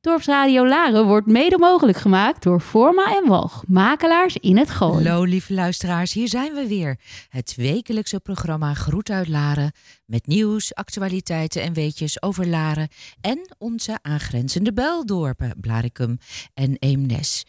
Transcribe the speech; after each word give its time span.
Dorpsradio 0.00 0.66
Laren 0.66 1.06
wordt 1.06 1.26
mede 1.26 1.58
mogelijk 1.58 1.98
gemaakt 1.98 2.42
door 2.42 2.60
Forma 2.60 3.16
en 3.16 3.28
Walg, 3.28 3.64
makelaars 3.66 4.36
in 4.36 4.56
het 4.56 4.70
Gooi. 4.70 5.08
Hallo 5.08 5.24
lieve 5.24 5.54
luisteraars, 5.54 6.12
hier 6.12 6.28
zijn 6.28 6.54
we 6.54 6.66
weer. 6.66 6.98
Het 7.28 7.54
wekelijkse 7.56 8.20
programma 8.20 8.74
Groet 8.74 9.10
uit 9.10 9.28
Laren 9.28 9.72
met 10.06 10.26
nieuws, 10.26 10.74
actualiteiten 10.74 11.62
en 11.62 11.72
weetjes 11.72 12.22
over 12.22 12.46
Laren 12.46 12.88
en 13.20 13.54
onze 13.58 13.98
aangrenzende 14.02 14.72
buildorpen 14.72 15.54
Blaricum 15.60 16.18
en 16.54 16.76
Eemnes. 16.78 17.44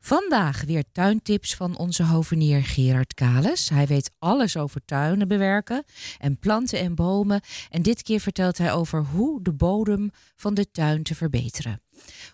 Vandaag 0.00 0.64
weer 0.64 0.84
tuintips 0.92 1.54
van 1.54 1.78
onze 1.78 2.04
hovenier 2.04 2.64
Gerard 2.64 3.14
Kales. 3.14 3.68
Hij 3.68 3.86
weet 3.86 4.10
alles 4.18 4.56
over 4.56 4.80
tuinen 4.84 5.28
bewerken 5.28 5.84
en 6.18 6.38
planten 6.38 6.78
en 6.78 6.94
bomen 6.94 7.40
en 7.70 7.82
dit 7.82 8.02
keer 8.02 8.20
vertelt 8.20 8.58
hij 8.58 8.72
over 8.72 9.04
hoe 9.04 9.42
de 9.42 9.52
bodem 9.52 10.10
van 10.36 10.54
de 10.54 10.70
tuin 10.70 11.02
te 11.02 11.14
verbeteren. 11.14 11.82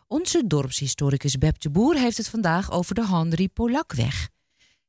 Onze 0.07 0.47
dorpshistoricus 0.47 1.39
Beb 1.39 1.61
de 1.61 1.71
Boer 1.71 1.95
heeft 1.95 2.17
het 2.17 2.29
vandaag 2.29 2.71
over 2.71 2.95
de 2.95 3.07
Henri 3.07 3.49
Polakweg. 3.49 4.29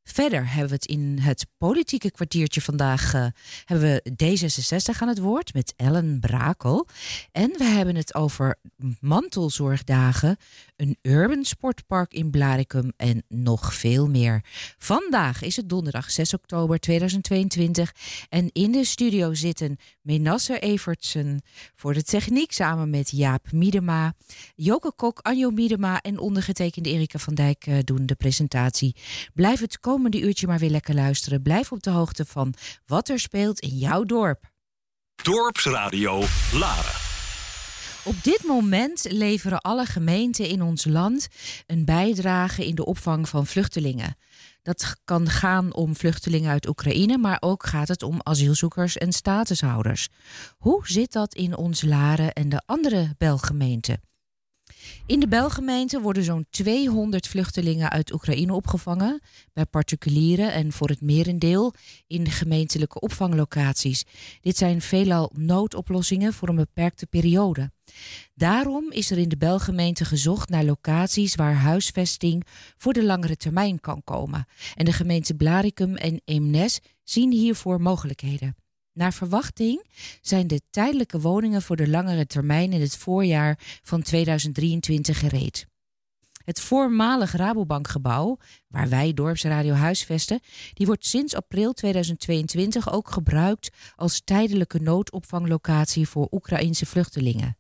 Verder 0.03 0.47
hebben 0.47 0.67
we 0.67 0.73
het 0.73 0.85
in 0.85 1.17
het 1.21 1.45
politieke 1.57 2.11
kwartiertje 2.11 2.61
vandaag 2.61 3.13
uh, 3.13 3.25
hebben 3.65 3.89
we 4.03 4.13
D66 4.23 4.99
aan 4.99 5.07
het 5.07 5.19
woord 5.19 5.53
met 5.53 5.73
Ellen 5.75 6.19
Brakel. 6.19 6.87
En 7.31 7.51
we 7.57 7.63
hebben 7.63 7.95
het 7.95 8.15
over 8.15 8.59
mantelzorgdagen, 8.99 10.37
een 10.75 10.97
urban 11.01 11.43
sportpark 11.43 12.13
in 12.13 12.29
Blaricum 12.29 12.91
en 12.97 13.23
nog 13.27 13.73
veel 13.73 14.09
meer. 14.09 14.43
Vandaag 14.77 15.41
is 15.41 15.55
het 15.55 15.69
donderdag 15.69 16.11
6 16.11 16.33
oktober 16.33 16.79
2022 16.79 17.93
en 18.29 18.49
in 18.51 18.71
de 18.71 18.85
studio 18.85 19.33
zitten 19.33 19.77
Menasse 20.01 20.59
Evertsen 20.59 21.41
voor 21.75 21.93
de 21.93 22.03
techniek 22.03 22.51
samen 22.51 22.89
met 22.89 23.09
Jaap 23.09 23.51
Miedema, 23.51 24.13
Joke 24.55 24.93
Kok, 24.95 25.19
Anjo 25.19 25.49
Miedema 25.49 26.01
en 26.01 26.19
ondergetekende 26.19 26.89
Erika 26.89 27.19
van 27.19 27.33
Dijk 27.33 27.67
uh, 27.67 27.77
doen 27.83 28.05
de 28.05 28.15
presentatie. 28.15 28.95
Blijf 29.33 29.59
het 29.59 29.79
komende 29.91 30.21
uurtje 30.21 30.47
maar 30.47 30.59
weer 30.59 30.69
lekker 30.69 30.95
luisteren. 30.95 31.41
Blijf 31.41 31.71
op 31.71 31.83
de 31.83 31.89
hoogte 31.89 32.25
van 32.25 32.53
wat 32.85 33.09
er 33.09 33.19
speelt 33.19 33.59
in 33.59 33.77
jouw 33.77 34.03
dorp. 34.03 34.51
Dorpsradio 35.23 36.23
Laren. 36.53 36.99
Op 38.03 38.23
dit 38.23 38.43
moment 38.47 39.05
leveren 39.09 39.61
alle 39.61 39.85
gemeenten 39.85 40.47
in 40.47 40.61
ons 40.61 40.85
land 40.85 41.27
een 41.67 41.85
bijdrage 41.85 42.67
in 42.67 42.75
de 42.75 42.85
opvang 42.85 43.29
van 43.29 43.45
vluchtelingen. 43.45 44.17
Dat 44.61 44.95
kan 45.05 45.29
gaan 45.29 45.73
om 45.73 45.95
vluchtelingen 45.95 46.51
uit 46.51 46.67
Oekraïne, 46.67 47.17
maar 47.17 47.37
ook 47.39 47.65
gaat 47.65 47.87
het 47.87 48.03
om 48.03 48.19
asielzoekers 48.23 48.97
en 48.97 49.11
statushouders. 49.11 50.07
Hoe 50.57 50.87
zit 50.87 51.11
dat 51.11 51.33
in 51.33 51.57
ons 51.57 51.81
Laren 51.81 52.33
en 52.33 52.49
de 52.49 52.61
andere 52.65 53.15
Belgemeenten? 53.17 54.10
In 55.05 55.19
de 55.19 55.27
Belgemeente 55.27 56.01
worden 56.01 56.23
zo'n 56.23 56.45
200 56.49 57.27
vluchtelingen 57.27 57.89
uit 57.89 58.13
Oekraïne 58.13 58.53
opgevangen, 58.53 59.21
bij 59.53 59.65
particulieren 59.65 60.53
en 60.53 60.71
voor 60.71 60.89
het 60.89 61.01
merendeel 61.01 61.73
in 62.07 62.29
gemeentelijke 62.29 62.99
opvanglocaties. 62.99 64.05
Dit 64.41 64.57
zijn 64.57 64.81
veelal 64.81 65.31
noodoplossingen 65.33 66.33
voor 66.33 66.49
een 66.49 66.55
beperkte 66.55 67.05
periode. 67.05 67.71
Daarom 68.35 68.91
is 68.91 69.11
er 69.11 69.17
in 69.17 69.29
de 69.29 69.37
Belgemeente 69.37 70.05
gezocht 70.05 70.49
naar 70.49 70.63
locaties 70.63 71.35
waar 71.35 71.55
huisvesting 71.55 72.43
voor 72.77 72.93
de 72.93 73.03
langere 73.03 73.37
termijn 73.37 73.79
kan 73.79 74.03
komen. 74.03 74.45
En 74.75 74.85
de 74.85 74.93
gemeente 74.93 75.35
Blaricum 75.35 75.95
en 75.95 76.21
Eemnes 76.25 76.79
zien 77.03 77.31
hiervoor 77.31 77.81
mogelijkheden. 77.81 78.55
Naar 78.93 79.13
verwachting 79.13 79.85
zijn 80.21 80.47
de 80.47 80.61
tijdelijke 80.69 81.19
woningen 81.19 81.61
voor 81.61 81.75
de 81.75 81.89
langere 81.89 82.25
termijn 82.25 82.73
in 82.73 82.81
het 82.81 82.97
voorjaar 82.97 83.59
van 83.83 84.01
2023 84.01 85.19
gereed. 85.19 85.69
Het 86.45 86.59
voormalig 86.59 87.31
Rabobankgebouw, 87.31 88.37
waar 88.67 88.89
wij 88.89 89.13
Dorpsradio 89.13 89.73
huisvesten, 89.73 90.39
die 90.73 90.85
wordt 90.85 91.05
sinds 91.05 91.35
april 91.35 91.73
2022 91.73 92.91
ook 92.91 93.09
gebruikt 93.09 93.69
als 93.95 94.21
tijdelijke 94.23 94.79
noodopvanglocatie 94.79 96.07
voor 96.07 96.27
Oekraïnse 96.31 96.85
vluchtelingen. 96.85 97.55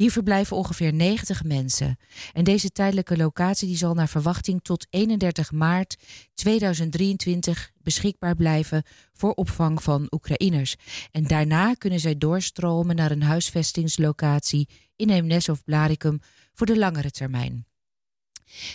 Hier 0.00 0.10
verblijven 0.10 0.56
ongeveer 0.56 0.92
90 0.92 1.44
mensen. 1.44 1.98
En 2.32 2.44
deze 2.44 2.70
tijdelijke 2.70 3.16
locatie 3.16 3.68
die 3.68 3.76
zal 3.76 3.94
naar 3.94 4.08
verwachting 4.08 4.62
tot 4.62 4.86
31 4.90 5.52
maart 5.52 5.96
2023 6.34 7.70
beschikbaar 7.82 8.34
blijven 8.34 8.82
voor 9.12 9.32
opvang 9.32 9.82
van 9.82 10.06
Oekraïners. 10.10 10.76
En 11.10 11.26
daarna 11.26 11.74
kunnen 11.74 12.00
zij 12.00 12.18
doorstromen 12.18 12.96
naar 12.96 13.10
een 13.10 13.22
huisvestingslocatie 13.22 14.68
in 14.96 15.10
Eemnes 15.10 15.48
of 15.48 15.64
Blaricum 15.64 16.20
voor 16.54 16.66
de 16.66 16.78
langere 16.78 17.10
termijn. 17.10 17.69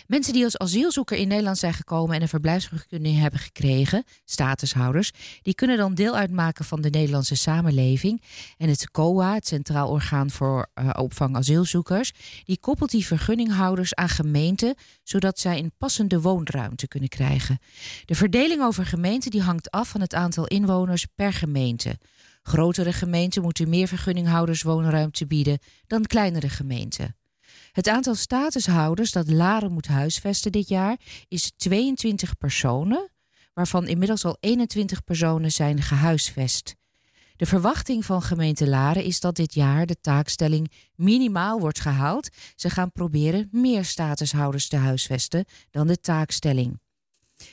Mensen 0.08 0.34
die 0.34 0.44
als 0.44 0.58
asielzoeker 0.58 1.18
in 1.18 1.28
Nederland 1.28 1.58
zijn 1.58 1.74
gekomen 1.74 2.16
en 2.16 2.22
een 2.22 2.28
verblijfsvergunning 2.28 3.20
hebben 3.20 3.40
gekregen, 3.40 4.04
statushouders, 4.26 5.12
die 5.42 5.56
kunnen 5.56 5.78
dan 5.78 5.94
deel 5.94 6.16
uitmaken 6.16 6.66
van 6.66 6.82
de 6.82 6.90
Nederlandse 6.90 7.36
samenleving. 7.36 8.22
En 8.58 8.70
het 8.70 8.92
COA, 8.92 9.34
het 9.34 9.48
Centraal 9.48 9.90
Orgaan 9.90 10.30
voor 10.30 10.68
uh, 10.76 10.90
Opvang 10.94 11.36
Asielzoekers, 11.36 12.12
die 12.44 12.60
koppelt 12.60 12.92
die 12.92 13.06
vergunninghouders 13.06 13.96
aan 13.96 14.10
gemeenten, 14.10 14.76
zodat 15.04 15.40
zij 15.40 15.60
een 15.60 15.72
passende 15.78 16.22
woonruimte 16.22 16.88
kunnen 16.88 17.10
krijgen. 17.10 17.60
De 18.06 18.16
verdeling 18.16 18.62
over 18.62 18.86
gemeenten 18.86 19.32
die 19.32 19.42
hangt 19.42 19.72
af 19.72 19.90
van 19.90 20.02
het 20.02 20.14
aantal 20.14 20.48
inwoners 20.48 21.06
per 21.16 21.34
gemeente. 21.34 21.98
Grotere 22.44 22.94
gemeenten 22.94 23.42
moeten 23.42 23.70
meer 23.70 23.88
vergunninghouders 23.88 24.62
woonruimte 24.62 25.28
bieden 25.28 25.60
dan 25.88 26.06
kleinere 26.06 26.50
gemeenten. 26.50 27.16
Het 27.76 27.88
aantal 27.88 28.16
statushouders 28.16 29.12
dat 29.12 29.30
Laren 29.30 29.72
moet 29.72 29.88
huisvesten 29.88 30.52
dit 30.52 30.68
jaar 30.68 30.98
is 31.28 31.52
22 31.58 32.38
personen, 32.38 33.10
waarvan 33.54 33.88
inmiddels 33.88 34.26
al 34.26 34.38
21 34.40 35.04
personen 35.04 35.52
zijn 35.52 35.82
gehuisvest. 35.82 36.76
De 37.36 37.46
verwachting 37.46 38.06
van 38.06 38.22
gemeente 38.22 38.68
Laren 38.68 39.04
is 39.04 39.20
dat 39.20 39.36
dit 39.36 39.54
jaar 39.54 39.86
de 39.86 40.00
taakstelling 40.02 40.72
minimaal 40.96 41.60
wordt 41.60 41.80
gehaald. 41.80 42.30
Ze 42.56 42.70
gaan 42.70 42.92
proberen 42.92 43.48
meer 43.52 43.86
statushouders 43.86 44.68
te 44.68 44.78
huisvesten 44.78 45.46
dan 45.72 45.88
de 45.88 46.00
taakstelling. 46.00 46.80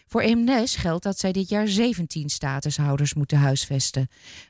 Voor 0.07 0.21
Eemnes 0.21 0.77
geldt 0.77 1.05
dat 1.05 1.19
zij 1.19 1.33
dit 1.33 1.49
jaar 1.49 1.69
17 1.69 2.29
statushouders 2.29 3.15
moeten 3.15 3.39
huisvesten, 3.39 4.09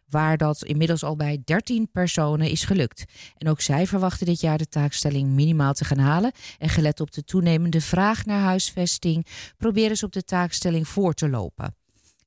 waar 0.09 0.37
dat 0.37 0.65
inmiddels 0.65 1.05
al 1.05 1.17
bij 1.17 1.43
13 1.45 1.91
personen 1.91 2.51
is 2.51 2.65
gelukt. 2.65 3.05
En 3.37 3.49
ook 3.49 3.61
zij 3.61 3.87
verwachten 3.87 4.27
dit 4.27 4.41
jaar 4.41 4.59
de 4.59 4.69
taakstelling 4.69 5.29
minimaal 5.29 5.73
te 5.73 5.85
gaan 5.85 5.99
halen. 5.99 6.33
En 6.59 6.69
gelet 6.69 7.01
op 7.01 7.13
de 7.13 7.25
toenemende 7.25 7.81
vraag 7.81 8.25
naar 8.25 8.41
huisvesting, 8.41 9.27
proberen 9.57 9.97
ze 9.97 10.05
op 10.05 10.13
de 10.13 10.25
taakstelling 10.25 10.89
voor 10.89 11.15
te 11.15 11.29
lopen. 11.29 11.77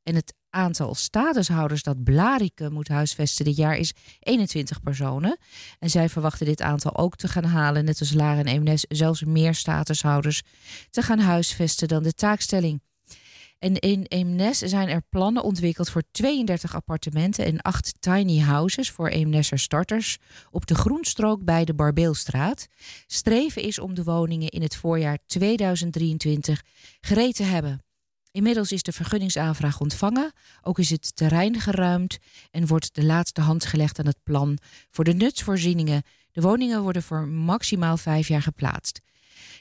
En 0.04 0.16
het 0.16 0.34
aantal 0.50 0.96
statushouders 0.96 1.84
dat 1.84 2.04
Blariken 2.04 2.74
moet 2.74 2.88
huisvesten 2.88 3.46
dit 3.46 3.56
jaar 3.56 3.78
is 3.78 3.94
21 4.20 4.82
personen. 4.82 5.38
En 5.80 5.90
zij 5.90 6.10
verwachten 6.10 6.46
dit 6.46 6.62
aantal 6.62 6.98
ook 6.98 7.16
te 7.16 7.28
gaan 7.28 7.44
halen, 7.44 7.86
net 7.86 8.00
als 8.00 8.14
Laren 8.14 8.46
en 8.46 8.54
Eemnes, 8.54 8.86
zelfs 8.90 9.24
meer 9.24 9.56
statushouders 9.56 10.42
te 10.90 11.02
gaan 11.02 11.20
huisvesten 11.20 11.88
dan 11.88 12.04
de 12.04 12.14
taakstelling. 12.14 12.82
En 13.60 13.80
in 13.80 14.04
Eemnes 14.04 14.58
zijn 14.58 14.90
er 14.90 15.02
plannen 15.10 15.44
ontwikkeld 15.44 15.90
voor 15.90 16.04
32 16.12 16.76
appartementen 16.76 17.46
en 17.46 17.62
8 17.62 17.96
tiny 18.00 18.40
houses 18.40 18.92
voor 18.92 19.08
Eemnesser 19.08 19.60
starters 19.60 20.18
op 20.52 20.66
de 20.66 20.76
groenstrook 20.76 21.44
bij 21.44 21.66
de 21.66 21.74
Barbeelstraat. 21.74 22.68
Streven 23.08 23.62
is 23.62 23.80
om 23.80 23.94
de 23.94 24.04
woningen 24.04 24.50
in 24.50 24.62
het 24.62 24.76
voorjaar 24.76 25.18
2023 25.26 26.62
gereed 27.02 27.36
te 27.36 27.44
hebben. 27.44 27.84
Inmiddels 28.32 28.72
is 28.72 28.84
de 28.84 28.92
vergunningsaanvraag 28.92 29.80
ontvangen, 29.80 30.34
ook 30.62 30.80
is 30.80 30.90
het 30.90 31.16
terrein 31.16 31.60
geruimd 31.60 32.18
en 32.52 32.68
wordt 32.68 32.96
de 32.96 33.04
laatste 33.04 33.42
hand 33.42 33.66
gelegd 33.66 34.00
aan 34.00 34.06
het 34.06 34.24
plan 34.24 34.58
voor 34.90 35.04
de 35.04 35.14
nutsvoorzieningen. 35.14 36.04
De 36.32 36.42
woningen 36.42 36.82
worden 36.82 37.04
voor 37.04 37.28
maximaal 37.28 37.98
vijf 37.98 38.28
jaar 38.28 38.42
geplaatst. 38.42 39.02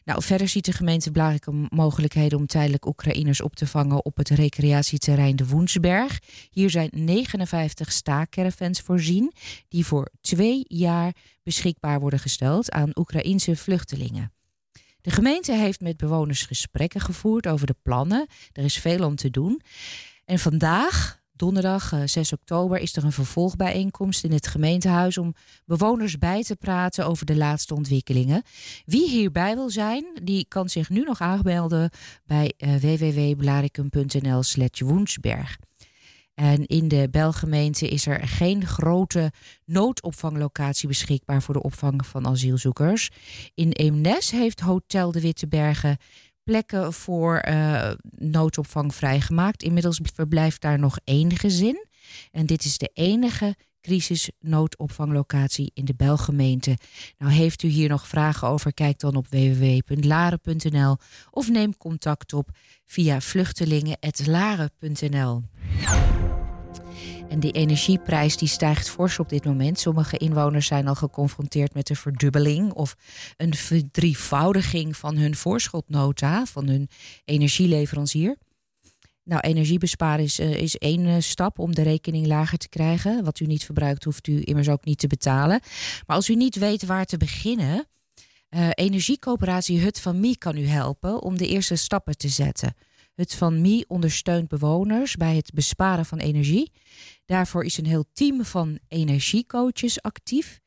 Nou, 0.05 0.23
verder 0.23 0.49
ziet 0.49 0.65
de 0.65 0.73
gemeente 0.73 1.11
Blarikum 1.11 1.67
mogelijkheden 1.71 2.39
om 2.39 2.47
tijdelijk 2.47 2.87
Oekraïners 2.87 3.41
op 3.41 3.57
te 3.57 3.67
vangen 3.67 4.05
op 4.05 4.17
het 4.17 4.29
recreatieterrein 4.29 5.37
de 5.37 5.47
Woensberg. 5.47 6.19
Hier 6.51 6.71
zijn 6.71 6.91
59 6.93 7.93
staakcaravans 7.93 8.81
voorzien, 8.81 9.33
die 9.69 9.87
voor 9.87 10.11
twee 10.21 10.65
jaar 10.69 11.13
beschikbaar 11.43 12.01
worden 12.01 12.19
gesteld 12.19 12.71
aan 12.71 12.91
Oekraïense 12.95 13.57
vluchtelingen. 13.57 14.33
De 15.01 15.11
gemeente 15.11 15.53
heeft 15.53 15.81
met 15.81 15.97
bewoners 15.97 16.43
gesprekken 16.43 17.01
gevoerd 17.01 17.47
over 17.47 17.67
de 17.67 17.77
plannen. 17.83 18.27
Er 18.53 18.65
is 18.65 18.79
veel 18.79 19.07
om 19.07 19.17
te 19.17 19.31
doen. 19.31 19.61
En 20.25 20.39
vandaag, 20.39 21.23
donderdag 21.37 21.93
6 22.05 22.17
eh, 22.17 22.39
oktober 22.41 22.79
is 22.79 22.97
er 22.97 23.05
een 23.05 23.13
vervolgbijeenkomst 23.13 24.25
in 24.25 24.33
het 24.33 24.47
gemeentehuis 24.47 25.19
om 25.19 25.35
bewoners 25.65 26.19
bij 26.19 26.43
te 26.43 26.57
praten 26.57 27.07
over 27.07 27.27
de 27.27 27.37
laatste 27.37 27.75
ontwikkelingen. 27.75 28.43
Wie 28.85 29.09
hierbij 29.09 29.55
wil 29.55 29.71
zijn, 29.71 30.05
die 30.23 30.47
kan 30.49 30.69
zich 30.69 30.91
nu 30.91 31.03
nog 31.03 31.21
aanmelden 31.21 31.91
bij 32.27 32.53
uh, 32.59 32.75
www.blaricum.nl/slash 32.75 34.81
woensberg. 34.81 35.57
En 36.35 36.67
in 36.67 36.89
de 36.89 37.09
Belgemeente 37.11 37.89
is 37.89 38.07
er 38.07 38.29
geen 38.29 38.67
grote 38.67 39.33
noodopvanglocatie 39.65 40.89
beschikbaar 40.89 41.43
voor 41.43 41.55
de 41.55 41.63
opvang 41.63 42.07
van 42.07 42.27
asielzoekers. 42.27 43.11
In 43.55 43.71
Eemnes 43.71 44.31
heeft 44.31 44.61
Hotel 44.61 45.13
de 45.13 45.21
Witte 45.21 45.49
Bergen 45.49 45.97
plekken 46.45 46.93
voor 46.93 47.45
uh, 47.49 47.91
noodopvang 48.11 48.95
vrijgemaakt. 48.95 49.63
Inmiddels 49.63 50.01
verblijft 50.03 50.61
daar 50.61 50.79
nog 50.79 50.99
één 51.05 51.37
gezin. 51.37 51.87
En 52.31 52.47
dit 52.47 52.65
is 52.65 52.79
de 52.79 52.91
enige 52.95 53.57
crisisnoodopvanglocatie 53.81 55.71
in 55.75 55.85
de 55.85 55.95
Belgemeente. 55.97 56.79
Nou, 57.19 57.33
heeft 57.33 57.63
u 57.63 57.69
hier 57.69 57.89
nog 57.89 58.09
vragen 58.09 58.49
over? 58.49 58.75
Kijk 58.75 58.99
dan 58.99 59.17
op 59.17 59.29
www.laren.nl 59.29 60.97
of 61.31 61.51
neem 61.51 61.77
contact 61.77 62.33
op 62.33 62.49
via 62.85 63.21
vluchtelingen.laren.nl. 63.21 65.43
En 67.29 67.41
die 67.41 67.53
energieprijs 67.53 68.37
die 68.37 68.49
stijgt 68.49 68.91
fors 68.91 69.19
op 69.19 69.29
dit 69.29 69.45
moment. 69.45 69.79
Sommige 69.79 70.17
inwoners 70.17 70.67
zijn 70.67 70.89
al 70.89 70.95
geconfronteerd 70.95 71.75
met 71.75 71.91
een 71.91 71.97
verdubbeling 71.97 72.73
of 72.73 72.97
een 73.37 73.55
verdrievoudiging 73.55 74.97
van 74.97 75.17
hun 75.17 75.37
voorschotnota 75.37 76.47
van 76.47 76.69
hun 76.69 76.89
energieleverancier. 77.25 78.37
Nou, 79.25 79.41
energie 79.41 79.79
besparen 79.79 80.25
is, 80.25 80.41
uh, 80.41 80.55
is 80.55 80.77
één 80.77 81.01
uh, 81.01 81.15
stap 81.19 81.59
om 81.59 81.75
de 81.75 81.83
rekening 81.83 82.27
lager 82.27 82.59
te 82.59 82.69
krijgen. 82.69 83.25
Wat 83.25 83.41
u 83.41 83.47
niet 83.47 83.65
verbruikt, 83.65 84.05
hoeft 84.05 84.27
u 84.27 84.41
immers 84.45 84.69
ook 84.69 84.85
niet 84.85 84.99
te 84.99 85.07
betalen. 85.07 85.61
Maar 86.07 86.17
als 86.17 86.29
u 86.29 86.35
niet 86.35 86.57
weet 86.57 86.87
waar 86.87 87.05
te 87.05 87.17
beginnen, 87.17 87.87
uh, 88.51 88.69
energiecoöperatie 88.75 89.81
Hut 89.81 90.01
van 90.01 90.21
Mie 90.21 90.39
kan 90.39 90.57
u 90.57 90.67
helpen 90.67 91.23
om 91.23 91.39
de 91.39 91.49
eerste 91.49 91.77
stappen 91.77 92.17
te 92.17 92.29
zetten. 92.29 92.75
Hut 93.15 93.35
van 93.35 93.61
Mie 93.61 93.85
ondersteunt 93.89 94.49
bewoners 94.49 95.17
bij 95.17 95.37
het 95.37 95.53
besparen 95.55 96.07
van 96.07 96.19
energie. 96.19 96.73
Daarvoor 97.25 97.65
is 97.65 97.79
een 97.79 97.87
heel 97.87 98.05
team 98.13 98.45
van 98.45 98.79
energiecoaches 98.89 100.03
actief. 100.03 100.61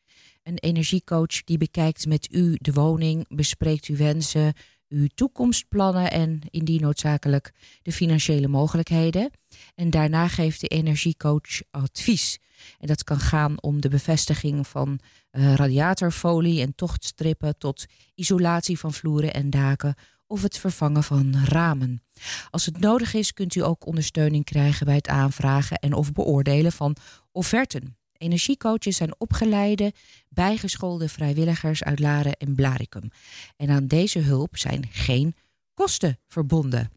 Een 0.44 0.58
energiecoach 0.58 1.44
die 1.44 1.58
bekijkt 1.58 2.06
met 2.06 2.28
u 2.32 2.58
de 2.62 2.74
woning, 2.74 3.26
bespreekt 3.28 3.86
uw 3.86 3.96
wensen, 3.96 4.54
uw 4.90 5.08
toekomstplannen 5.16 6.12
en 6.12 6.42
indien 6.50 6.82
noodzakelijk 6.82 7.52
de 7.82 7.92
financiële 7.92 8.48
mogelijkheden. 8.48 9.32
En 9.76 9.90
daarna 9.90 10.28
geeft 10.28 10.62
de 10.62 10.68
energiecoach 10.68 11.62
advies. 11.72 12.40
En 12.80 12.88
dat 12.88 13.04
kan 13.04 13.20
gaan 13.20 13.62
om 13.62 13.82
de 13.82 13.90
bevestiging 13.90 14.68
van 14.68 15.00
uh, 15.32 15.54
radiatorfolie 15.54 16.62
en 16.62 16.76
tochtstrippen 16.76 17.58
tot 17.58 17.86
isolatie 18.16 18.80
van 18.80 18.94
vloeren 18.94 19.34
en 19.34 19.50
daken 19.50 19.96
of 20.28 20.42
het 20.42 20.58
vervangen 20.58 21.04
van 21.04 21.36
ramen. 21.46 22.04
Als 22.50 22.66
het 22.66 22.80
nodig 22.80 23.14
is, 23.14 23.34
kunt 23.34 23.56
u 23.56 23.64
ook 23.64 23.86
ondersteuning 23.86 24.46
krijgen 24.46 24.86
bij 24.86 24.96
het 24.96 25.08
aanvragen 25.08 25.78
en 25.78 25.94
of 25.94 26.12
beoordelen 26.12 26.72
van 26.72 26.96
offerten. 27.32 27.98
Energiecoaches 28.18 28.98
zijn 28.98 29.16
opgeleide, 29.18 29.94
bijgeschoolde 30.30 31.10
vrijwilligers 31.10 31.84
uit 31.84 32.00
Laren 32.00 32.38
en 32.38 32.56
Blaricum. 32.56 33.10
En 33.56 33.70
aan 33.70 33.88
deze 33.88 34.20
hulp 34.20 34.58
zijn 34.58 34.88
geen 34.92 35.36
kosten 35.74 36.20
verbonden. 36.28 36.92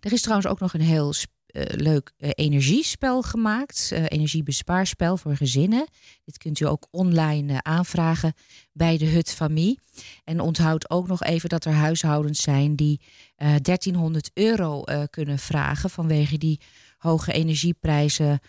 Er 0.00 0.12
is 0.12 0.20
trouwens 0.22 0.48
ook 0.48 0.60
nog 0.60 0.74
een 0.74 0.80
heel 0.80 1.12
leuk 1.60 2.12
uh, 2.18 2.30
energiespel 2.34 3.22
gemaakt. 3.22 3.90
Uh, 3.92 4.04
energiebespaarspel 4.08 5.16
voor 5.16 5.36
gezinnen. 5.36 5.86
Dit 6.24 6.38
kunt 6.38 6.60
u 6.60 6.66
ook 6.66 6.86
online 6.90 7.62
aanvragen 7.62 8.32
bij 8.72 8.98
de 8.98 9.06
Hut 9.06 9.30
Familie. 9.30 9.78
En 10.24 10.40
onthoud 10.40 10.90
ook 10.90 11.06
nog 11.06 11.22
even 11.22 11.48
dat 11.48 11.64
er 11.64 11.72
huishoudens 11.72 12.42
zijn 12.42 12.76
die 12.76 13.00
1300 13.36 14.30
euro 14.34 14.84
kunnen 15.10 15.38
vragen 15.38 15.90
vanwege 15.90 16.38
die 16.38 16.60
hoge 16.98 17.32
energieprijzen 17.32 18.40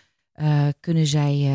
kunnen, 0.80 1.06
zij, 1.06 1.50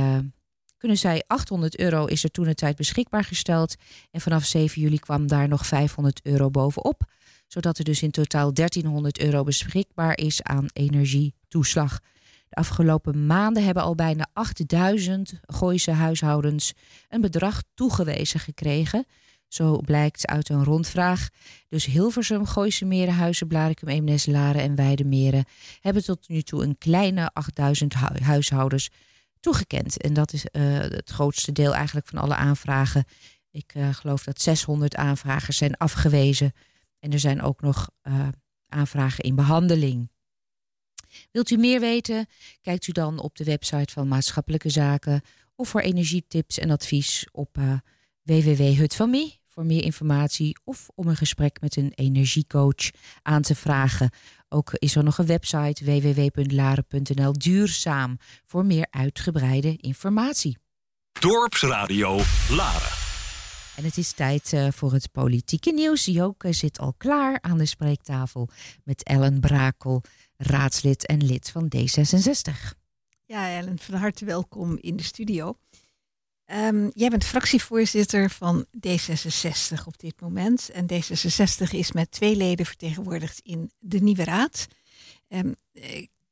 kunnen 0.78 0.98
zij 0.98 1.24
800 1.28 1.80
euro 1.80 2.06
is 2.06 2.24
er 2.24 2.32
toen 2.32 2.48
een 2.48 2.56
tijd 2.56 2.76
beschikbaar 2.76 3.24
gesteld. 3.24 3.76
En 4.12 4.22
vanaf 4.22 4.46
7 4.46 4.82
juli 4.82 5.00
kwam 5.00 5.28
daar 5.28 5.48
nog 5.48 5.66
500 5.66 6.20
euro 6.24 6.50
bovenop. 6.50 7.04
Zodat 7.48 7.78
er 7.78 7.84
dus 7.84 8.02
in 8.02 8.12
totaal 8.12 8.54
1300 8.54 9.20
euro 9.20 9.44
beschikbaar 9.44 10.18
is 10.18 10.44
aan 10.44 10.66
De 11.52 12.58
afgelopen 12.58 13.26
maanden 13.26 13.64
hebben 13.64 13.84
al 13.84 13.96
bijna 13.96 14.28
8000 14.34 15.34
Gooise 15.42 15.92
huishoudens 15.92 16.74
een 17.10 17.22
bedrag 17.22 17.64
toegewezen 17.74 18.40
gekregen. 18.40 19.06
Zo 19.48 19.82
blijkt 19.82 20.28
uit 20.28 20.50
een 20.50 20.64
rondvraag. 20.64 21.30
Dus 21.68 21.86
Hilversum, 21.86 22.46
Gooise 22.46 22.86
Meren, 22.86 23.14
Huizen, 23.14 23.48
Blarikum, 23.48 23.88
Eemnes, 23.88 24.26
Laren 24.26 24.62
en 24.62 24.76
Weidemeren 24.76 25.46
hebben 25.80 26.04
tot 26.04 26.30
nu 26.30 26.42
toe 26.42 26.64
een 26.64 26.78
kleine 26.78 27.34
8000 27.34 27.94
hu 27.94 28.24
huishoudens 28.24 28.90
toegekend. 29.40 29.98
En 29.98 30.14
dat 30.14 30.34
is 30.34 30.46
uh, 30.52 30.78
het 30.78 31.10
grootste 31.10 31.52
deel 31.52 31.76
eigenlijk 31.76 32.08
van 32.08 32.20
alle 32.20 32.36
aanvragen. 32.36 33.06
Ik 33.52 33.74
uh, 33.76 33.94
geloof 33.94 34.24
dat 34.24 34.42
600 34.42 34.96
aanvragers 34.96 35.58
zijn 35.58 35.78
afgewezen. 35.78 36.52
En 37.00 37.12
er 37.12 37.20
zijn 37.20 37.42
ook 37.42 37.62
nog 37.62 37.90
uh, 38.04 38.28
aanvragen 38.68 39.24
in 39.24 39.36
behandeling. 39.36 40.10
Wilt 41.32 41.50
u 41.50 41.58
meer 41.58 41.80
weten? 41.80 42.26
Kijkt 42.62 42.88
u 42.88 42.92
dan 42.92 43.20
op 43.20 43.36
de 43.36 43.44
website 43.44 43.94
van 43.94 44.08
Maatschappelijke 44.08 44.70
Zaken 44.70 45.22
of 45.56 45.70
voor 45.70 45.82
energietips 45.82 46.60
en 46.60 46.70
advies 46.70 47.28
op 47.32 47.58
www.hutvanmie 48.24 49.42
voor 49.52 49.66
meer 49.66 49.84
informatie 49.84 50.58
of 50.64 50.90
om 50.96 51.08
een 51.08 51.16
gesprek 51.16 51.62
met 51.62 51.76
een 51.76 51.92
energiecoach 51.96 52.90
aan 53.22 53.42
te 53.42 53.56
vragen. 53.56 54.10
Ook 54.50 54.72
is 54.74 54.96
er 54.96 55.04
nog 55.04 55.18
een 55.18 55.26
website 55.26 55.86
www.laren.nl 55.86 57.34
duurzaam 57.34 58.18
voor 58.46 58.66
meer 58.66 58.88
uitgebreide 58.90 59.78
informatie. 59.78 60.58
Dorpsradio 61.20 62.20
Laren. 62.50 63.00
En 63.76 63.84
het 63.84 63.98
is 63.98 64.12
tijd 64.12 64.52
uh, 64.54 64.68
voor 64.72 64.94
het 64.94 65.12
politieke 65.12 65.72
nieuws. 65.72 66.06
Joke 66.06 66.54
zit 66.54 66.80
al 66.80 66.94
klaar 66.98 67.38
aan 67.42 67.58
de 67.58 67.66
spreektafel 67.66 68.50
met 68.84 69.04
Ellen 69.04 69.40
Brakel, 69.40 70.04
raadslid 70.42 71.06
en 71.06 71.26
lid 71.26 71.50
van 71.50 71.72
D66. 71.76 72.54
Ja, 73.26 73.56
Ellen, 73.58 73.80
van 73.80 73.96
harte 73.96 74.26
welkom 74.26 74.78
in 74.82 74.96
de 74.96 75.04
studio. 75.04 75.58
Um, 76.46 76.92
jij 76.94 77.10
bent 77.10 77.24
fractievoorzitter 77.24 78.30
van 78.30 78.66
D66 78.88 79.84
op 79.86 80.00
dit 80.00 80.22
moment. 80.22 80.70
En 80.70 80.86
D66 80.94 81.70
is 81.70 81.92
met 81.92 82.12
twee 82.12 82.36
leden 82.36 82.66
vertegenwoordigd 82.66 83.40
in 83.40 83.72
de 83.80 84.00
nieuwe 84.00 84.24
raad. 84.24 84.68
Um, 85.28 85.56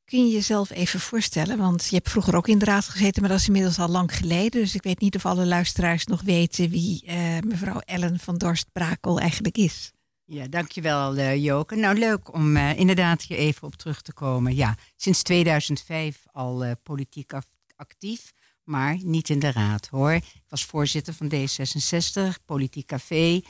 kun 0.10 0.28
je 0.28 0.34
jezelf 0.34 0.70
even 0.70 1.00
voorstellen? 1.00 1.58
Want 1.58 1.86
je 1.86 1.96
hebt 1.96 2.10
vroeger 2.10 2.36
ook 2.36 2.48
in 2.48 2.60
de 2.60 2.66
raad 2.66 2.88
gezeten, 2.88 3.22
maar 3.22 3.32
dat 3.32 3.40
is 3.40 3.48
inmiddels 3.48 3.80
al 3.80 3.88
lang 3.88 4.16
geleden. 4.16 4.62
Dus 4.62 4.76
ik 4.76 4.84
weet 4.84 5.00
niet 5.00 5.16
of 5.16 5.26
alle 5.26 5.46
luisteraars 5.46 6.06
nog 6.06 6.22
weten 6.22 6.70
wie 6.70 7.04
uh, 7.06 7.38
mevrouw 7.46 7.80
Ellen 7.80 8.20
van 8.20 8.38
Dorst-Brakel 8.38 9.20
eigenlijk 9.20 9.58
is. 9.58 9.92
Ja, 10.32 10.48
dankjewel 10.48 11.18
uh, 11.18 11.44
Joke. 11.44 11.76
Nou, 11.76 11.98
leuk 11.98 12.34
om 12.34 12.58
uh, 12.58 12.80
inderdaad 12.80 13.22
hier 13.22 13.38
even 13.38 13.68
op 13.68 13.76
terug 13.76 14.02
te 14.02 14.14
komen. 14.14 14.56
Ja, 14.56 14.78
sinds 14.96 15.24
2005 15.24 16.24
al 16.32 16.76
politiek 16.84 17.32
actief 17.76 18.34
maar 18.64 18.98
niet 19.04 19.30
in 19.30 19.40
de 19.40 19.52
raad 19.52 19.88
hoor. 19.88 20.12
Ik 20.12 20.44
was 20.48 20.66
voorzitter 20.66 21.14
van 21.14 21.32
D66, 21.34 22.46
Politiek 22.46 22.86
Café 22.86 23.42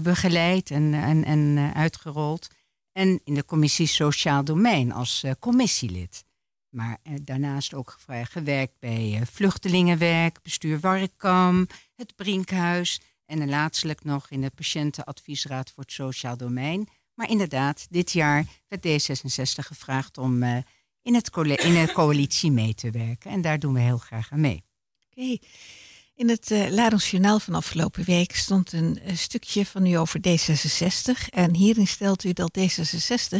begeleid 0.00 0.70
en, 0.70 0.94
en, 0.94 1.24
en 1.24 1.72
uitgerold. 1.74 2.48
En 2.92 3.20
in 3.24 3.34
de 3.34 3.44
commissie 3.44 3.86
Sociaal 3.86 4.44
Domein 4.44 4.92
als 4.92 5.24
commissielid. 5.38 6.24
Maar 6.68 6.98
daarnaast 7.22 7.74
ook 7.74 7.96
gewerkt 8.08 8.78
bij 8.78 9.22
vluchtelingenwerk, 9.32 10.42
bestuur 10.42 10.80
Warkam, 10.80 11.66
het 11.94 12.16
Brinkhuis. 12.16 13.00
En 13.28 13.48
laatstelijk 13.48 14.04
nog 14.04 14.30
in 14.30 14.40
de 14.40 14.50
patiëntenadviesraad 14.50 15.70
voor 15.70 15.82
het 15.82 15.92
Sociaal 15.92 16.36
Domein. 16.36 16.88
Maar 17.14 17.30
inderdaad, 17.30 17.86
dit 17.90 18.12
jaar 18.12 18.44
werd 18.68 18.86
D66 18.86 19.66
gevraagd 19.66 20.18
om 20.18 20.42
in, 21.02 21.14
het 21.14 21.36
in 21.36 21.74
de 21.74 21.90
coalitie 21.92 22.50
mee 22.50 22.74
te 22.74 22.90
werken. 22.90 23.30
En 23.30 23.40
daar 23.40 23.58
doen 23.58 23.72
we 23.72 23.80
heel 23.80 23.98
graag 23.98 24.32
aan 24.32 24.40
mee. 24.40 24.64
Oké. 25.10 25.38
In 26.18 26.28
het 26.28 26.50
uh, 26.50 26.98
Journaal 26.98 27.40
van 27.40 27.54
afgelopen 27.54 28.04
week 28.04 28.36
stond 28.36 28.72
een, 28.72 29.00
een, 29.02 29.18
stukje 29.18 29.66
van 29.66 29.86
u 29.86 29.94
over 29.94 30.20
D66. 30.28 31.28
En 31.30 31.54
hierin 31.54 31.86
stelt 31.86 32.24
u 32.24 32.32
dat 32.32 32.58
D66 32.58 33.36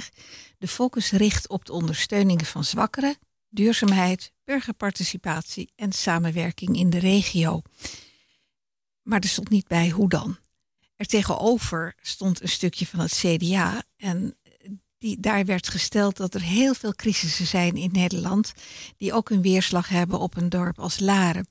de 0.59 0.68
focus 0.68 1.11
richt 1.11 1.49
op 1.49 1.64
de 1.64 1.73
ondersteuning 1.73 2.47
van 2.47 2.64
zwakkeren, 2.64 3.16
duurzaamheid, 3.49 4.33
burgerparticipatie 4.45 5.73
en 5.76 5.92
samenwerking 5.92 6.76
in 6.76 6.90
de 6.90 6.99
regio. 6.99 7.62
Maar 9.08 9.20
er 9.20 9.28
stond 9.28 9.48
niet 9.48 9.66
bij 9.66 9.90
hoe 9.90 10.08
dan. 10.08 10.36
Er 10.96 11.06
tegenover 11.06 11.94
stond 12.02 12.42
een 12.42 12.48
stukje 12.48 12.86
van 12.86 13.00
het 13.00 13.12
CDA. 13.12 13.82
En 13.96 14.36
die, 14.98 15.20
daar 15.20 15.44
werd 15.44 15.68
gesteld 15.68 16.16
dat 16.16 16.34
er 16.34 16.40
heel 16.40 16.74
veel 16.74 16.94
crisissen 16.94 17.46
zijn 17.46 17.76
in 17.76 17.90
Nederland, 17.92 18.52
die 18.96 19.12
ook 19.12 19.30
een 19.30 19.42
weerslag 19.42 19.88
hebben 19.88 20.18
op 20.18 20.36
een 20.36 20.48
dorp 20.48 20.78
als 20.78 20.98
Laren. 20.98 21.48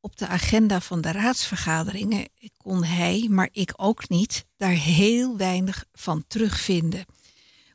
Op 0.00 0.16
de 0.16 0.26
agenda 0.26 0.80
van 0.80 1.00
de 1.00 1.12
raadsvergaderingen 1.12 2.28
kon 2.56 2.84
hij, 2.84 3.26
maar 3.30 3.48
ik 3.52 3.72
ook 3.76 4.08
niet, 4.08 4.44
daar 4.56 4.70
heel 4.70 5.36
weinig 5.36 5.84
van 5.92 6.24
terugvinden. 6.28 7.04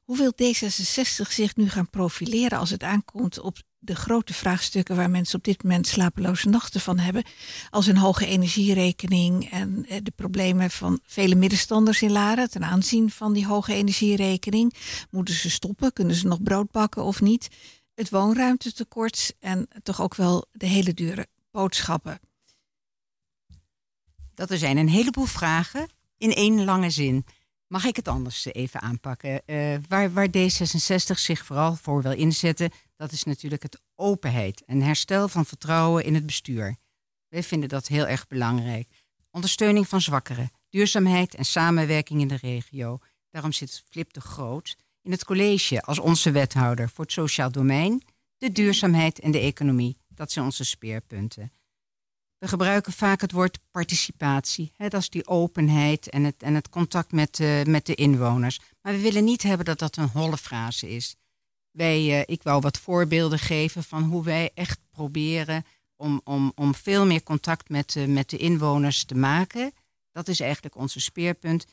Hoe 0.03 0.17
wil 0.17 0.33
D66 0.43 1.29
zich 1.29 1.55
nu 1.55 1.69
gaan 1.69 1.89
profileren 1.89 2.59
als 2.59 2.69
het 2.69 2.83
aankomt 2.83 3.39
op 3.39 3.57
de 3.79 3.95
grote 3.95 4.33
vraagstukken 4.33 4.95
waar 4.95 5.09
mensen 5.09 5.37
op 5.37 5.43
dit 5.43 5.63
moment 5.63 5.87
slapeloze 5.87 6.49
nachten 6.49 6.81
van 6.81 6.99
hebben. 6.99 7.23
Als 7.69 7.87
een 7.87 7.97
hoge 7.97 8.25
energierekening 8.25 9.49
en 9.51 9.85
eh, 9.85 9.97
de 10.03 10.11
problemen 10.15 10.71
van 10.71 10.99
vele 11.03 11.35
middenstanders 11.35 12.01
in 12.01 12.11
Laren 12.11 12.49
ten 12.49 12.63
aanzien 12.63 13.09
van 13.09 13.33
die 13.33 13.47
hoge 13.47 13.73
energierekening. 13.73 14.73
Moeten 15.09 15.33
ze 15.33 15.49
stoppen? 15.49 15.93
Kunnen 15.93 16.15
ze 16.15 16.27
nog 16.27 16.43
brood 16.43 16.71
bakken 16.71 17.03
of 17.03 17.21
niet? 17.21 17.47
Het 17.95 18.09
woonruimtetekort 18.09 19.35
en 19.39 19.67
toch 19.83 20.01
ook 20.01 20.15
wel 20.15 20.45
de 20.51 20.65
hele 20.65 20.93
dure 20.93 21.27
boodschappen. 21.51 22.19
Dat 24.33 24.51
er 24.51 24.57
zijn 24.57 24.77
een 24.77 24.89
heleboel 24.89 25.25
vragen 25.25 25.89
in 26.17 26.33
één 26.33 26.63
lange 26.63 26.89
zin. 26.89 27.25
Mag 27.67 27.85
ik 27.85 27.95
het 27.95 28.07
anders 28.07 28.45
even 28.45 28.81
aanpakken? 28.81 29.41
Uh, 29.45 29.77
waar, 29.87 30.13
waar 30.13 30.27
D66 30.27 31.15
zich 31.15 31.45
vooral 31.45 31.75
voor 31.75 32.01
wil 32.01 32.11
inzetten, 32.11 32.71
dat 32.99 33.11
is 33.11 33.23
natuurlijk 33.23 33.63
het 33.63 33.81
openheid 33.95 34.63
en 34.65 34.81
herstel 34.81 35.27
van 35.27 35.45
vertrouwen 35.45 36.03
in 36.03 36.13
het 36.13 36.25
bestuur. 36.25 36.77
Wij 37.27 37.43
vinden 37.43 37.69
dat 37.69 37.87
heel 37.87 38.07
erg 38.07 38.27
belangrijk. 38.27 38.87
Ondersteuning 39.31 39.87
van 39.87 40.01
zwakkeren, 40.01 40.51
duurzaamheid 40.69 41.35
en 41.35 41.45
samenwerking 41.45 42.21
in 42.21 42.27
de 42.27 42.35
regio. 42.35 42.99
Daarom 43.29 43.51
zit 43.51 43.83
Flip 43.89 44.13
de 44.13 44.21
Groot 44.21 44.75
in 45.01 45.11
het 45.11 45.25
college 45.25 45.81
als 45.81 45.99
onze 45.99 46.31
wethouder 46.31 46.89
voor 46.89 47.03
het 47.03 47.13
sociaal 47.13 47.51
domein, 47.51 48.03
de 48.37 48.51
duurzaamheid 48.51 49.19
en 49.19 49.31
de 49.31 49.39
economie. 49.39 49.97
Dat 50.07 50.31
zijn 50.31 50.45
onze 50.45 50.63
speerpunten. 50.63 51.51
We 52.37 52.47
gebruiken 52.47 52.93
vaak 52.93 53.21
het 53.21 53.31
woord 53.31 53.59
participatie. 53.71 54.73
Hè, 54.75 54.87
dat 54.87 55.01
is 55.01 55.09
die 55.09 55.27
openheid 55.27 56.09
en 56.09 56.23
het, 56.23 56.43
en 56.43 56.55
het 56.55 56.69
contact 56.69 57.11
met, 57.11 57.39
met 57.65 57.85
de 57.85 57.95
inwoners. 57.95 58.59
Maar 58.81 58.93
we 58.93 58.99
willen 58.99 59.23
niet 59.23 59.43
hebben 59.43 59.65
dat 59.65 59.79
dat 59.79 59.97
een 59.97 60.09
holle 60.09 60.37
frase 60.37 60.89
is. 60.89 61.15
Wij, 61.71 62.03
uh, 62.05 62.21
ik 62.25 62.43
wou 62.43 62.61
wat 62.61 62.79
voorbeelden 62.79 63.39
geven 63.39 63.83
van 63.83 64.03
hoe 64.03 64.23
wij 64.23 64.51
echt 64.53 64.79
proberen 64.91 65.65
om, 65.95 66.21
om, 66.23 66.51
om 66.55 66.75
veel 66.75 67.05
meer 67.05 67.23
contact 67.23 67.69
met, 67.69 67.95
uh, 67.95 68.05
met 68.05 68.29
de 68.29 68.37
inwoners 68.37 69.03
te 69.03 69.15
maken. 69.15 69.73
Dat 70.11 70.27
is 70.27 70.39
eigenlijk 70.39 70.75
onze 70.75 70.99
speerpunt. 70.99 71.65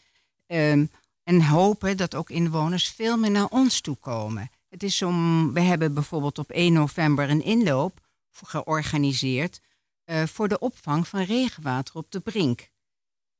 Um, 0.46 0.90
en 1.22 1.42
hopen 1.42 1.96
dat 1.96 2.14
ook 2.14 2.30
inwoners 2.30 2.88
veel 2.88 3.16
meer 3.16 3.30
naar 3.30 3.48
ons 3.48 3.80
toe 3.80 3.96
komen. 3.96 4.50
Het 4.68 4.82
is 4.82 5.02
om, 5.02 5.52
we 5.52 5.60
hebben 5.60 5.94
bijvoorbeeld 5.94 6.38
op 6.38 6.50
1 6.50 6.72
november 6.72 7.30
een 7.30 7.44
inloop 7.44 8.00
georganiseerd 8.30 9.60
uh, 10.04 10.22
voor 10.26 10.48
de 10.48 10.58
opvang 10.58 11.08
van 11.08 11.22
regenwater 11.22 11.94
op 11.94 12.10
de 12.10 12.20
brink. 12.20 12.70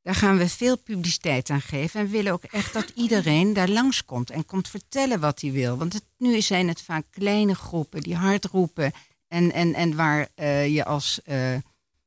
Daar 0.06 0.14
gaan 0.14 0.38
we 0.38 0.48
veel 0.48 0.78
publiciteit 0.78 1.50
aan 1.50 1.60
geven 1.60 2.00
en 2.00 2.06
we 2.06 2.12
willen 2.12 2.32
ook 2.32 2.44
echt 2.44 2.72
dat 2.72 2.92
iedereen 2.94 3.52
daar 3.52 3.68
langskomt 3.68 4.30
en 4.30 4.44
komt 4.44 4.68
vertellen 4.68 5.20
wat 5.20 5.40
hij 5.40 5.52
wil. 5.52 5.76
Want 5.76 5.92
het, 5.92 6.04
nu 6.18 6.40
zijn 6.40 6.68
het 6.68 6.82
vaak 6.82 7.04
kleine 7.10 7.54
groepen 7.54 8.02
die 8.02 8.14
hard 8.14 8.44
roepen 8.44 8.92
en, 9.28 9.52
en, 9.52 9.74
en 9.74 9.96
waar 9.96 10.28
uh, 10.36 10.68
je 10.74 10.84
als 10.84 11.20
uh, 11.24 11.54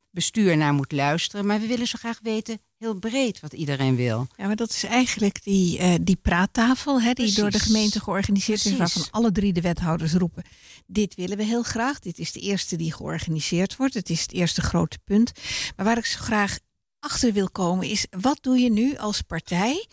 bestuur 0.10 0.58
naar 0.58 0.74
moet 0.74 0.92
luisteren. 0.92 1.46
Maar 1.46 1.60
we 1.60 1.68
willen 1.68 1.88
zo 1.88 1.98
graag 2.00 2.20
weten, 2.24 2.62
heel 2.78 2.94
breed, 2.94 3.40
wat 3.40 3.54
iedereen 3.54 3.96
wil. 3.96 4.28
Ja, 4.38 4.46
maar 4.46 4.56
dat 4.56 4.70
is 4.70 4.84
eigenlijk 4.84 5.44
die, 5.44 5.80
uh, 5.80 5.94
die 6.02 6.20
praattafel, 6.22 7.02
hè, 7.02 7.06
die 7.06 7.14
Precies. 7.14 7.36
door 7.36 7.52
de 7.52 7.60
gemeente 7.60 8.00
georganiseerd 8.00 8.62
Precies. 8.62 8.72
is, 8.72 8.78
waarvan 8.78 9.12
alle 9.12 9.32
drie 9.32 9.54
de 9.54 9.62
wethouders 9.62 10.14
roepen. 10.14 10.44
Dit 10.86 11.16
willen 11.16 11.38
we 11.38 11.44
heel 11.44 11.64
graag. 11.64 12.00
Dit 12.00 12.20
is 12.20 12.32
de 12.32 12.40
eerste 12.40 12.76
die 12.76 12.94
georganiseerd 12.94 13.76
wordt. 13.76 13.94
Het 13.94 14.10
is 14.10 14.22
het 14.22 14.32
eerste 14.32 14.62
grote 14.62 15.00
punt. 15.04 15.32
Maar 15.76 15.86
waar 15.86 15.98
ik 15.98 16.06
zo 16.06 16.20
graag 16.20 16.60
achter 17.00 17.34
wil 17.34 17.50
komen 17.50 17.88
is, 17.88 18.06
wat 18.10 18.38
doe 18.42 18.58
je 18.58 18.72
nu 18.72 18.98
als 18.98 19.22
partij 19.22 19.88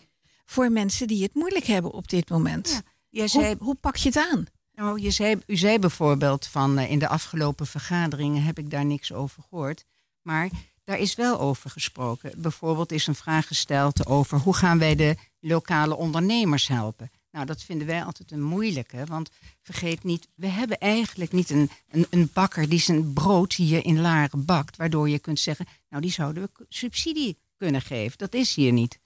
voor 0.45 0.71
mensen 0.73 1.07
die 1.07 1.23
het 1.23 1.35
moeilijk 1.35 1.65
hebben 1.65 1.93
op 1.93 2.09
dit 2.09 2.31
moment? 2.31 2.83
Ja, 3.09 3.27
zei, 3.27 3.47
hoe, 3.47 3.57
hoe, 3.65 3.75
pak 3.75 3.97
je 3.97 4.09
het 4.09 4.19
aan? 4.33 4.47
Nou, 4.75 5.01
je 5.01 5.11
zei, 5.11 5.39
u 5.47 5.57
zei 5.57 5.79
bijvoorbeeld 5.79 6.47
van 6.47 6.79
uh, 6.79 6.91
in 6.91 6.99
de 6.99 7.09
afgelopen 7.09 7.67
vergaderingen 7.67 8.43
heb 8.43 8.59
ik 8.59 8.71
daar 8.71 8.85
niks 8.85 9.13
over 9.13 9.43
gehoord. 9.49 9.85
Maar 10.23 10.51
daar 10.85 10.99
is 10.99 11.15
wel 11.15 11.41
over 11.41 11.71
gesproken. 11.71 12.43
Bijvoorbeeld 12.43 12.93
is 12.93 13.07
een 13.07 13.15
vraag 13.15 13.47
gesteld 13.47 14.07
over 14.07 14.39
hoe 14.39 14.55
gaan 14.55 14.79
wij 14.79 14.95
de 14.95 15.17
lokale 15.41 15.97
ondernemers 15.97 16.69
helpen. 16.69 17.11
Nou, 17.37 17.49
dat 17.49 17.63
vinden 17.63 17.87
wij 17.87 18.05
altijd 18.05 18.31
een 18.31 18.43
moeilijke. 18.43 19.05
Want 19.05 19.31
vergeet 19.63 20.05
niet, 20.05 20.29
we 20.35 20.47
hebben 20.47 20.79
eigenlijk 20.79 21.33
niet 21.33 21.51
een, 21.51 21.71
een, 21.89 22.07
een 22.11 22.31
bakker 22.33 22.69
die 22.69 22.79
zijn 22.79 23.13
brood 23.13 23.53
hier 23.55 23.85
in 23.85 24.01
Laren 24.01 24.45
bakt. 24.45 24.77
Waardoor 24.77 25.09
je 25.09 25.19
kunt 25.19 25.41
zeggen, 25.41 25.67
nou 25.89 26.03
die 26.03 26.11
zouden 26.11 26.43
we 26.43 26.67
subsidie 26.69 27.39
kunnen 27.57 27.83
geven. 27.83 28.19
Dat 28.19 28.35
is 28.35 28.55
hier 28.55 28.73
niet. 28.73 28.99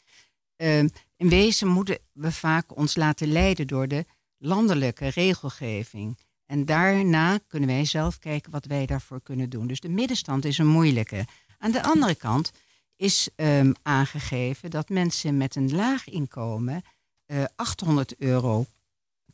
Uh, 0.57 0.79
in 1.17 1.29
wezen 1.29 1.69
moeten 1.69 1.99
we 2.13 2.33
vaak 2.33 2.77
ons 2.77 2.97
laten 2.97 3.33
leiden 3.33 3.67
door 3.67 3.89
de 3.89 4.05
landelijke 4.39 5.09
regelgeving. 5.09 6.19
En 6.47 6.65
daarna 6.65 7.39
kunnen 7.49 7.69
wij 7.69 7.85
zelf 7.85 8.19
kijken 8.19 8.53
wat 8.53 8.65
wij 8.65 8.87
daarvoor 8.87 9.23
kunnen 9.23 9.51
doen. 9.51 9.67
Dus 9.67 9.81
de 9.81 9.89
middenstand 9.89 10.45
is 10.45 10.59
een 10.59 10.67
moeilijke. 10.67 11.27
Aan 11.59 11.73
de 11.73 11.83
andere 11.83 12.15
kant 12.15 12.53
is 12.97 13.29
um, 13.37 13.75
aangegeven 13.83 14.71
dat 14.71 14.89
mensen 14.89 15.37
met 15.37 15.57
een 15.57 15.75
laag 15.75 16.09
inkomen 16.09 16.83
uh, 17.31 17.45
800 17.57 18.17
euro 18.19 18.67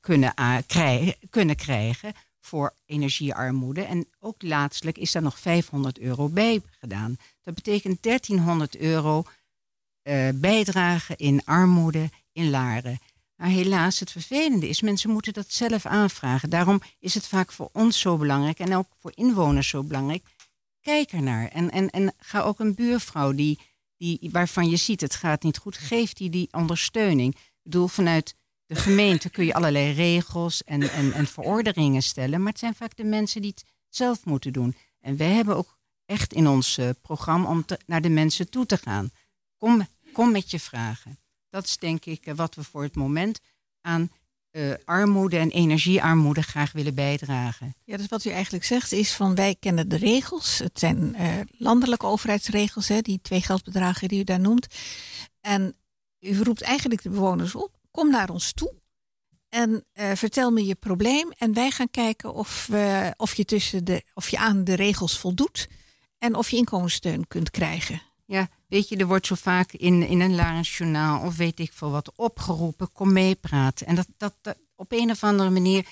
kunnen, 0.00 0.34
krijgen, 0.66 1.14
kunnen 1.30 1.56
krijgen 1.56 2.12
voor 2.40 2.74
energiearmoede. 2.86 3.82
En 3.82 4.06
ook 4.20 4.42
laatstelijk 4.42 4.98
is 4.98 5.12
daar 5.12 5.22
nog 5.22 5.38
500 5.38 5.98
euro 5.98 6.28
bij 6.28 6.62
gedaan. 6.78 7.16
Dat 7.42 7.54
betekent 7.54 8.02
1300 8.02 8.76
euro 8.76 9.24
uh, 10.02 10.28
bijdrage 10.34 11.14
in 11.16 11.44
armoede 11.44 12.10
in 12.32 12.50
Laren. 12.50 12.98
Maar 13.36 13.48
helaas, 13.48 14.00
het 14.00 14.10
vervelende 14.10 14.68
is, 14.68 14.80
mensen 14.80 15.10
moeten 15.10 15.32
dat 15.32 15.52
zelf 15.52 15.86
aanvragen. 15.86 16.50
Daarom 16.50 16.80
is 16.98 17.14
het 17.14 17.26
vaak 17.26 17.52
voor 17.52 17.68
ons 17.72 18.00
zo 18.00 18.16
belangrijk 18.16 18.58
en 18.58 18.76
ook 18.76 18.88
voor 19.00 19.12
inwoners 19.14 19.68
zo 19.68 19.82
belangrijk. 19.82 20.24
Kijk 20.80 21.12
ernaar 21.12 21.48
en, 21.48 21.70
en, 21.70 21.90
en 21.90 22.14
ga 22.18 22.40
ook 22.40 22.60
een 22.60 22.74
buurvrouw 22.74 23.32
die, 23.32 23.58
die, 23.96 24.28
waarvan 24.32 24.68
je 24.68 24.76
ziet 24.76 25.00
het 25.00 25.14
gaat 25.14 25.42
niet 25.42 25.58
goed, 25.58 25.76
geef 25.76 26.12
die 26.12 26.30
die 26.30 26.48
ondersteuning. 26.50 27.36
Bedoel, 27.66 27.88
vanuit 27.88 28.34
de 28.66 28.74
gemeente 28.74 29.30
kun 29.30 29.44
je 29.44 29.54
allerlei 29.54 29.92
regels 29.92 30.64
en, 30.64 30.90
en, 30.90 31.12
en 31.12 31.26
verordeningen 31.26 32.02
stellen, 32.02 32.42
maar 32.42 32.52
het 32.52 32.58
zijn 32.58 32.74
vaak 32.74 32.96
de 32.96 33.04
mensen 33.04 33.42
die 33.42 33.50
het 33.50 33.64
zelf 33.88 34.24
moeten 34.24 34.52
doen. 34.52 34.76
En 35.00 35.16
wij 35.16 35.30
hebben 35.30 35.56
ook 35.56 35.78
echt 36.04 36.32
in 36.32 36.48
ons 36.48 36.78
uh, 36.78 36.90
programma 37.02 37.48
om 37.48 37.64
te, 37.64 37.78
naar 37.86 38.00
de 38.00 38.08
mensen 38.08 38.50
toe 38.50 38.66
te 38.66 38.76
gaan. 38.76 39.10
Kom, 39.56 39.86
kom 40.12 40.30
met 40.30 40.50
je 40.50 40.60
vragen. 40.60 41.18
Dat 41.50 41.64
is 41.64 41.76
denk 41.76 42.04
ik 42.04 42.26
uh, 42.26 42.34
wat 42.34 42.54
we 42.54 42.64
voor 42.64 42.82
het 42.82 42.96
moment 42.96 43.40
aan 43.80 44.10
uh, 44.52 44.74
armoede 44.84 45.38
en 45.38 45.50
energiearmoede 45.50 46.42
graag 46.42 46.72
willen 46.72 46.94
bijdragen. 46.94 47.74
Ja, 47.84 47.96
dus 47.96 48.08
wat 48.08 48.24
u 48.24 48.30
eigenlijk 48.30 48.64
zegt 48.64 48.92
is 48.92 49.12
van 49.12 49.34
wij 49.34 49.56
kennen 49.60 49.88
de 49.88 49.96
regels. 49.96 50.58
Het 50.58 50.78
zijn 50.78 51.16
landelijke 51.50 52.06
overheidsregels, 52.06 52.88
hè, 52.88 53.00
die 53.00 53.20
twee 53.22 53.42
geldbedragen 53.42 54.08
die 54.08 54.20
u 54.20 54.24
daar 54.24 54.40
noemt. 54.40 54.66
En 55.40 55.76
u 56.26 56.42
roept 56.42 56.62
eigenlijk 56.62 57.02
de 57.02 57.10
bewoners 57.10 57.54
op, 57.54 57.70
kom 57.90 58.10
naar 58.10 58.30
ons 58.30 58.52
toe. 58.52 58.74
En 59.48 59.84
uh, 59.94 60.12
vertel 60.14 60.50
me 60.50 60.64
je 60.64 60.74
probleem. 60.74 61.32
En 61.38 61.54
wij 61.54 61.70
gaan 61.70 61.90
kijken 61.90 62.34
of, 62.34 62.70
of, 63.16 63.34
je 63.34 63.44
tussen 63.44 63.84
de, 63.84 64.02
of 64.14 64.28
je 64.28 64.38
aan 64.38 64.64
de 64.64 64.74
regels 64.74 65.18
voldoet. 65.18 65.68
En 66.18 66.34
of 66.34 66.50
je 66.50 66.56
inkomenssteun 66.56 67.26
kunt 67.26 67.50
krijgen. 67.50 68.02
Ja, 68.26 68.48
weet 68.68 68.88
je, 68.88 68.96
er 68.96 69.06
wordt 69.06 69.26
zo 69.26 69.34
vaak 69.34 69.72
in, 69.72 70.06
in 70.06 70.20
een 70.20 70.34
Larens 70.34 70.76
journaal 70.76 71.22
of 71.22 71.36
weet 71.36 71.58
ik 71.58 71.72
veel 71.72 71.90
wat 71.90 72.12
opgeroepen, 72.16 72.92
kom 72.92 73.12
meepraten. 73.12 73.86
En 73.86 73.94
dat, 73.94 74.06
dat, 74.16 74.34
dat, 74.40 74.56
op 74.74 74.92
een 74.92 75.10
of 75.10 75.24
andere 75.24 75.50
manier 75.50 75.86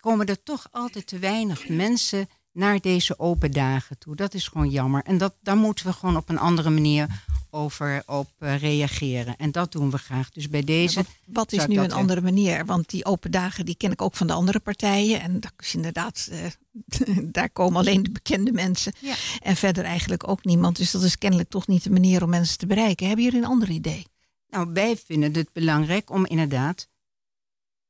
komen 0.00 0.26
er 0.26 0.42
toch 0.42 0.66
altijd 0.70 1.06
te 1.06 1.18
weinig 1.18 1.68
mensen 1.68 2.28
naar 2.52 2.80
deze 2.80 3.18
open 3.18 3.50
dagen 3.50 3.98
toe. 3.98 4.16
Dat 4.16 4.34
is 4.34 4.48
gewoon 4.48 4.70
jammer. 4.70 5.02
En 5.02 5.18
dat, 5.18 5.34
daar 5.40 5.56
moeten 5.56 5.86
we 5.86 5.92
gewoon 5.92 6.16
op 6.16 6.28
een 6.28 6.38
andere 6.38 6.70
manier 6.70 7.24
over 7.54 8.02
op 8.06 8.30
uh, 8.38 8.58
reageren. 8.58 9.36
En 9.36 9.52
dat 9.52 9.72
doen 9.72 9.90
we 9.90 9.98
graag. 9.98 10.30
Dus 10.30 10.48
bij 10.48 10.64
deze. 10.64 10.94
Wat, 10.94 11.06
wat 11.26 11.52
is 11.52 11.66
nu 11.66 11.78
een 11.78 11.92
andere 11.92 12.20
manier? 12.20 12.66
Want 12.66 12.90
die 12.90 13.04
open 13.04 13.30
dagen 13.30 13.64
die 13.64 13.76
ken 13.76 13.92
ik 13.92 14.02
ook 14.02 14.14
van 14.14 14.26
de 14.26 14.32
andere 14.32 14.60
partijen. 14.60 15.20
En 15.20 15.40
dat 15.40 15.52
is 15.58 15.74
inderdaad, 15.74 16.28
uh, 16.32 17.18
daar 17.36 17.50
komen 17.50 17.78
alleen 17.78 18.02
de 18.02 18.10
bekende 18.10 18.52
mensen. 18.52 18.92
Ja. 19.00 19.14
En 19.40 19.56
verder 19.56 19.84
eigenlijk 19.84 20.28
ook 20.28 20.44
niemand. 20.44 20.76
Dus 20.76 20.90
dat 20.90 21.02
is 21.02 21.18
kennelijk 21.18 21.48
toch 21.48 21.66
niet 21.66 21.84
de 21.84 21.90
manier 21.90 22.22
om 22.22 22.30
mensen 22.30 22.58
te 22.58 22.66
bereiken. 22.66 23.06
Hebben 23.06 23.24
jullie 23.24 23.40
een 23.40 23.48
ander 23.48 23.70
idee? 23.70 24.06
Nou, 24.48 24.70
wij 24.72 24.96
vinden 24.96 25.34
het 25.34 25.52
belangrijk 25.52 26.10
om 26.10 26.26
inderdaad 26.26 26.88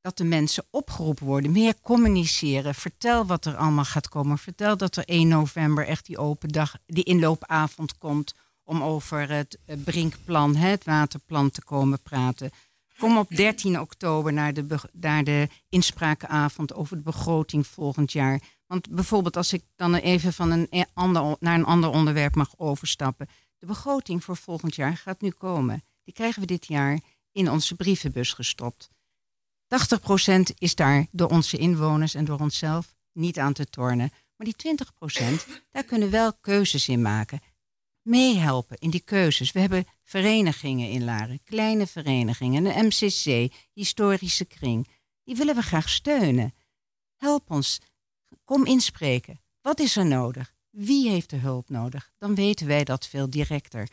dat 0.00 0.16
de 0.16 0.25
mensen 0.25 0.64
opgeroepen 0.71 1.26
worden. 1.26 1.52
Meer 1.52 1.75
communiceren. 1.83 2.75
Vertel 2.75 3.26
wat 3.26 3.44
er 3.44 3.56
allemaal 3.56 3.85
gaat 3.85 4.09
komen. 4.09 4.38
Vertel 4.38 4.76
dat 4.76 4.97
er 4.97 5.04
1 5.04 5.28
november 5.28 5.87
echt 5.87 6.06
die 6.06 6.18
open 6.18 6.49
dag, 6.49 6.76
die 6.87 7.04
inloopavond 7.04 7.99
komt 7.99 8.35
om 8.64 8.83
over 8.83 9.30
het 9.30 9.59
Brinkplan, 9.85 10.56
het 10.56 10.85
waterplan, 10.85 11.50
te 11.50 11.64
komen 11.64 12.02
praten. 12.02 12.50
Kom 12.99 13.18
op 13.18 13.37
13 13.37 13.80
oktober 13.80 14.33
naar 14.33 14.54
de, 14.54 14.66
naar 14.92 15.25
de 15.25 15.49
inspraakavond 15.68 16.75
over 16.75 16.97
de 16.97 17.02
begroting 17.02 17.66
volgend 17.66 18.12
jaar. 18.12 18.40
Want 18.66 18.90
bijvoorbeeld 18.90 19.37
als 19.37 19.52
ik 19.52 19.62
dan 19.76 19.94
even 19.94 20.33
van 20.33 20.50
een 20.50 20.66
e-, 20.71 20.85
ander, 20.94 21.37
naar 21.40 21.54
een 21.54 21.64
ander 21.64 21.90
onderwerp 21.90 22.35
mag 22.35 22.59
overstappen. 22.59 23.28
De 23.59 23.66
begroting 23.66 24.25
voor 24.25 24.37
volgend 24.37 24.75
jaar 24.75 24.97
gaat 24.97 25.21
nu 25.21 25.30
komen. 25.30 25.85
Die 26.04 26.14
krijgen 26.14 26.40
we 26.40 26.47
dit 26.47 26.66
jaar 26.66 27.00
in 27.33 27.50
onze 27.50 27.75
brievenbus 27.75 28.33
gestopt. 28.33 28.90
80% 29.66 30.40
is 30.59 30.75
daar 30.75 31.06
door 31.11 31.28
onze 31.28 31.56
inwoners 31.56 32.14
en 32.14 32.25
door 32.25 32.40
onszelf 32.40 32.94
niet 33.12 33.38
aan 33.38 33.52
te 33.52 33.66
tornen. 33.66 34.12
Maar 34.37 34.47
die 34.56 34.76
20% 35.37 35.62
daar 35.71 35.85
kunnen 35.85 36.11
we 36.11 36.16
wel 36.16 36.33
keuzes 36.33 36.88
in 36.88 37.02
maken. 37.02 37.40
Meehelpen 38.04 38.78
in 38.78 38.90
die 38.90 39.00
keuzes. 39.00 39.52
We 39.52 39.61
hebben 39.61 39.84
verenigingen 40.02 40.88
in 40.90 41.04
Laren, 41.04 41.42
kleine 41.44 41.87
verenigingen, 41.87 42.64
een 42.66 42.87
MCC, 42.87 43.52
historische 43.73 44.44
kring. 44.44 44.88
Die 45.25 45.37
willen 45.37 45.54
we 45.54 45.62
graag 45.62 45.88
steunen. 45.88 46.54
Help 47.16 47.50
ons. 47.50 47.80
Kom 48.44 48.66
inspreken. 48.66 49.40
Wat 49.61 49.80
is 49.80 49.96
er 49.96 50.06
nodig? 50.06 50.54
Wie 50.70 51.11
heeft 51.11 51.30
de 51.30 51.37
hulp 51.37 51.68
nodig? 51.68 52.12
Dan 52.18 52.34
weten 52.34 52.66
wij 52.66 52.84
dat 52.84 53.06
veel 53.06 53.30
directer. 53.30 53.88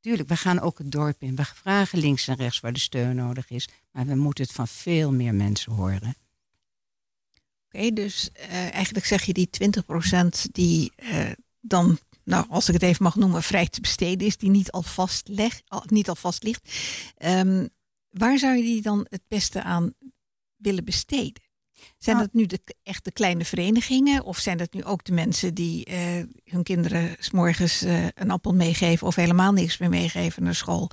Tuurlijk, 0.00 0.28
we 0.28 0.36
gaan 0.36 0.60
ook 0.60 0.78
het 0.78 0.92
dorp 0.92 1.22
in. 1.22 1.36
We 1.36 1.44
vragen 1.44 1.98
links 1.98 2.28
en 2.28 2.36
rechts 2.36 2.60
waar 2.60 2.72
de 2.72 2.78
steun 2.78 3.16
nodig 3.16 3.50
is. 3.50 3.68
Maar 3.90 4.06
we 4.06 4.14
moeten 4.14 4.44
het 4.44 4.52
van 4.52 4.68
veel 4.68 5.12
meer 5.12 5.34
mensen 5.34 5.72
horen. 5.72 6.16
Oké, 7.66 7.90
dus 7.90 8.30
uh, 8.36 8.74
eigenlijk 8.74 9.06
zeg 9.06 9.22
je 9.22 9.32
die 9.32 9.48
20% 10.48 10.50
die 10.52 10.92
uh, 10.96 11.30
dan, 11.60 11.98
nou, 12.26 12.46
als 12.48 12.68
ik 12.68 12.74
het 12.74 12.82
even 12.82 13.02
mag 13.02 13.16
noemen, 13.16 13.42
vrij 13.42 13.68
te 13.68 13.80
besteden 13.80 14.26
is, 14.26 14.36
die 14.36 14.50
niet 14.50 14.70
al 14.70 14.82
vast, 14.82 15.28
leg, 15.28 15.60
al, 15.66 15.82
niet 15.86 16.08
al 16.08 16.14
vast 16.14 16.42
ligt. 16.42 16.70
Um, 17.24 17.68
waar 18.10 18.38
zou 18.38 18.56
je 18.56 18.62
die 18.62 18.82
dan 18.82 19.06
het 19.08 19.22
beste 19.28 19.62
aan 19.62 19.92
willen 20.56 20.84
besteden? 20.84 21.42
Zijn 21.98 22.16
nou, 22.16 22.28
dat 22.28 22.40
nu 22.40 22.46
de 22.46 22.60
echte 22.82 23.12
kleine 23.12 23.44
verenigingen? 23.44 24.24
Of 24.24 24.38
zijn 24.38 24.58
dat 24.58 24.72
nu 24.72 24.84
ook 24.84 25.04
de 25.04 25.12
mensen 25.12 25.54
die 25.54 25.90
uh, 25.90 25.96
hun 26.44 26.62
kinderen 26.62 27.16
s 27.18 27.30
morgens 27.30 27.82
uh, 27.82 28.04
een 28.14 28.30
appel 28.30 28.54
meegeven 28.54 29.06
of 29.06 29.14
helemaal 29.14 29.52
niks 29.52 29.78
meer 29.78 29.88
meegeven 29.90 30.42
naar 30.42 30.54
school? 30.54 30.90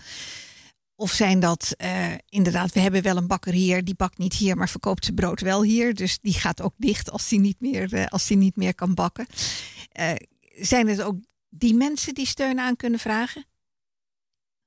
Of 0.96 1.12
zijn 1.12 1.40
dat 1.40 1.76
uh, 1.78 2.08
inderdaad, 2.30 2.72
we 2.72 2.80
hebben 2.80 3.02
wel 3.02 3.18
een 3.18 3.28
bakker 3.28 3.54
hier, 3.54 3.84
die 3.84 3.96
bakt 3.96 4.18
niet 4.18 4.34
hier, 4.34 4.58
maar 4.58 4.70
verkoopt 4.70 5.04
zijn 5.04 5.16
brood 5.16 5.42
wel 5.42 5.64
hier. 5.64 5.94
Dus 5.94 6.20
die 6.22 6.34
gaat 6.34 6.62
ook 6.62 6.74
dicht 6.78 7.12
als 7.12 7.28
die 7.28 7.40
niet 7.40 7.60
meer, 7.60 8.08
als 8.10 8.28
die 8.28 8.38
niet 8.38 8.56
meer 8.56 8.76
kan 8.76 8.94
bakken. 8.94 9.28
Zijn 10.56 10.88
het 10.88 11.02
ook 11.02 11.16
die 11.50 11.74
mensen 11.76 12.14
die 12.14 12.26
steun 12.26 12.60
aan 12.60 12.76
kunnen 12.76 13.00
vragen? 13.00 13.46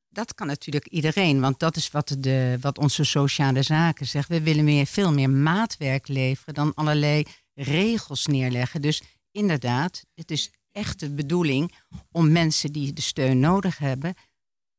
Dat 0.08 0.34
kan 0.34 0.46
natuurlijk 0.46 0.86
iedereen, 0.86 1.40
want 1.40 1.58
dat 1.58 1.76
is 1.76 1.90
wat, 1.90 2.16
de, 2.18 2.56
wat 2.60 2.78
onze 2.78 3.04
sociale 3.04 3.62
zaken 3.62 4.06
zegt. 4.06 4.28
We 4.28 4.42
willen 4.42 4.64
meer, 4.64 4.86
veel 4.86 5.12
meer 5.12 5.30
maatwerk 5.30 6.08
leveren 6.08 6.54
dan 6.54 6.74
allerlei 6.74 7.24
regels 7.54 8.26
neerleggen. 8.26 8.82
Dus 8.82 9.02
inderdaad, 9.30 10.04
het 10.14 10.30
is 10.30 10.50
echt 10.72 11.00
de 11.00 11.10
bedoeling 11.10 11.74
om 12.12 12.32
mensen 12.32 12.72
die 12.72 12.92
de 12.92 13.00
steun 13.00 13.40
nodig 13.40 13.78
hebben, 13.78 14.14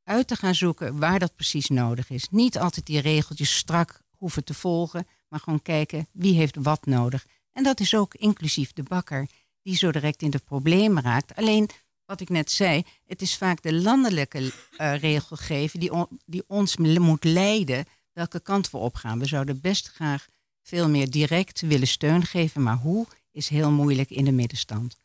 uit 0.03 0.27
te 0.27 0.35
gaan 0.35 0.55
zoeken 0.55 0.99
waar 0.99 1.19
dat 1.19 1.35
precies 1.35 1.67
nodig 1.67 2.09
is. 2.09 2.27
Niet 2.29 2.57
altijd 2.57 2.85
die 2.85 2.99
regeltjes 2.99 3.57
strak 3.57 4.01
hoeven 4.09 4.43
te 4.43 4.53
volgen, 4.53 5.07
maar 5.27 5.39
gewoon 5.39 5.61
kijken 5.61 6.07
wie 6.11 6.35
heeft 6.35 6.55
wat 6.55 6.85
nodig. 6.85 7.25
En 7.51 7.63
dat 7.63 7.79
is 7.79 7.95
ook 7.95 8.13
inclusief 8.13 8.73
de 8.73 8.83
bakker, 8.83 9.27
die 9.67 9.75
zo 9.75 9.91
direct 9.91 10.21
in 10.21 10.29
de 10.29 10.39
problemen 10.39 11.03
raakt. 11.03 11.35
Alleen 11.35 11.69
wat 12.05 12.21
ik 12.21 12.29
net 12.29 12.51
zei, 12.51 12.83
het 13.05 13.21
is 13.21 13.37
vaak 13.37 13.61
de 13.61 13.73
landelijke 13.73 14.39
uh, 14.39 14.99
regelgeving 14.99 15.83
die, 15.83 16.19
die 16.25 16.43
ons 16.47 16.77
moet 16.77 17.23
leiden 17.23 17.85
welke 18.13 18.39
kant 18.39 18.71
we 18.71 18.77
opgaan. 18.77 19.19
We 19.19 19.25
zouden 19.25 19.61
best 19.61 19.87
graag 19.87 20.27
veel 20.61 20.89
meer 20.89 21.09
direct 21.09 21.61
willen 21.61 21.87
steun 21.87 22.25
geven, 22.25 22.63
maar 22.63 22.77
hoe 22.77 23.05
is 23.31 23.49
heel 23.49 23.71
moeilijk 23.71 24.09
in 24.09 24.25
de 24.25 24.31
middenstand. 24.31 24.97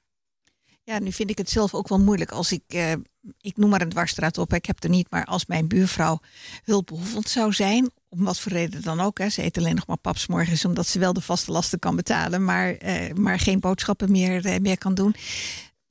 Ja, 0.82 0.98
nu 0.98 1.12
vind 1.12 1.30
ik 1.30 1.38
het 1.38 1.50
zelf 1.50 1.74
ook 1.74 1.88
wel 1.88 2.00
moeilijk 2.00 2.30
als 2.30 2.52
ik, 2.52 2.62
uh, 2.66 2.92
ik 3.40 3.56
noem 3.56 3.70
maar 3.70 3.80
een 3.80 3.88
dwarsstraat 3.88 4.38
op, 4.38 4.52
ik 4.52 4.66
heb 4.66 4.82
er 4.82 4.90
niet, 4.90 5.10
maar 5.10 5.24
als 5.24 5.46
mijn 5.46 5.68
buurvrouw 5.68 6.20
hulpbehoevend 6.64 7.28
zou 7.28 7.52
zijn, 7.52 7.90
om 8.08 8.24
wat 8.24 8.40
voor 8.40 8.52
reden 8.52 8.82
dan 8.82 9.00
ook, 9.00 9.18
hè, 9.18 9.28
ze 9.28 9.42
eet 9.42 9.58
alleen 9.58 9.74
nog 9.74 9.86
maar 9.86 9.96
paps 9.96 10.26
morgens 10.26 10.64
omdat 10.64 10.86
ze 10.86 10.98
wel 10.98 11.12
de 11.12 11.20
vaste 11.20 11.52
lasten 11.52 11.78
kan 11.78 11.96
betalen, 11.96 12.44
maar, 12.44 12.84
uh, 12.84 13.12
maar 13.12 13.38
geen 13.38 13.60
boodschappen 13.60 14.10
meer, 14.10 14.46
uh, 14.46 14.58
meer 14.58 14.78
kan 14.78 14.94
doen 14.94 15.14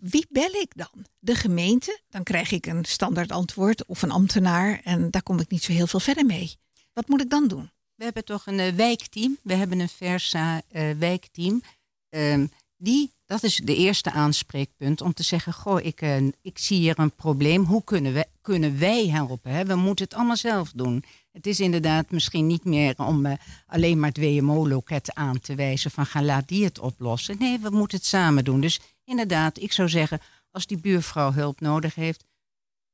wie 0.01 0.25
bel 0.29 0.51
ik 0.51 0.71
dan? 0.75 1.05
De 1.19 1.35
gemeente? 1.35 1.99
Dan 2.09 2.23
krijg 2.23 2.51
ik 2.51 2.65
een 2.65 2.85
standaard 2.85 3.31
antwoord 3.31 3.85
of 3.85 4.01
een 4.01 4.11
ambtenaar 4.11 4.81
en 4.83 5.09
daar 5.09 5.23
kom 5.23 5.39
ik 5.39 5.49
niet 5.49 5.63
zo 5.63 5.71
heel 5.71 5.87
veel 5.87 5.99
verder 5.99 6.25
mee. 6.25 6.55
Wat 6.93 7.07
moet 7.07 7.21
ik 7.21 7.29
dan 7.29 7.47
doen? 7.47 7.71
We 7.95 8.03
hebben 8.03 8.25
toch 8.25 8.47
een 8.47 8.59
uh, 8.59 8.73
wijkteam. 8.73 9.37
We 9.43 9.53
hebben 9.53 9.79
een 9.79 9.89
Versa 9.89 10.61
uh, 10.71 10.91
wijkteam. 10.97 11.61
Um, 12.09 12.51
die, 12.81 13.13
dat 13.25 13.43
is 13.43 13.55
de 13.55 13.75
eerste 13.75 14.11
aanspreekpunt 14.11 15.01
om 15.01 15.13
te 15.13 15.23
zeggen: 15.23 15.53
Goh, 15.53 15.85
ik, 15.85 16.01
uh, 16.01 16.17
ik 16.41 16.57
zie 16.57 16.77
hier 16.77 16.99
een 16.99 17.15
probleem. 17.15 17.63
Hoe 17.63 17.83
kunnen, 17.83 18.13
we, 18.13 18.25
kunnen 18.41 18.79
wij 18.79 19.07
helpen? 19.07 19.51
Hè? 19.51 19.65
We 19.65 19.75
moeten 19.75 20.05
het 20.05 20.13
allemaal 20.13 20.37
zelf 20.37 20.71
doen. 20.71 21.03
Het 21.31 21.47
is 21.47 21.59
inderdaad 21.59 22.11
misschien 22.11 22.47
niet 22.47 22.65
meer 22.65 22.93
om 22.97 23.37
alleen 23.67 23.99
maar 23.99 24.09
het 24.09 24.17
WMO-loket 24.17 25.13
aan 25.13 25.39
te 25.39 25.55
wijzen 25.55 25.91
van 25.91 26.05
ga 26.05 26.23
laat 26.23 26.47
die 26.47 26.63
het 26.63 26.79
oplossen. 26.79 27.35
Nee, 27.39 27.59
we 27.59 27.69
moeten 27.69 27.97
het 27.97 28.07
samen 28.07 28.43
doen. 28.43 28.61
Dus 28.61 28.79
inderdaad, 29.03 29.59
ik 29.59 29.71
zou 29.71 29.89
zeggen, 29.89 30.19
als 30.51 30.65
die 30.65 30.77
buurvrouw 30.77 31.33
hulp 31.33 31.59
nodig 31.59 31.95
heeft, 31.95 32.25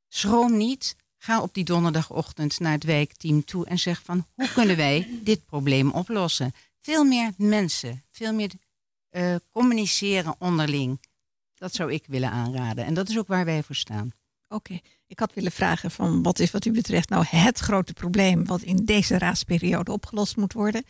schroom 0.08 0.58
niet. 0.58 0.96
Ga 1.18 1.42
op 1.42 1.54
die 1.54 1.64
donderdagochtend 1.64 2.60
naar 2.60 2.72
het 2.72 2.84
wijkteam 2.84 3.46
toe 3.46 3.66
en 3.66 3.80
zeg 3.80 4.02
van 4.04 4.26
hoe 4.36 4.52
kunnen 4.54 4.76
wij 4.78 5.20
dit 5.24 5.46
probleem 5.46 5.92
oplossen? 5.92 6.54
Veel 6.82 7.04
meer 7.04 7.34
mensen, 7.38 8.04
veel 8.10 8.34
meer 8.34 8.52
uh, 9.18 9.36
communiceren 9.52 10.36
onderling. 10.40 11.02
Dat 11.56 11.74
zou 11.74 11.94
ik 11.94 12.04
willen 12.08 12.32
aanraden. 12.32 12.86
En 12.86 12.94
dat 12.94 13.10
is 13.10 13.18
ook 13.18 13.28
waar 13.28 13.46
wij 13.46 13.64
voor 13.64 13.76
staan. 13.76 14.12
Oké, 14.48 14.80
ik 15.08 15.20
had 15.20 15.34
willen 15.34 15.52
vragen 15.52 15.92
van 15.92 16.24
wat 16.24 16.40
is 16.40 16.52
wat 16.52 16.66
u 16.66 16.72
betreft 16.72 17.10
nou 17.10 17.26
het 17.28 17.60
grote 17.60 17.94
probleem 17.94 18.46
wat 18.46 18.62
in 18.62 18.86
deze 18.86 19.18
raadsperiode 19.18 19.92
opgelost 19.92 20.36
moet 20.36 20.54
worden? 20.54 20.84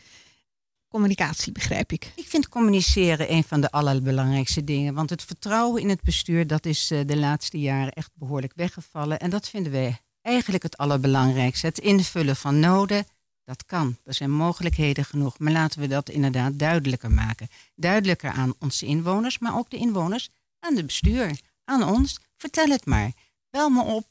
communicatie, 0.87 1.51
begrijp 1.51 1.91
ik. 1.91 2.11
Ik 2.15 2.27
vind 2.27 2.49
communiceren 2.49 3.31
een 3.31 3.43
van 3.43 3.61
de 3.61 3.71
allerbelangrijkste 3.71 4.63
dingen. 4.63 4.93
Want 4.93 5.09
het 5.09 5.23
vertrouwen 5.23 5.81
in 5.81 5.89
het 5.89 6.01
bestuur, 6.01 6.47
dat 6.47 6.65
is 6.65 6.91
eh, 6.91 6.99
de 7.05 7.17
laatste 7.17 7.59
jaren 7.59 7.93
echt 7.93 8.11
behoorlijk 8.13 8.53
weggevallen. 8.55 9.19
En 9.19 9.29
dat 9.29 9.49
vinden 9.49 9.71
wij 9.71 10.01
eigenlijk 10.21 10.63
het 10.63 10.77
allerbelangrijkste. 10.77 11.67
Het 11.67 11.77
invullen 11.77 12.35
van 12.35 12.59
noden, 12.59 13.05
dat 13.47 13.65
kan. 13.65 13.97
Er 14.03 14.13
zijn 14.13 14.31
mogelijkheden 14.31 15.05
genoeg. 15.05 15.39
Maar 15.39 15.51
laten 15.51 15.79
we 15.79 15.87
dat 15.87 16.09
inderdaad 16.09 16.59
duidelijker 16.59 17.11
maken. 17.11 17.47
Duidelijker 17.75 18.29
aan 18.29 18.53
onze 18.59 18.85
inwoners, 18.85 19.39
maar 19.39 19.57
ook 19.57 19.69
de 19.69 19.77
inwoners 19.77 20.29
aan 20.59 20.75
het 20.75 20.85
bestuur. 20.85 21.39
Aan 21.65 21.83
ons. 21.83 22.19
Vertel 22.37 22.69
het 22.69 22.85
maar. 22.85 23.11
Bel 23.49 23.69
me 23.69 23.83
op. 23.83 24.07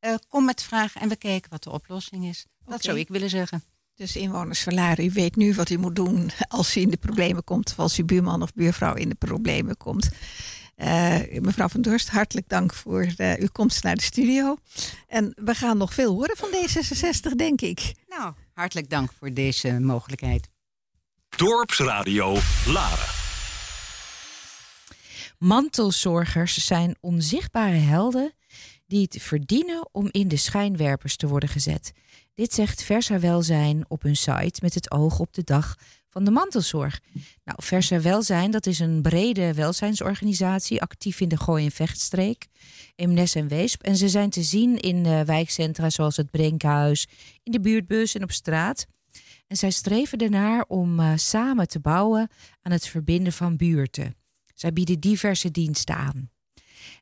Uh, 0.00 0.14
kom 0.28 0.44
met 0.44 0.62
vragen 0.62 1.00
en 1.00 1.08
we 1.08 1.16
kijken 1.16 1.50
wat 1.50 1.62
de 1.62 1.70
oplossing 1.70 2.24
is. 2.24 2.46
Dat 2.64 2.82
zou 2.82 2.98
ik 2.98 3.08
willen 3.08 3.30
zeggen. 3.30 3.62
Dus 3.94 4.16
inwoners 4.16 4.62
van 4.62 4.74
Laren, 4.74 5.04
u 5.04 5.10
weet 5.12 5.36
nu 5.36 5.54
wat 5.54 5.70
u 5.70 5.78
moet 5.78 5.96
doen 5.96 6.30
als 6.48 6.76
u 6.76 6.80
in 6.80 6.90
de 6.90 6.96
problemen 6.96 7.44
komt. 7.44 7.70
Of 7.70 7.78
als 7.78 7.96
uw 7.96 8.04
buurman 8.04 8.42
of 8.42 8.54
buurvrouw 8.54 8.94
in 8.94 9.08
de 9.08 9.14
problemen 9.14 9.76
komt. 9.76 10.08
Uh, 10.76 11.40
mevrouw 11.40 11.68
van 11.68 11.82
Dorst, 11.82 12.08
hartelijk 12.08 12.48
dank 12.48 12.74
voor 12.74 13.06
uh, 13.16 13.32
uw 13.34 13.48
komst 13.52 13.82
naar 13.82 13.96
de 13.96 14.02
studio. 14.02 14.56
En 15.06 15.32
we 15.36 15.54
gaan 15.54 15.76
nog 15.76 15.94
veel 15.94 16.14
horen 16.14 16.36
van 16.36 16.48
D66, 16.48 17.36
denk 17.36 17.60
ik. 17.60 17.94
Nou, 18.08 18.34
hartelijk 18.56 18.90
dank 18.90 19.12
voor 19.12 19.32
deze 19.32 19.80
mogelijkheid. 19.80 20.48
Dorpsradio 21.36 22.36
Laren. 22.66 23.14
Mantelzorgers 25.38 26.66
zijn 26.66 26.96
onzichtbare 27.00 27.76
helden 27.76 28.32
die 28.86 29.08
het 29.10 29.22
verdienen 29.22 29.88
om 29.92 30.08
in 30.10 30.28
de 30.28 30.36
schijnwerpers 30.36 31.16
te 31.16 31.28
worden 31.28 31.48
gezet. 31.48 31.92
Dit 32.34 32.52
zegt 32.52 32.82
Versa 32.82 33.18
Welzijn 33.18 33.84
op 33.88 34.02
hun 34.02 34.16
site 34.16 34.58
met 34.62 34.74
het 34.74 34.90
oog 34.90 35.18
op 35.18 35.32
de 35.32 35.44
dag 35.44 35.74
van 36.16 36.24
de 36.24 36.30
mantelzorg. 36.30 37.00
Nou, 37.44 37.58
Versa 37.62 38.00
Welzijn, 38.00 38.50
dat 38.50 38.66
is 38.66 38.78
een 38.78 39.02
brede 39.02 39.54
welzijnsorganisatie 39.54 40.82
actief 40.82 41.20
in 41.20 41.28
de 41.28 41.36
Gooi- 41.36 41.64
en 41.64 41.70
Vechtstreek, 41.70 42.46
Eemnes 42.94 43.34
en 43.34 43.48
Weesp. 43.48 43.82
En 43.82 43.96
ze 43.96 44.08
zijn 44.08 44.30
te 44.30 44.42
zien 44.42 44.78
in 44.78 45.06
uh, 45.06 45.20
wijkcentra 45.20 45.90
zoals 45.90 46.16
het 46.16 46.30
Brinkhuis, 46.30 47.08
in 47.42 47.52
de 47.52 47.60
buurtbus 47.60 48.14
en 48.14 48.22
op 48.22 48.32
straat. 48.32 48.86
En 49.46 49.56
zij 49.56 49.70
streven 49.70 50.18
ernaar 50.18 50.64
om 50.68 51.00
uh, 51.00 51.12
samen 51.16 51.68
te 51.68 51.80
bouwen 51.80 52.30
aan 52.62 52.72
het 52.72 52.86
verbinden 52.86 53.32
van 53.32 53.56
buurten. 53.56 54.16
Zij 54.54 54.72
bieden 54.72 55.00
diverse 55.00 55.50
diensten 55.50 55.96
aan. 55.96 56.30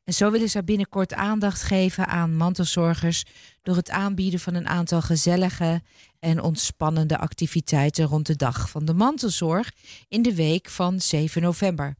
En 0.03 0.13
zo 0.13 0.31
willen 0.31 0.49
ze 0.49 0.63
binnenkort 0.63 1.13
aandacht 1.13 1.61
geven 1.61 2.07
aan 2.07 2.35
mantelzorgers 2.35 3.23
door 3.61 3.75
het 3.75 3.89
aanbieden 3.89 4.39
van 4.39 4.53
een 4.53 4.67
aantal 4.67 5.01
gezellige 5.01 5.81
en 6.25 6.41
ontspannende 6.41 7.17
activiteiten 7.17 8.05
rond 8.05 8.25
de 8.27 8.35
dag 8.35 8.69
van 8.69 8.85
de 8.85 8.93
mantelzorg 8.93 9.71
in 10.07 10.21
de 10.21 10.35
week 10.35 10.69
van 10.69 10.99
7 10.99 11.41
november. 11.41 11.95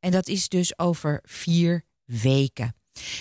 En 0.00 0.10
dat 0.10 0.28
is 0.28 0.48
dus 0.48 0.78
over 0.78 1.20
vier 1.22 1.84
weken. 2.04 2.74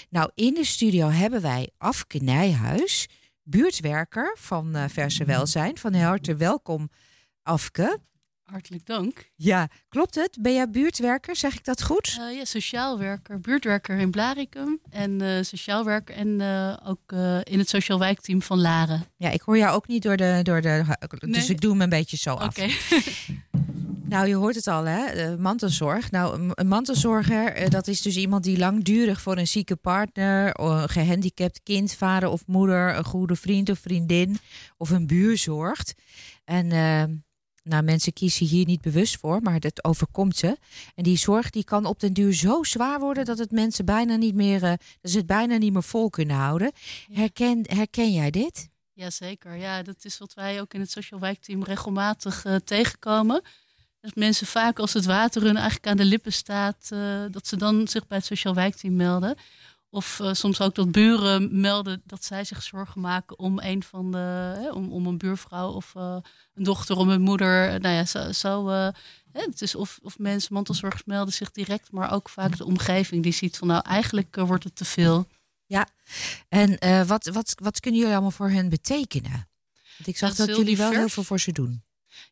Nou, 0.10 0.32
in 0.36 0.54
de 0.54 0.65
studio 0.65 1.10
hebben 1.10 1.41
wij 1.41 1.70
Afke 1.78 2.17
Nijhuis, 2.17 3.08
buurtwerker 3.43 4.36
van 4.39 4.76
uh, 4.76 4.84
Verse 4.88 5.26
Welzijn. 5.26 5.78
Van 5.78 5.93
harte 5.93 6.36
welkom, 6.36 6.89
Afke. 7.43 8.00
Hartelijk 8.52 8.86
dank. 8.86 9.32
Ja, 9.36 9.68
klopt 9.90 10.16
het? 10.16 10.38
Ben 10.42 10.54
jij 10.54 10.70
buurtwerker? 10.70 11.36
Zeg 11.36 11.54
ik 11.54 11.64
dat 11.64 11.84
goed? 11.84 12.18
Uh, 12.20 12.38
ja, 12.38 12.46
sociaal 12.46 12.98
werker, 13.00 13.40
buurtwerker 13.40 13.98
in 13.98 14.12
Blaricum 14.12 14.80
en 14.90 15.22
uh, 15.22 15.42
sociaal 15.42 15.84
werker 15.86 16.16
en 16.16 16.28
uh, 16.40 16.78
ook 16.86 17.12
in 17.44 17.60
het 17.60 17.70
sociaal 17.70 18.00
wijkteam 18.00 18.42
van 18.42 18.60
Laren. 18.62 19.06
Ja, 19.18 19.30
ik 19.30 19.42
hoor 19.42 19.58
jou 19.58 19.76
ook 19.76 19.88
niet 19.88 20.04
door 20.04 20.18
de, 20.18 20.40
door 20.44 20.62
de 20.62 20.84
dus 21.20 21.50
ik 21.50 21.62
doe 21.62 21.72
hem 21.72 21.82
een 21.82 21.90
beetje 21.90 22.18
zo 22.18 22.34
af. 22.34 22.58
Oké. 22.58 22.68
Nou, 24.10 24.28
je 24.28 24.36
hoort 24.36 24.56
het 24.56 24.68
al, 24.68 24.86
hè? 24.86 25.06
Eh, 25.06 25.36
mantelzorg. 25.36 26.12
Nou, 26.12 26.52
een- 26.56 26.68
mantelzorger, 26.68 27.54
eh, 27.54 27.70
dat 27.70 27.88
is 27.88 28.02
dus 28.02 28.16
iemand 28.18 28.44
die 28.44 28.58
langdurig 28.58 29.22
voor 29.22 29.38
een 29.38 29.48
zieke 29.48 29.76
partner, 29.76 30.54
of 30.56 30.82
een 30.82 30.90
gehandicapt 30.90 31.60
kind, 31.64 31.94
vader 31.94 32.30
of 32.30 32.44
moeder, 32.46 32.96
een 32.98 33.04
goede 33.04 33.36
vriend 33.36 33.70
of 33.70 33.80
vriendin 33.80 34.38
of 34.78 34.90
een 34.90 35.08
buur 35.08 35.38
zorgt. 35.38 35.94
En 36.46 36.72
eh, 36.72 37.04
nou, 37.67 37.84
mensen 37.84 38.13
kiezen 38.13 38.45
hier 38.45 38.65
niet 38.65 38.82
bewust 38.82 39.17
voor, 39.17 39.41
maar 39.41 39.60
dat 39.60 39.84
overkomt 39.84 40.38
ze. 40.38 40.58
En 40.95 41.03
die 41.03 41.17
zorg 41.17 41.49
die 41.49 41.63
kan 41.63 41.86
op 41.86 41.99
den 41.99 42.13
duur 42.13 42.34
zo 42.34 42.63
zwaar 42.63 42.99
worden 42.99 43.25
dat 43.25 43.38
het 43.38 43.51
mensen 43.51 43.86
bijna 43.86 44.15
niet 44.15 44.36
meer, 44.36 44.63
eh, 44.63 44.73
dat 45.01 45.12
ze 45.12 45.17
het 45.17 45.25
bijna 45.25 45.58
niet 45.58 45.73
meer 45.73 45.84
vol 45.84 46.10
kunnen 46.10 46.36
houden. 46.36 46.71
Herken, 47.12 47.65
herken 47.69 48.13
jij 48.13 48.32
dit? 48.32 48.69
Jazeker, 48.93 49.56
ja, 49.56 49.84
dat 49.84 50.06
is 50.06 50.17
wat 50.17 50.34
wij 50.34 50.62
ook 50.62 50.73
in 50.73 50.80
het 50.80 50.91
Social 50.91 51.19
Wijkteam 51.19 51.63
regelmatig 51.63 52.45
eh, 52.45 52.56
tegenkomen. 52.56 53.41
Dat 54.01 54.15
mensen 54.15 54.47
vaak 54.47 54.80
als 54.80 54.93
het 54.93 55.06
water 55.06 55.41
hun 55.41 55.56
eigenlijk 55.56 55.88
aan 55.88 55.97
de 55.97 56.06
lippen 56.06 56.34
staat, 56.34 56.89
eh, 56.89 57.23
dat 57.32 57.47
ze 57.47 57.58
dan 57.58 57.88
zich 57.88 58.08
bij 58.08 58.17
het 58.17 58.25
Sociaal 58.25 58.53
Wijkteam 58.53 58.95
melden. 58.95 59.36
Of 59.98 60.20
eh, 60.20 60.34
soms 60.34 60.62
ook 60.62 60.76
dat 60.76 60.92
buren 60.92 61.62
melden 61.62 62.02
dat 62.06 62.24
zij 62.24 62.44
zich 62.44 62.64
zorgen 62.64 63.02
maken 63.02 63.40
om 63.40 63.60
een 63.60 63.84
van 63.84 64.12
de, 64.12 64.54
hè, 64.58 64.72
om, 64.72 64.92
om 64.92 65.08
een 65.08 65.18
buurvrouw 65.18 65.72
of 65.72 65.96
eh, 65.96 66.18
een 66.54 66.64
dochter, 66.64 66.98
om 66.98 67.10
een 67.10 67.22
moeder. 67.22 67.80
Nou 67.80 67.96
ja, 67.96 68.06
zo. 68.06 68.32
zo 68.32 68.70
eh, 68.70 68.88
hè, 69.32 69.42
het 69.42 69.62
is 69.62 69.76
of, 69.76 70.00
of 70.02 70.20
mensen, 70.20 70.54
mantelzorgers 70.54 71.04
melden 71.06 71.34
zich 71.34 71.52
direct, 71.52 71.92
maar 71.92 72.12
ook 72.12 72.30
vaak 72.30 72.58
de 72.58 72.66
omgeving 72.66 73.24
die 73.24 73.32
ziet 73.32 73.58
van 73.58 73.68
nou 73.68 73.82
eigenlijk 73.86 74.38
eh, 74.38 74.44
wordt 74.44 74.64
het 74.64 74.76
te 74.76 74.86
veel. 74.86 75.28
En 76.50 76.78
eh, 76.78 77.04
wat, 77.08 77.26
wat, 77.26 77.56
wat 77.62 77.80
kunnen 77.80 78.00
jullie 78.00 78.16
allemaal 78.16 78.36
voor 78.36 78.50
hen 78.50 78.70
betekenen? 78.70 79.50
Want 79.98 80.08
ik 80.08 80.18
zag 80.18 80.36
Dat 80.36 80.56
jullie 80.56 80.78
wel 80.78 80.92
heel 80.92 81.10
veel 81.10 81.24
voor 81.24 81.40
ze 81.40 81.52
doen. 81.52 81.84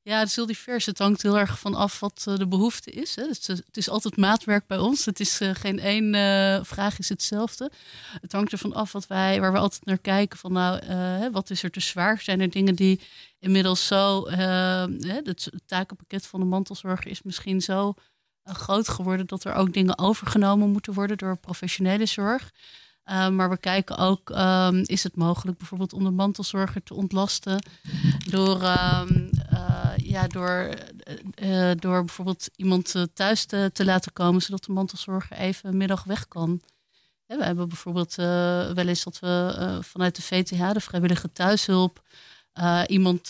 Ja, 0.01 0.19
het 0.19 0.27
is 0.27 0.35
heel 0.35 0.45
divers. 0.45 0.85
Het 0.85 0.97
hangt 0.97 1.21
heel 1.21 1.37
erg 1.37 1.59
van 1.59 1.75
af 1.75 1.99
wat 1.99 2.23
eh, 2.27 2.35
de 2.35 2.47
behoefte 2.47 2.91
is. 2.91 3.15
Hè. 3.15 3.23
Het 3.23 3.77
is 3.77 3.89
altijd 3.89 4.17
maatwerk 4.17 4.67
bij 4.67 4.77
ons. 4.77 5.05
Het 5.05 5.19
is 5.19 5.41
eh, 5.41 5.49
geen 5.53 5.79
één 5.79 6.13
eh, 6.13 6.63
vraag 6.63 6.99
is 6.99 7.09
hetzelfde. 7.09 7.71
Het 8.21 8.31
hangt 8.31 8.51
ervan 8.51 8.73
af 8.73 8.91
wat 8.91 9.07
wij, 9.07 9.39
waar 9.39 9.51
we 9.51 9.57
altijd 9.57 9.85
naar 9.85 9.97
kijken. 9.97 10.39
Van 10.39 10.53
nou, 10.53 10.81
wat 11.31 11.49
is 11.49 11.63
er 11.63 11.71
te 11.71 11.79
zwaar? 11.79 12.21
Zijn 12.21 12.41
er 12.41 12.49
dingen 12.49 12.75
die 12.75 13.01
inmiddels 13.39 13.87
zo... 13.87 14.29
het 14.29 15.49
takenpakket 15.65 16.25
van 16.27 16.39
de 16.39 16.45
mantelzorger 16.45 17.11
is 17.11 17.21
misschien 17.21 17.61
zo 17.61 17.93
groot 18.43 18.89
geworden... 18.89 19.27
dat 19.27 19.43
er 19.43 19.53
ook 19.53 19.73
dingen 19.73 19.97
overgenomen 19.97 20.69
moeten 20.69 20.93
worden 20.93 21.17
door 21.17 21.37
professionele 21.37 22.05
zorg. 22.05 22.51
Maar 23.05 23.49
we 23.49 23.57
kijken 23.57 23.97
ook, 23.97 24.29
um, 24.29 24.81
is 24.85 25.03
het 25.03 25.15
mogelijk 25.15 25.57
bijvoorbeeld 25.57 25.93
om 25.93 26.03
de 26.03 26.11
mantelzorger 26.11 26.83
te 26.83 26.93
ontlasten 26.93 27.65
door, 28.29 28.63
um, 28.63 29.29
uh, 29.55 29.91
ja, 29.97 30.27
door, 30.27 30.69
uh, 31.41 31.71
door 31.75 32.03
bijvoorbeeld 32.03 32.49
iemand 32.55 32.95
thuis 33.13 33.45
te, 33.45 33.69
te, 33.73 33.85
laten 33.85 34.13
komen, 34.13 34.41
zodat 34.41 34.63
de 34.63 34.71
mantelzorger 34.71 35.37
even 35.37 35.69
een 35.69 35.77
middag 35.77 36.03
weg 36.03 36.27
kan. 36.27 36.61
We 37.25 37.43
hebben 37.43 37.67
bijvoorbeeld 37.67 38.15
wel 38.15 38.87
eens 38.87 39.03
dat 39.03 39.19
we 39.19 39.79
vanuit 39.81 40.15
de 40.15 40.21
VTH, 40.21 40.71
de 40.71 40.79
vrijwillige 40.79 41.31
thuishulp, 41.31 42.01
iemand 42.87 43.29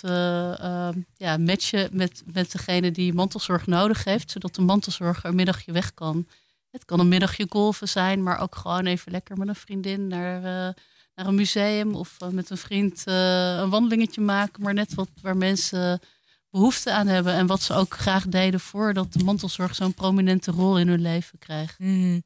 ja, 1.15 1.37
matchen 1.39 1.89
met, 1.91 2.23
met 2.33 2.51
degene 2.51 2.91
die 2.91 3.13
mantelzorg 3.13 3.67
nodig 3.67 4.03
heeft, 4.03 4.31
zodat 4.31 4.55
de 4.55 4.61
mantelzorger 4.61 5.29
een 5.29 5.35
middagje 5.35 5.71
weg 5.71 5.93
kan. 5.93 6.27
Het 6.71 6.85
kan 6.85 6.99
een 6.99 7.07
middagje 7.07 7.45
golven 7.49 7.87
zijn, 7.87 8.23
maar 8.23 8.39
ook 8.39 8.55
gewoon 8.55 8.85
even 8.85 9.11
lekker 9.11 9.37
met 9.37 9.47
een 9.47 9.55
vriendin 9.55 10.07
naar, 10.07 10.41
naar 11.15 11.25
een 11.25 11.35
museum 11.35 11.95
of 11.95 12.17
met 12.31 12.49
een 12.49 12.57
vriend 12.57 13.03
een 13.05 13.69
wandelingetje 13.69 14.21
maken. 14.21 14.63
Maar 14.63 14.73
net 14.73 14.93
wat 14.93 15.09
waar 15.21 15.37
mensen 15.37 15.99
behoefte 16.55 16.91
aan 16.91 17.07
hebben 17.07 17.33
en 17.33 17.47
wat 17.47 17.61
ze 17.61 17.73
ook 17.73 17.97
graag 17.97 18.27
deden 18.27 18.59
voordat 18.59 19.13
de 19.13 19.23
mantelzorg 19.23 19.75
zo'n 19.75 19.93
prominente 19.93 20.51
rol 20.51 20.79
in 20.79 20.87
hun 20.87 21.01
leven 21.01 21.39
krijgt. 21.39 21.79
Mm. 21.79 22.23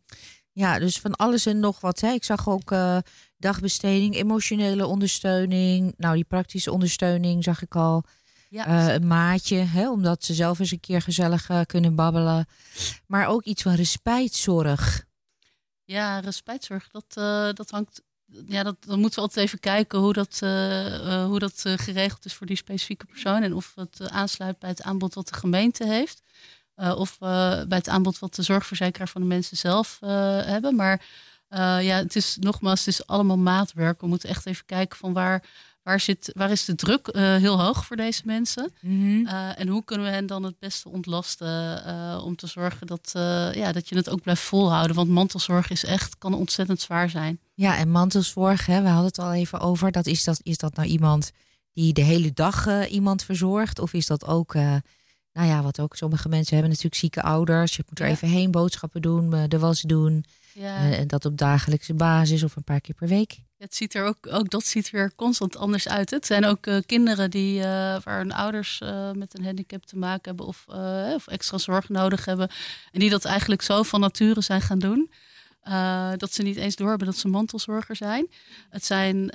Ja, 0.52 0.80
dus 0.80 1.00
van 1.00 1.16
alles 1.16 1.46
en 1.46 1.60
nog 1.60 1.80
wat. 1.80 2.00
Hè. 2.00 2.12
Ik 2.12 2.24
zag 2.24 2.50
ook 2.50 2.72
uh, 2.72 2.98
dagbesteding, 3.38 4.16
emotionele 4.16 4.86
ondersteuning. 4.86 5.94
Nou, 5.98 6.16
die 6.16 6.24
praktische 6.24 6.72
ondersteuning 6.72 7.44
zag 7.44 7.62
ik 7.62 7.76
al. 7.76 8.04
Ja, 8.50 8.68
uh, 8.68 8.94
een 8.94 9.08
maatje, 9.08 9.58
hè, 9.58 9.90
omdat 9.90 10.24
ze 10.24 10.34
zelf 10.34 10.60
eens 10.60 10.72
een 10.72 10.80
keer 10.80 11.02
gezellig 11.02 11.50
uh, 11.50 11.62
kunnen 11.66 11.96
babbelen. 11.96 12.48
Maar 13.08 13.28
ook 13.28 13.44
iets 13.44 13.62
van 13.62 13.74
respijtzorg. 13.74 15.06
Ja, 15.84 16.20
respijtzorg, 16.20 16.88
dat, 16.88 17.14
dat 17.56 17.70
hangt. 17.70 18.02
Ja, 18.48 18.64
dat, 18.64 18.76
dan 18.80 19.00
moeten 19.00 19.20
we 19.20 19.26
altijd 19.26 19.46
even 19.46 19.60
kijken 19.60 20.00
hoe 20.00 20.14
dat, 20.14 20.40
hoe 21.26 21.40
dat 21.40 21.64
geregeld 21.66 22.26
is 22.26 22.34
voor 22.34 22.48
die 22.48 22.56
specifieke 22.56 23.06
persoon. 23.06 23.44
En 23.44 23.54
of 23.54 23.72
het 23.76 24.10
aansluit 24.10 24.60
bij 24.60 24.70
het 24.70 24.82
aanbod 24.82 25.14
wat 25.14 25.28
de 25.28 25.34
gemeente 25.34 25.86
heeft. 25.86 26.22
of 26.76 27.18
bij 27.20 27.66
het 27.78 27.90
aanbod 27.90 28.20
wat 28.20 28.36
de 28.36 28.42
zorgverzekeraar 28.42 29.08
van 29.08 29.22
de 29.22 29.28
mensen 29.28 29.58
zelf 29.58 29.98
hebben. 30.46 30.76
Maar 30.76 31.06
ja, 31.82 31.98
het 31.98 32.16
is 32.16 32.38
nogmaals, 32.40 32.80
het 32.80 32.88
is 32.88 33.08
allemaal 33.08 33.38
maatwerk. 33.38 34.02
We 34.02 34.08
moeten 34.08 34.30
echt 34.30 34.46
even 34.46 34.66
kijken 34.66 34.98
van 34.98 35.14
waar 35.14 35.44
Waar, 35.90 36.00
zit, 36.00 36.32
waar 36.36 36.52
is 36.52 36.66
de 36.66 36.76
druk 36.76 37.10
uh, 37.12 37.36
heel 37.36 37.62
hoog 37.62 37.86
voor 37.86 37.96
deze 37.96 38.22
mensen? 38.26 38.72
Mhm. 38.82 38.94
Mm 38.94 39.02
-hmm. 39.02 39.26
uh, 39.26 39.60
en 39.60 39.68
hoe 39.68 39.84
kunnen 39.84 40.06
we 40.06 40.14
hen 40.14 40.26
dan 40.26 40.44
het 40.44 40.60
beste 40.60 40.90
ontlasten 40.90 41.84
uh, 41.88 42.22
om 42.26 42.36
te 42.36 42.48
zorgen 42.48 42.88
dat, 42.88 43.12
ja, 43.54 43.72
dat 43.72 43.90
je 43.90 43.96
het 43.96 44.10
ook 44.10 44.22
blijft 44.22 44.42
volhouden? 44.42 44.96
Want 44.96 45.10
mantelzorg 45.10 45.70
is 45.70 45.86
echt, 45.86 46.18
kan 46.18 46.34
ontzettend 46.34 46.82
zwaar 46.82 47.10
zijn. 47.10 47.40
Ja, 47.54 47.78
en 47.78 47.90
mantelzorg, 47.90 48.66
hè, 48.66 48.82
we 48.82 48.88
hadden 48.88 49.06
het 49.06 49.20
al 49.20 49.34
even 49.34 49.60
over. 49.60 49.92
Dat 49.92 50.06
is, 50.06 50.24
dat, 50.24 50.40
is 50.44 50.58
dat 50.58 50.76
nou 50.76 50.88
iemand 50.88 51.32
die 51.74 51.94
de 51.94 52.02
hele 52.02 52.34
dag 52.34 52.88
iemand 52.90 53.24
verzorgt? 53.24 53.80
Of 53.80 53.94
is 53.94 54.08
dat 54.08 54.26
ook, 54.26 54.54
nou 54.54 55.48
ja, 55.48 55.62
wat 55.62 55.80
ook 55.80 55.96
sommige 55.96 56.30
mensen 56.30 56.54
hebben 56.54 56.70
natuurlijk 56.70 57.02
zieke 57.02 57.22
ouders. 57.22 57.76
Je 57.76 57.84
moet 57.90 58.00
er 58.00 58.06
ja. 58.06 58.12
even 58.12 58.28
heen 58.28 58.52
boodschappen 58.52 59.02
doen, 59.02 59.48
de 59.48 59.60
was 59.60 59.82
doen. 59.82 60.26
Ja. 60.54 60.92
En 60.92 61.08
dat 61.08 61.26
op 61.26 61.38
dagelijkse 61.38 61.94
basis 61.94 62.44
of 62.44 62.56
een 62.56 62.64
paar 62.64 62.82
keer 62.82 62.96
per 62.96 63.08
week. 63.08 63.40
Het 63.60 63.76
ziet 63.76 63.94
er 63.94 64.06
ook, 64.06 64.18
ook 64.32 64.50
dat 64.50 64.66
ziet 64.66 64.86
er 64.86 64.92
weer 64.92 65.12
constant 65.16 65.58
anders 65.58 65.88
uit. 65.88 66.10
Het 66.10 66.26
zijn 66.26 66.46
ook 66.46 66.68
uh, 66.68 66.78
kinderen 66.86 67.32
die, 67.32 67.58
uh, 67.58 67.64
waar 68.04 68.18
hun 68.18 68.32
ouders 68.32 68.80
uh, 68.84 69.12
met 69.12 69.38
een 69.38 69.44
handicap 69.44 69.86
te 69.86 69.98
maken 69.98 70.22
hebben 70.24 70.46
of, 70.46 70.66
of, 71.16 71.28
extra 71.28 71.58
zorg 71.58 71.90
nodig 71.90 72.26
hebben. 72.26 72.50
En 72.92 73.00
die 73.00 73.10
dat 73.10 73.26
eigenlijk 73.26 73.62
zo 73.62 73.84
van 73.84 74.00
nature 74.00 74.42
zijn 74.42 74.62
gaan 74.62 74.80
doen. 74.80 75.12
Dat 76.18 76.34
ze 76.34 76.42
niet 76.42 76.56
eens 76.56 76.76
doorhebben 76.76 77.08
dat 77.08 77.18
ze 77.18 77.28
mantelzorger 77.28 77.96
zijn. 77.96 78.28
Het 78.70 78.86
zijn 78.86 79.32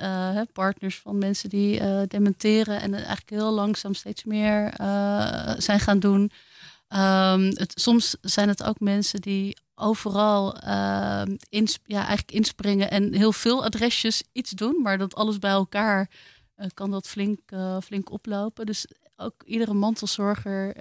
partners 0.53 0.99
van 0.99 1.17
mensen 1.17 1.49
die 1.49 1.81
dementeren 2.07 2.81
en 2.81 2.93
eigenlijk 2.93 3.29
heel 3.29 3.51
langzaam 3.51 3.93
steeds 3.93 4.23
meer 4.23 4.73
zijn 5.57 5.79
gaan 5.79 5.99
doen. 5.99 6.31
Het, 6.87 7.71
soms 7.75 8.15
zijn 8.21 8.47
het 8.47 8.63
ook 8.63 8.79
mensen 8.79 9.21
die 9.21 9.57
overal 9.75 10.53
ins 11.49 11.79
ja, 11.83 11.97
eigenlijk 11.97 12.31
inspringen 12.31 12.91
en 12.91 13.13
heel 13.13 13.31
veel 13.31 13.63
adresjes 13.63 14.23
iets 14.31 14.51
doen, 14.51 14.81
maar 14.81 14.97
dat 14.97 15.15
alles 15.15 15.39
bij 15.39 15.51
elkaar 15.51 16.09
kan 16.73 16.91
dat 16.91 17.07
flink, 17.07 17.39
flink 17.83 18.11
oplopen. 18.11 18.65
Dus 18.65 18.87
ook 19.15 19.43
iedere 19.45 19.73
mantelzorger 19.73 20.77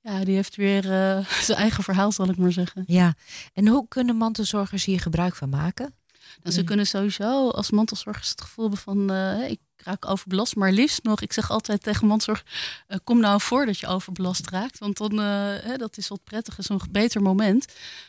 ja, 0.00 0.24
die 0.24 0.34
heeft 0.34 0.56
weer 0.56 0.82
zijn 1.46 1.58
eigen 1.58 1.84
verhaal, 1.84 2.12
zal 2.12 2.28
ik 2.28 2.36
maar 2.36 2.52
zeggen. 2.52 2.84
Ja, 2.86 3.14
en 3.52 3.68
hoe 3.68 3.88
kunnen 3.88 4.16
mantelzorgers 4.16 4.84
hier 4.84 5.00
gebruik 5.00 5.34
van 5.34 5.48
maken? 5.48 5.94
Nou, 6.42 6.54
ze 6.54 6.64
kunnen 6.64 6.86
sowieso 6.86 7.48
als 7.48 7.70
mantelzorgers 7.70 8.30
het 8.30 8.40
gevoel 8.40 8.64
hebben 8.64 8.82
van... 8.82 9.12
Uh, 9.12 9.50
ik 9.50 9.58
raak 9.76 10.08
overbelast, 10.08 10.56
maar 10.56 10.72
liefst 10.72 11.02
nog... 11.02 11.20
ik 11.20 11.32
zeg 11.32 11.50
altijd 11.50 11.82
tegen 11.82 12.06
mantelzorg... 12.06 12.44
Uh, 12.88 12.96
kom 13.04 13.20
nou 13.20 13.40
voor 13.40 13.66
dat 13.66 13.78
je 13.78 13.86
overbelast 13.86 14.50
raakt. 14.50 14.78
Want 14.78 14.96
dan, 14.96 15.18
hè, 15.18 15.76
dat 15.76 15.96
is 15.96 16.08
wat 16.08 16.24
prettig, 16.24 16.58
is 16.58 16.68
een 16.68 16.80
beter 16.90 17.22
moment. 17.22 17.66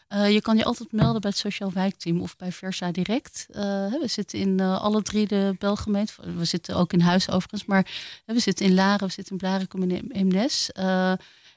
je 0.10 0.40
kan 0.42 0.58
je 0.58 0.64
altijd 0.64 0.92
melden 0.92 1.22
bij 1.22 1.30
het 1.30 1.40
Sociaal 1.40 1.72
Wijkteam... 1.72 2.22
of 2.22 2.36
bij 2.36 2.52
Versa 2.52 2.92
Direct. 2.92 3.46
we 3.50 4.06
zitten 4.06 4.40
in 4.40 4.60
alle 4.60 5.02
drie 5.02 5.28
de 5.28 5.56
Belgemeenten. 5.60 6.38
We 6.38 6.46
zitten 6.46 6.76
ook 6.76 6.94
in 6.94 7.02
huis 7.02 7.30
overigens. 7.30 7.66
Maar 7.66 7.88
we 8.26 8.40
zitten 8.40 8.66
in 8.66 8.74
Laren, 8.74 9.08
we 9.08 9.14
zitten 9.14 9.32
in 9.32 9.38
Blarikum 9.38 9.82
en 9.82 9.92
in 9.92 10.12
Eemnes... 10.12 10.70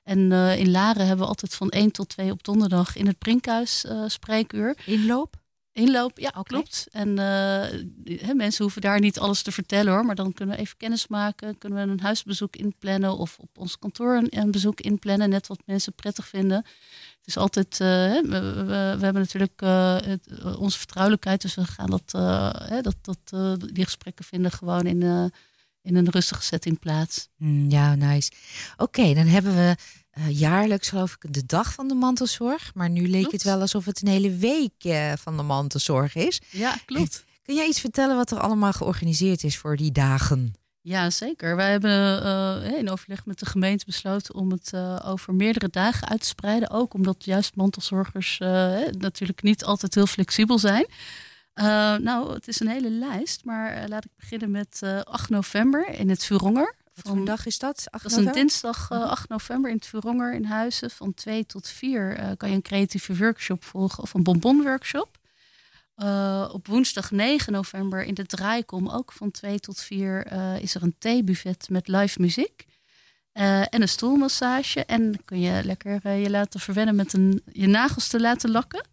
En 0.04 0.18
uh, 0.18 0.58
in 0.58 0.70
Laren 0.70 1.06
hebben 1.06 1.24
we 1.24 1.30
altijd 1.30 1.54
van 1.54 1.68
1 1.68 1.90
tot 1.90 2.08
2 2.08 2.30
op 2.30 2.44
donderdag 2.44 2.96
in 2.96 3.06
het 3.06 3.18
Prinkhuis 3.18 3.84
uh, 3.84 4.04
spreekuur. 4.06 4.76
Inloop? 4.86 5.40
Inloop, 5.72 6.18
ja, 6.18 6.28
okay. 6.28 6.42
klopt. 6.42 6.86
En 6.90 7.08
uh, 7.08 8.24
he, 8.26 8.34
mensen 8.34 8.62
hoeven 8.62 8.82
daar 8.82 9.00
niet 9.00 9.18
alles 9.18 9.42
te 9.42 9.52
vertellen 9.52 9.92
hoor. 9.92 10.04
Maar 10.04 10.14
dan 10.14 10.32
kunnen 10.32 10.56
we 10.56 10.60
even 10.60 10.76
kennis 10.76 11.06
maken. 11.06 11.58
Kunnen 11.58 11.86
we 11.86 11.92
een 11.92 12.00
huisbezoek 12.00 12.56
inplannen. 12.56 13.18
Of 13.18 13.38
op 13.38 13.58
ons 13.58 13.78
kantoor 13.78 14.16
een, 14.16 14.26
een 14.30 14.50
bezoek 14.50 14.80
inplannen. 14.80 15.30
Net 15.30 15.46
wat 15.46 15.62
mensen 15.66 15.92
prettig 15.92 16.28
vinden. 16.28 16.56
Het 16.56 17.26
is 17.26 17.36
altijd, 17.36 17.78
we, 17.78 18.20
we, 18.22 18.64
we, 18.66 19.04
hebben 19.04 19.14
natuurlijk 19.14 19.60
het, 20.04 20.56
onze 20.56 20.78
vertrouwelijkheid. 20.78 21.42
Dus 21.42 21.54
we 21.54 21.64
gaan 21.64 21.90
dat, 21.90 22.10
dat, 22.82 22.96
dat, 23.02 23.56
die 23.74 23.84
gesprekken 23.84 24.24
vinden 24.24 24.50
gewoon 24.50 24.86
in 24.86 25.30
in 25.82 25.96
een 25.96 26.10
rustige 26.10 26.42
setting 26.42 26.78
plaats. 26.78 27.28
Mm, 27.36 27.70
ja, 27.70 27.94
nice. 27.94 28.30
Oké, 28.72 28.82
okay, 28.82 29.14
dan 29.14 29.26
hebben 29.26 29.54
we 29.54 29.76
uh, 30.18 30.38
jaarlijks, 30.38 30.88
geloof 30.88 31.16
ik, 31.20 31.32
de 31.32 31.46
dag 31.46 31.72
van 31.72 31.88
de 31.88 31.94
mantelzorg. 31.94 32.70
Maar 32.74 32.90
nu 32.90 33.08
leek 33.08 33.20
klopt. 33.20 33.32
het 33.32 33.42
wel 33.42 33.60
alsof 33.60 33.84
het 33.84 34.02
een 34.02 34.08
hele 34.08 34.36
week 34.36 34.84
uh, 34.84 35.12
van 35.18 35.36
de 35.36 35.42
mantelzorg 35.42 36.14
is. 36.14 36.40
Ja, 36.50 36.76
klopt. 36.84 37.24
Kun 37.42 37.54
jij 37.54 37.66
iets 37.66 37.80
vertellen 37.80 38.16
wat 38.16 38.30
er 38.30 38.40
allemaal 38.40 38.72
georganiseerd 38.72 39.44
is 39.44 39.58
voor 39.58 39.76
die 39.76 39.92
dagen? 39.92 40.54
Ja, 40.80 41.10
zeker. 41.10 41.56
Wij 41.56 41.70
hebben 41.70 42.22
uh, 42.22 42.78
in 42.78 42.90
overleg 42.90 43.26
met 43.26 43.38
de 43.38 43.46
gemeente 43.46 43.84
besloten 43.84 44.34
om 44.34 44.50
het 44.50 44.70
uh, 44.74 44.98
over 45.04 45.34
meerdere 45.34 45.68
dagen 45.68 46.08
uit 46.08 46.20
te 46.20 46.26
spreiden. 46.26 46.70
Ook 46.70 46.94
omdat 46.94 47.24
juist 47.24 47.56
mantelzorgers 47.56 48.38
uh, 48.42 48.48
natuurlijk 48.98 49.42
niet 49.42 49.64
altijd 49.64 49.94
heel 49.94 50.06
flexibel 50.06 50.58
zijn. 50.58 50.86
nou, 52.02 52.32
het 52.32 52.48
is 52.48 52.60
een 52.60 52.68
hele 52.68 52.90
lijst, 52.90 53.44
maar 53.44 53.88
laat 53.88 54.04
ik 54.04 54.10
beginnen 54.16 54.50
met 54.50 54.80
8 55.04 55.28
november 55.28 55.88
in 55.88 56.10
het 56.10 56.24
Vuronger. 56.24 56.74
Wat 56.94 57.14
voor 57.14 57.24
dag 57.24 57.46
is 57.46 57.58
dat? 57.58 57.86
8 57.90 58.02
dat 58.02 58.12
is 58.12 58.26
een 58.26 58.32
dinsdag 58.32 58.90
8 58.90 59.28
november 59.28 59.70
in 59.70 59.76
het 59.76 59.86
Vuronger 59.86 60.34
in 60.34 60.44
Huizen. 60.44 60.90
Van 60.90 61.14
2 61.14 61.46
tot 61.46 61.68
4 61.68 62.34
kan 62.36 62.48
je 62.48 62.54
een 62.54 62.62
creatieve 62.62 63.16
workshop 63.16 63.64
volgen 63.64 64.02
of 64.02 64.14
een 64.14 64.22
bonbonworkshop. 64.22 65.20
Uh, 65.96 66.50
op 66.52 66.66
woensdag 66.66 67.10
9 67.10 67.52
november 67.52 68.04
in 68.04 68.14
de 68.14 68.26
Draaikom, 68.26 68.88
ook 68.88 69.12
van 69.12 69.30
2 69.30 69.58
tot 69.58 69.80
4, 69.80 70.32
uh, 70.32 70.60
is 70.60 70.74
er 70.74 70.82
een 70.82 70.94
theebuffet 70.98 71.68
met 71.68 71.88
live 71.88 72.20
muziek. 72.20 72.64
En 73.32 73.82
een 73.82 73.88
stoelmassage. 73.88 74.84
En 74.84 75.24
kun 75.24 75.40
je 75.40 75.64
lekker 75.64 76.16
je 76.16 76.30
laten 76.30 76.60
verwennen 76.60 76.96
met 76.96 77.12
een, 77.12 77.42
je 77.52 77.66
nagels 77.66 78.08
te 78.08 78.20
laten 78.20 78.50
lakken. 78.50 78.86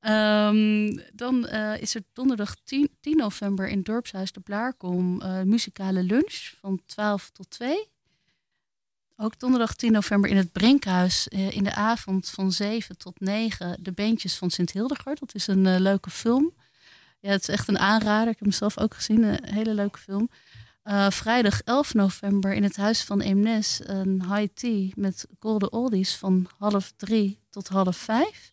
Um, 0.00 1.00
dan 1.12 1.48
is 1.78 1.94
er 1.94 2.02
donderdag 2.12 2.56
10, 2.64 2.90
10, 3.00 3.16
november 3.16 3.68
in 3.68 3.82
Dorpshuis 3.82 4.32
de 4.32 4.40
Blaarkom 4.40 5.22
muzikale 5.44 6.02
lunch 6.02 6.52
van 6.60 6.80
12 6.86 7.30
tot 7.30 7.50
2. 7.50 7.88
Ook 9.20 9.38
donderdag 9.38 9.74
10 9.74 9.92
november 9.92 10.30
in 10.30 10.36
het 10.36 10.52
Brinkhuis 10.52 11.28
eh, 11.28 11.50
in 11.50 11.64
de 11.64 11.74
avond 11.74 12.30
van 12.30 12.52
7 12.52 12.98
tot 12.98 13.20
9 13.20 13.76
de 13.82 13.92
beentjes 13.92 14.36
van 14.36 14.50
Sint 14.50 14.72
Hildegard. 14.72 15.18
Dat 15.20 15.34
is 15.34 15.46
een 15.46 15.64
uh, 15.64 15.78
leuke 15.78 16.10
film. 16.10 16.52
Ja, 17.20 17.30
het 17.30 17.40
is 17.40 17.48
echt 17.48 17.68
een 17.68 17.78
aanrader. 17.78 18.28
Ik 18.28 18.38
heb 18.38 18.48
hem 18.48 18.52
zelf 18.52 18.78
ook 18.78 18.94
gezien. 18.94 19.22
Een 19.22 19.54
hele 19.54 19.74
leuke 19.74 19.98
film. 19.98 20.30
Uh, 20.84 21.10
vrijdag 21.10 21.62
11 21.62 21.94
november 21.94 22.52
in 22.52 22.62
het 22.62 22.76
Huis 22.76 23.04
van 23.04 23.20
Eemnes 23.20 23.80
een 23.82 24.34
high 24.34 24.52
tea 24.54 24.90
met 24.94 25.26
golden 25.40 25.72
oldies 25.72 26.16
van 26.16 26.48
half 26.58 26.92
drie 26.96 27.38
tot 27.50 27.68
half 27.68 27.96
vijf. 27.96 28.52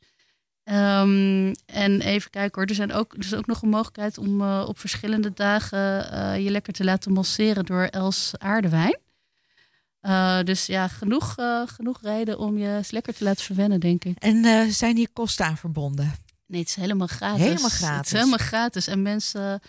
Um, 0.71 1.51
en 1.65 2.01
even 2.01 2.29
kijken 2.29 2.61
hoor, 2.61 2.69
er, 2.69 2.75
zijn 2.75 2.93
ook, 2.93 3.13
er 3.13 3.19
is 3.19 3.33
ook 3.33 3.45
nog 3.45 3.61
een 3.61 3.69
mogelijkheid 3.69 4.17
om 4.17 4.41
uh, 4.41 4.65
op 4.67 4.79
verschillende 4.79 5.33
dagen 5.33 6.13
uh, 6.13 6.43
je 6.43 6.49
lekker 6.49 6.73
te 6.73 6.83
laten 6.83 7.11
masseren 7.11 7.65
door 7.65 7.83
Els 7.83 8.33
Aardewijn. 8.37 8.99
Uh, 10.01 10.41
dus 10.43 10.65
ja, 10.65 10.87
genoeg, 10.87 11.35
genoeg 11.65 11.99
reden 12.01 12.39
om 12.39 12.57
je 12.57 12.75
eens 12.75 12.91
lekker 12.91 13.13
te 13.13 13.23
laten 13.23 13.45
verwennen, 13.45 13.79
denk 13.79 14.03
ik. 14.03 14.17
En 14.17 14.71
zijn 14.71 14.95
hier 14.95 15.09
kosten 15.13 15.45
aan 15.45 15.57
verbonden? 15.57 16.15
Nee, 16.45 16.59
het 16.59 16.69
is 16.69 16.75
helemaal 16.75 17.07
gratis. 17.07 17.43
Helemaal 17.43 17.69
gratis. 17.69 17.97
Het 17.97 18.05
is 18.05 18.11
helemaal 18.11 18.37
gratis. 18.37 18.87
En 18.87 19.01
mensen, 19.01 19.59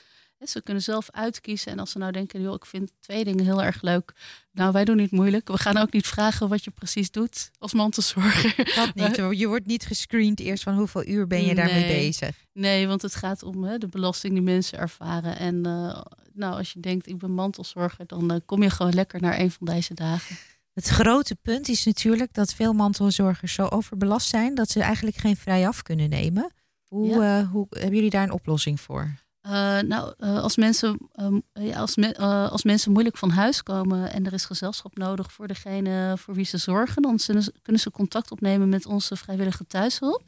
ze 0.44 0.62
kunnen 0.62 0.82
zelf 0.82 1.10
uitkiezen. 1.10 1.72
En 1.72 1.78
als 1.78 1.90
ze 1.90 1.98
nou 1.98 2.12
denken, 2.12 2.40
joh, 2.40 2.54
ik 2.54 2.64
vind 2.64 2.92
twee 3.00 3.24
dingen 3.24 3.44
heel 3.44 3.62
erg 3.62 3.82
leuk. 3.82 4.12
Nou, 4.52 4.72
wij 4.72 4.84
doen 4.84 4.96
niet 4.96 5.10
moeilijk. 5.10 5.48
We 5.48 5.58
gaan 5.58 5.76
ook 5.76 5.92
niet 5.92 6.06
vragen 6.06 6.48
wat 6.48 6.64
je 6.64 6.70
precies 6.70 7.10
doet 7.10 7.50
als 7.58 7.72
mantelzorger. 7.72 8.72
Dat 8.74 8.94
niet. 8.94 9.16
Je 9.40 9.46
wordt 9.46 9.66
niet 9.66 9.86
gescreend 9.86 10.40
eerst 10.40 10.62
van 10.62 10.74
hoeveel 10.74 11.06
uur 11.06 11.26
ben 11.26 11.44
je 11.44 11.54
daarmee 11.54 11.84
nee. 11.84 12.06
bezig. 12.06 12.46
Nee, 12.52 12.86
want 12.86 13.02
het 13.02 13.14
gaat 13.14 13.42
om 13.42 13.64
hè, 13.64 13.78
de 13.78 13.86
belasting 13.86 14.32
die 14.32 14.42
mensen 14.42 14.78
ervaren. 14.78 15.38
En 15.38 15.54
uh, 15.54 16.00
nou, 16.32 16.56
als 16.56 16.72
je 16.72 16.80
denkt, 16.80 17.08
ik 17.08 17.18
ben 17.18 17.30
mantelzorger, 17.30 18.06
dan 18.06 18.32
uh, 18.32 18.38
kom 18.46 18.62
je 18.62 18.70
gewoon 18.70 18.94
lekker 18.94 19.20
naar 19.20 19.38
een 19.38 19.50
van 19.50 19.66
deze 19.66 19.94
dagen. 19.94 20.36
Het 20.72 20.88
grote 20.88 21.34
punt 21.34 21.68
is 21.68 21.84
natuurlijk 21.84 22.34
dat 22.34 22.54
veel 22.54 22.72
mantelzorgers 22.72 23.52
zo 23.52 23.66
overbelast 23.66 24.28
zijn 24.28 24.54
dat 24.54 24.70
ze 24.70 24.82
eigenlijk 24.82 25.16
geen 25.16 25.36
vrijaf 25.36 25.82
kunnen 25.82 26.08
nemen. 26.08 26.50
Hoe, 26.84 27.08
ja. 27.08 27.40
uh, 27.40 27.50
hoe 27.50 27.66
hebben 27.70 27.94
jullie 27.94 28.10
daar 28.10 28.22
een 28.22 28.32
oplossing 28.32 28.80
voor? 28.80 29.14
Uh, 29.46 29.80
nou, 29.80 30.14
uh, 30.18 30.42
als, 30.42 30.56
mensen, 30.56 31.10
um, 31.16 31.42
ja, 31.52 31.78
als, 31.78 31.96
me, 31.96 32.16
uh, 32.18 32.50
als 32.50 32.62
mensen 32.62 32.92
moeilijk 32.92 33.16
van 33.16 33.30
huis 33.30 33.62
komen 33.62 34.12
en 34.12 34.26
er 34.26 34.32
is 34.32 34.44
gezelschap 34.44 34.96
nodig 34.96 35.32
voor 35.32 35.46
degene 35.46 36.14
voor 36.18 36.34
wie 36.34 36.44
ze 36.44 36.58
zorgen, 36.58 37.02
dan 37.02 37.18
ze, 37.18 37.52
kunnen 37.62 37.82
ze 37.82 37.90
contact 37.90 38.30
opnemen 38.30 38.68
met 38.68 38.86
onze 38.86 39.16
vrijwillige 39.16 39.66
thuishulp. 39.66 40.22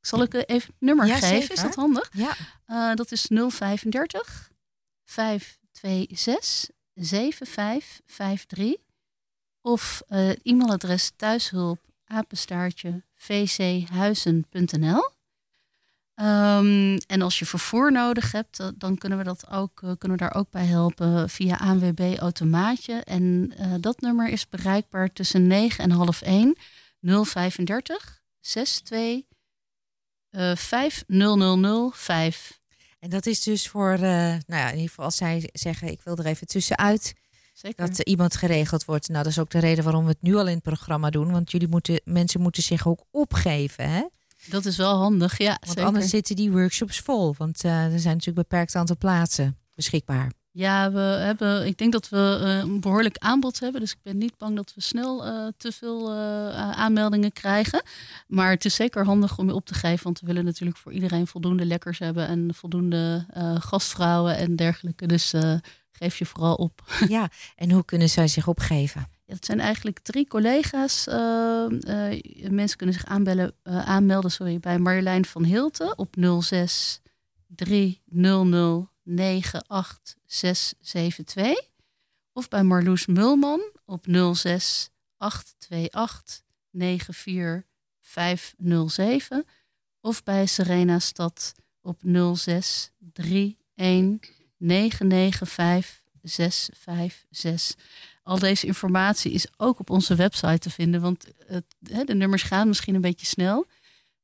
Zal 0.00 0.22
ik 0.22 0.34
even 0.34 0.54
het 0.54 0.70
nummer 0.78 1.06
ja, 1.06 1.14
geven? 1.14 1.28
Zeker. 1.28 1.54
Is 1.54 1.62
dat 1.62 1.74
handig? 1.74 2.10
Ja. 2.66 2.94
dat 2.94 3.12
is 3.12 3.26
035 3.28 4.50
526 5.04 6.70
7553 6.94 8.76
of 9.60 10.02
e-mailadres 10.42 11.12
thuishulp 11.16 11.78
apenstaartje 12.04 13.02
vchuizen.nl. 13.14 15.14
Um, 16.20 16.96
en 16.96 17.22
als 17.22 17.38
je 17.38 17.46
vervoer 17.46 17.92
nodig 17.92 18.32
hebt, 18.32 18.72
dan 18.74 18.98
kunnen 18.98 19.18
we, 19.18 19.24
dat 19.24 19.50
ook, 19.50 19.82
uh, 19.82 19.90
kunnen 19.98 20.18
we 20.18 20.24
daar 20.24 20.34
ook 20.34 20.50
bij 20.50 20.64
helpen 20.64 21.30
via 21.30 21.56
ANWB 21.56 22.14
Automaatje. 22.18 22.94
En 22.94 23.52
uh, 23.60 23.74
dat 23.80 24.00
nummer 24.00 24.28
is 24.28 24.48
bereikbaar 24.48 25.12
tussen 25.12 25.46
9 25.46 25.84
en 25.84 25.90
half 25.90 26.22
1 26.22 26.56
035 27.00 28.20
62 28.40 29.22
uh, 30.30 30.56
5005. 30.56 32.60
En 32.98 33.10
dat 33.10 33.26
is 33.26 33.42
dus 33.42 33.68
voor, 33.68 33.98
nou 33.98 34.42
ja, 34.46 34.66
in 34.66 34.74
ieder 34.74 34.88
geval 34.88 35.04
als 35.04 35.16
zij 35.16 35.50
zeggen, 35.52 35.88
ik 35.88 36.00
wil 36.02 36.16
er 36.16 36.26
even 36.26 36.46
tussenuit. 36.46 37.14
Zeker. 37.52 37.86
Dat 37.86 37.98
iemand 37.98 38.36
geregeld 38.36 38.84
wordt. 38.84 39.08
Nou, 39.08 39.22
dat 39.22 39.32
is 39.32 39.38
ook 39.38 39.50
de 39.50 39.58
reden 39.58 39.84
waarom 39.84 40.04
we 40.04 40.10
het 40.10 40.22
nu 40.22 40.36
al 40.36 40.46
in 40.46 40.54
het 40.54 40.62
programma 40.62 41.10
doen. 41.10 41.32
Want 41.32 41.50
jullie 41.50 41.68
moeten, 41.68 42.00
mensen 42.04 42.40
moeten 42.40 42.62
zich 42.62 42.86
ook 42.86 43.04
opgeven, 43.10 43.90
hè? 43.90 44.02
Dat 44.50 44.64
is 44.64 44.76
wel 44.76 44.96
handig, 44.96 45.38
ja. 45.38 45.56
Want 45.60 45.66
zeker. 45.66 45.84
anders 45.84 46.08
zitten 46.08 46.36
die 46.36 46.50
workshops 46.50 47.00
vol. 47.00 47.34
Want 47.38 47.64
uh, 47.64 47.72
er 47.72 48.00
zijn 48.00 48.14
natuurlijk 48.16 48.26
een 48.26 48.34
beperkt 48.48 48.74
aantal 48.74 48.96
plaatsen 48.96 49.58
beschikbaar. 49.74 50.32
Ja, 50.50 50.92
we 50.92 50.98
hebben, 50.98 51.66
ik 51.66 51.78
denk 51.78 51.92
dat 51.92 52.08
we 52.08 52.38
uh, 52.42 52.56
een 52.56 52.80
behoorlijk 52.80 53.18
aanbod 53.18 53.60
hebben. 53.60 53.80
Dus 53.80 53.92
ik 53.92 53.98
ben 54.02 54.18
niet 54.18 54.38
bang 54.38 54.56
dat 54.56 54.72
we 54.74 54.80
snel 54.80 55.26
uh, 55.26 55.46
te 55.56 55.72
veel 55.72 56.12
aanmeldingen 56.74 57.32
krijgen. 57.32 57.82
Maar 58.26 58.50
het 58.50 58.64
is 58.64 58.74
zeker 58.74 59.04
handig 59.04 59.38
om 59.38 59.46
je 59.46 59.54
op 59.54 59.66
te 59.66 59.74
geven. 59.74 60.04
Want 60.04 60.20
we 60.20 60.26
willen 60.26 60.44
natuurlijk 60.44 60.76
voor 60.76 60.92
iedereen 60.92 61.26
voldoende 61.26 61.64
lekkers 61.64 61.98
hebben. 61.98 62.28
En 62.28 62.50
voldoende 62.54 63.26
gastvrouwen 63.58 64.36
en 64.36 64.56
dergelijke. 64.56 65.06
Dus 65.06 65.32
geef 65.92 66.18
je 66.18 66.26
vooral 66.26 66.54
op. 66.54 66.82
Ja, 67.08 67.28
en 67.56 67.70
hoe 67.70 67.84
kunnen 67.84 68.08
zij 68.08 68.28
zich 68.28 68.48
opgeven? 68.48 69.08
Het 69.26 69.44
zijn 69.44 69.60
eigenlijk 69.60 69.98
drie 69.98 70.26
collega's. 70.26 71.06
Uh, 71.06 71.66
uh, 71.68 72.20
mensen 72.50 72.76
kunnen 72.76 72.94
zich 72.94 73.06
aanbellen, 73.06 73.54
uh, 73.64 73.88
aanmelden 73.88 74.30
sorry, 74.30 74.58
bij 74.58 74.78
Marjolein 74.78 75.24
van 75.24 75.44
Hilten 75.44 75.98
op 75.98 76.14
06 76.40 77.00
300 77.46 78.88
98672. 79.02 81.60
Of 82.32 82.48
bij 82.48 82.62
Marloes 82.62 83.06
Mulman 83.06 83.70
op 83.84 84.06
06 84.32 84.90
828 85.16 86.42
94507. 86.70 89.44
Of 90.00 90.22
bij 90.22 90.46
Serena 90.46 90.98
Stad 90.98 91.54
op 91.80 92.00
06 92.34 92.90
31 93.74 94.30
995 94.56 96.02
656. 96.22 97.76
Al 98.26 98.38
deze 98.38 98.66
informatie 98.66 99.32
is 99.32 99.46
ook 99.56 99.80
op 99.80 99.90
onze 99.90 100.14
website 100.14 100.58
te 100.58 100.70
vinden, 100.70 101.00
want 101.00 101.26
het, 101.46 101.64
de 102.06 102.14
nummers 102.14 102.42
gaan 102.42 102.68
misschien 102.68 102.94
een 102.94 103.00
beetje 103.00 103.26
snel. 103.26 103.66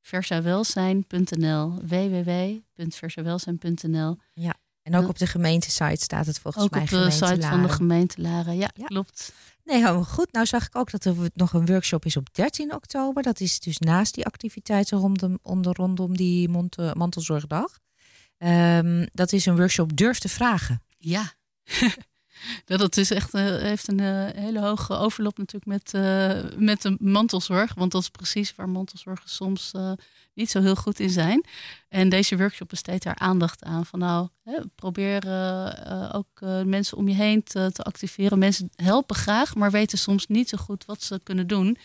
versawelzijn.nl, 0.01 1.75
www.versawelzijn.nl. 1.87 4.19
Ja, 4.35 4.55
en 4.83 4.97
ook 4.97 5.09
op 5.09 5.19
de 5.19 5.27
gemeentesite 5.27 6.03
staat 6.03 6.27
het 6.27 6.39
volgens 6.39 6.65
ook 6.65 6.71
mij. 6.71 6.83
Ook 6.83 6.93
op 6.93 6.99
de 6.99 7.11
site 7.11 7.47
van 7.47 7.63
de 7.63 7.69
gemeente 7.69 8.21
Laren, 8.21 8.57
ja, 8.57 8.71
ja. 8.75 8.87
klopt. 8.87 9.33
Nee, 9.65 9.77
helemaal 9.77 10.05
goed. 10.05 10.33
Nou 10.33 10.47
zag 10.47 10.67
ik 10.67 10.77
ook 10.77 10.91
dat 10.91 11.05
er 11.05 11.15
nog 11.35 11.53
een 11.53 11.67
workshop 11.67 12.05
is 12.05 12.17
op 12.17 12.35
13 12.35 12.75
oktober. 12.75 13.23
Dat 13.23 13.41
is 13.41 13.61
dus 13.61 13.79
naast 13.79 14.15
die 14.15 14.27
activiteiten 14.27 14.99
rondom, 14.99 15.39
onder, 15.43 15.75
rondom 15.75 16.17
die 16.17 16.49
mantelzorgdag. 16.95 17.79
Um, 18.39 19.07
dat 19.13 19.33
is 19.33 19.47
een 19.47 19.57
workshop 19.57 19.97
Durf 19.97 20.19
te 20.19 20.29
vragen. 20.29 20.83
Ja. 20.97 21.33
Dat 22.65 22.81
het 22.81 22.97
is 22.97 23.11
echt, 23.11 23.35
uh, 23.35 23.43
heeft 23.43 23.89
een 23.89 24.01
uh, 24.01 24.27
hele 24.35 24.61
hoge 24.61 24.95
overlap 24.95 25.39
natuurlijk 25.39 25.67
met, 25.67 25.93
uh, 25.95 26.57
met 26.57 26.83
de 26.83 26.97
mantelzorg. 27.01 27.75
Want 27.75 27.93
dat 27.93 28.03
is 28.03 28.09
precies 28.09 28.55
waar 28.55 28.69
mantelzorgers 28.69 29.35
soms 29.35 29.73
niet 30.35 30.51
zo 30.51 30.61
heel 30.61 30.77
goed 30.77 31.01
in 31.01 31.11
zijn. 31.11 31.45
En 31.89 32.09
deze 32.09 32.37
workshop 32.37 32.69
besteedt 32.69 33.05
daar 33.05 33.19
aandacht 33.19 33.65
aan. 33.65 33.87
Van 33.87 33.99
nou, 33.99 34.29
hè, 34.43 34.61
probeer 34.75 35.23
ook 36.13 36.41
mensen 36.65 36.97
om 36.97 37.09
je 37.09 37.15
heen 37.15 37.43
te, 37.43 37.73
activeren. 37.75 38.39
Mensen 38.39 38.71
helpen 38.77 39.17
graag, 39.17 39.55
maar 39.55 39.71
weten 39.71 39.99
soms 39.99 40.27
niet 40.27 40.49
zo 40.49 40.57
goed 40.57 40.85
wat 40.85 41.03
ze 41.03 41.21
kunnen 41.23 41.47
doen. 41.47 41.79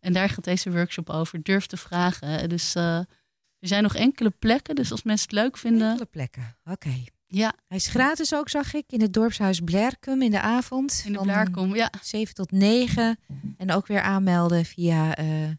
En 0.00 0.12
daar 0.12 0.28
gaat 0.28 0.44
deze 0.44 0.70
workshop 0.70 1.10
over. 1.10 1.42
Durf 1.42 1.66
te 1.66 1.76
vragen. 1.76 2.48
Dus 2.48 2.74
er 2.74 3.06
zijn 3.60 3.82
nog 3.82 3.94
enkele 3.94 4.30
plekken. 4.30 4.74
Dus 4.74 4.90
als 4.90 5.02
mensen 5.02 5.28
het 5.30 5.38
leuk 5.38 5.56
vinden. 5.56 5.88
Enkele 5.88 6.08
plekken, 6.10 6.56
oké. 6.64 7.04
Ja. 7.32 7.54
Hij 7.68 7.76
is 7.76 7.86
gratis 7.86 8.34
ook, 8.34 8.48
zag 8.48 8.74
ik, 8.74 8.84
in 8.88 9.00
het 9.00 9.12
dorpshuis 9.12 9.60
Blerkum 9.60 10.22
in 10.22 10.30
de 10.30 10.40
avond. 10.40 11.02
In 11.06 11.12
de 11.12 11.18
Blerkum, 11.18 11.74
ja. 11.74 11.90
7 12.02 12.34
tot 12.34 12.50
9. 12.50 13.18
En 13.56 13.72
ook 13.72 13.86
weer 13.86 14.02
aanmelden 14.02 14.64
via, 14.64 15.18
uh, 15.20 15.50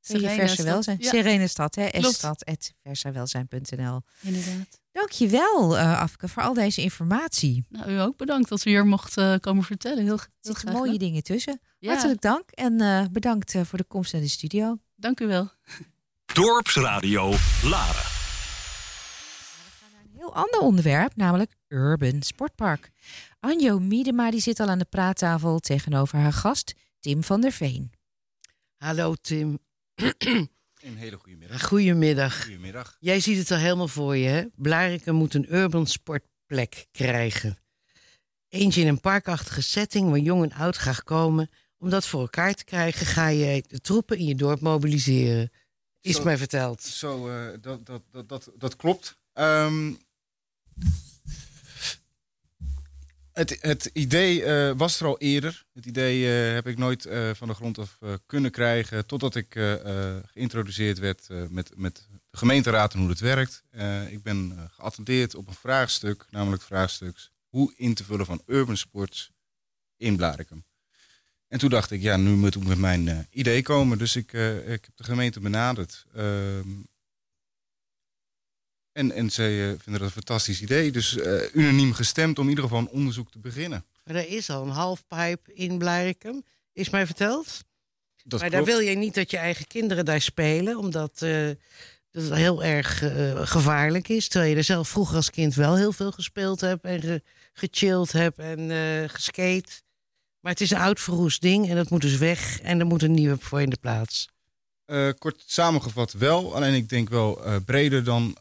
Verse 0.00 0.62
Welzijn. 0.62 0.96
Ja. 1.00 1.08
Serenestad, 1.08 1.74
hè? 1.74 1.88
Stad, 2.00 2.44
versawelzijn.nl. 2.82 4.02
Inderdaad. 4.20 4.80
Dankjewel, 4.92 5.78
eh 5.78 6.00
Afke, 6.00 6.28
voor 6.28 6.42
al 6.42 6.54
deze 6.54 6.82
informatie. 6.82 7.64
Nou, 7.68 7.90
u 7.90 8.00
ook 8.00 8.16
bedankt 8.16 8.48
dat 8.48 8.64
u 8.64 8.70
hier 8.70 8.86
mocht 8.86 9.16
eh, 9.16 9.34
komen 9.40 9.64
vertellen. 9.64 10.04
Heel, 10.04 10.18
Er 10.18 10.28
heel 10.40 10.54
graag 10.54 10.74
mooie 10.74 10.98
dingen 10.98 11.22
tussen. 11.22 11.60
Ja, 11.78 11.90
Hartelijk 11.92 12.20
dank 12.20 12.50
en 12.50 12.80
eh, 12.80 13.04
bedankt 13.10 13.54
eh, 13.54 13.62
voor 13.64 13.78
de 13.78 13.84
komst 13.84 14.12
naar 14.12 14.22
de 14.22 14.28
studio. 14.28 14.78
dank 14.96 15.20
u 15.20 15.26
wel. 15.26 15.50
Dorpsradio 16.34 17.34
Laren. 17.62 18.19
Heel 20.30 20.42
ander 20.42 20.60
onderwerp, 20.60 21.16
namelijk 21.16 21.56
Urban 21.68 22.22
Sportpark. 22.22 22.90
Anjo 23.40 23.78
Miedema 23.78 24.30
die 24.30 24.40
zit 24.40 24.60
al 24.60 24.68
aan 24.68 24.78
de 24.78 24.84
praattafel 24.84 25.58
tegenover 25.58 26.18
haar 26.18 26.32
gast 26.32 26.74
Tim 27.00 27.24
van 27.24 27.40
der 27.40 27.52
Veen. 27.52 27.92
Hallo 28.76 29.14
Tim. 29.14 29.58
Een 29.94 30.96
hele 30.96 31.16
goede 31.16 31.36
middag. 31.36 31.62
Goedemiddag. 31.66 32.42
Goedemiddag. 32.42 32.96
Jij 33.00 33.20
ziet 33.20 33.38
het 33.38 33.50
al 33.50 33.56
helemaal 33.56 33.88
voor 33.88 34.16
je, 34.16 34.28
hè? 34.28 34.44
Blarikum 34.56 35.14
moet 35.14 35.34
een 35.34 35.54
urban 35.54 35.86
sportplek 35.86 36.86
krijgen. 36.90 37.58
Eentje 38.48 38.80
in 38.80 38.86
een 38.88 39.00
parkachtige 39.00 39.62
setting 39.62 40.08
waar 40.08 40.18
jong 40.18 40.42
en 40.42 40.52
oud 40.52 40.76
graag 40.76 41.02
komen. 41.02 41.50
Om 41.78 41.90
dat 41.90 42.06
voor 42.06 42.20
elkaar 42.20 42.54
te 42.54 42.64
krijgen 42.64 43.06
ga 43.06 43.28
je 43.28 43.64
de 43.66 43.80
troepen 43.80 44.18
in 44.18 44.26
je 44.26 44.34
dorp 44.34 44.60
mobiliseren. 44.60 45.50
Is 46.00 46.16
Zo- 46.16 46.24
mij 46.24 46.38
verteld. 46.38 46.82
Zo, 46.82 47.28
eh, 47.28 47.58
dat, 47.60 47.86
dat, 47.86 48.02
dat, 48.10 48.28
dat, 48.28 48.50
dat 48.56 48.76
klopt. 48.76 49.18
Ehm, 49.32 49.92
het, 53.40 53.58
het 53.60 53.90
idee 53.92 54.44
eh, 54.44 54.76
was 54.76 55.00
er 55.00 55.06
al 55.06 55.18
eerder. 55.18 55.64
Het 55.74 55.86
idee 55.86 56.26
eh, 56.26 56.54
heb 56.54 56.66
ik 56.66 56.78
nooit 56.78 57.06
eh, 57.06 57.30
van 57.34 57.48
de 57.48 57.54
grond 57.54 57.78
af 57.78 57.98
kunnen 58.26 58.50
krijgen. 58.50 59.06
Totdat 59.06 59.34
ik 59.34 59.52
geïntroduceerd 60.32 60.98
werd 60.98 61.28
met, 61.48 61.72
met 61.76 62.06
de 62.30 62.36
gemeenteraad 62.36 62.92
en 62.92 63.00
hoe 63.00 63.08
het 63.08 63.20
werkt. 63.20 63.62
Ik 64.08 64.22
ben 64.22 64.70
geattendeerd 64.72 65.34
op 65.34 65.48
een 65.48 65.54
vraagstuk, 65.54 66.26
namelijk 66.30 66.62
vraagstuk 66.62 67.30
hoe 67.48 67.72
in 67.76 67.94
te 67.94 68.04
vullen 68.04 68.26
van 68.26 68.42
urban 68.46 68.76
sports 68.76 69.30
in 69.96 70.16
Blarikum. 70.16 70.64
En 71.48 71.58
toen 71.58 71.70
dacht 71.70 71.90
ik, 71.90 72.00
ja, 72.00 72.16
nu 72.16 72.30
moet 72.30 72.54
ik 72.54 72.64
met 72.64 72.78
mijn 72.78 73.28
idee 73.30 73.62
komen. 73.62 73.98
Dus 73.98 74.16
ik, 74.16 74.32
ik 74.32 74.84
heb 74.84 74.96
de 74.96 75.04
gemeente 75.04 75.40
benaderd. 75.40 76.06
En, 78.92 79.12
en 79.12 79.30
zij 79.30 79.50
eh, 79.62 79.66
vinden 79.68 79.92
dat 79.92 80.02
een 80.02 80.10
fantastisch 80.10 80.62
idee. 80.62 80.92
Dus 80.92 81.16
eh, 81.16 81.54
unaniem 81.54 81.92
gestemd 81.92 82.38
om 82.38 82.44
in 82.44 82.48
ieder 82.50 82.64
geval 82.64 82.78
een 82.80 82.88
onderzoek 82.88 83.30
te 83.30 83.38
beginnen. 83.38 83.84
Maar 84.04 84.16
er 84.16 84.28
is 84.28 84.50
al 84.50 84.62
een 84.62 84.68
halfpipe 84.68 85.54
in 85.54 85.78
Blarikum. 85.78 86.42
Is 86.72 86.90
mij 86.90 87.06
verteld. 87.06 87.58
Dat 88.24 88.40
maar 88.40 88.50
daar 88.50 88.64
wil 88.64 88.78
je 88.80 88.96
niet 88.96 89.14
dat 89.14 89.30
je 89.30 89.36
eigen 89.36 89.66
kinderen 89.66 90.04
daar 90.04 90.20
spelen. 90.20 90.76
Omdat 90.78 91.22
eh, 91.22 91.46
dat 92.10 92.22
het 92.22 92.34
heel 92.34 92.64
erg 92.64 92.98
gevaarlijk 93.50 94.08
is. 94.08 94.28
Terwijl 94.28 94.50
je 94.50 94.56
er 94.56 94.64
zelf 94.64 94.88
vroeger 94.88 95.16
als 95.16 95.30
kind 95.30 95.54
wel 95.54 95.76
heel 95.76 95.92
veel 95.92 96.12
gespeeld 96.12 96.60
hebt. 96.60 96.84
En 96.84 97.00
ge- 97.00 97.22
gechilled 97.52 98.12
hebt 98.12 98.38
en 98.38 98.70
eh 98.70 99.08
geskate. 99.08 99.82
Maar 100.40 100.52
het 100.52 100.60
is 100.60 100.70
een 100.70 100.78
oud 100.78 101.00
verroest 101.00 101.40
ding. 101.40 101.68
En 101.68 101.76
dat 101.76 101.90
moet 101.90 102.00
dus 102.00 102.16
weg. 102.16 102.60
En 102.60 102.80
er 102.80 102.86
moet 102.86 103.02
een 103.02 103.14
nieuwe 103.14 103.36
voor 103.40 103.60
in 103.62 103.70
de 103.70 103.78
plaats. 103.80 104.28
Kort 105.18 105.42
samengevat 105.46 106.12
wel. 106.12 106.54
Alleen 106.54 106.74
ik 106.74 106.88
denk 106.88 107.08
wel 107.08 107.40
breder 107.64 108.04
dan 108.04 108.36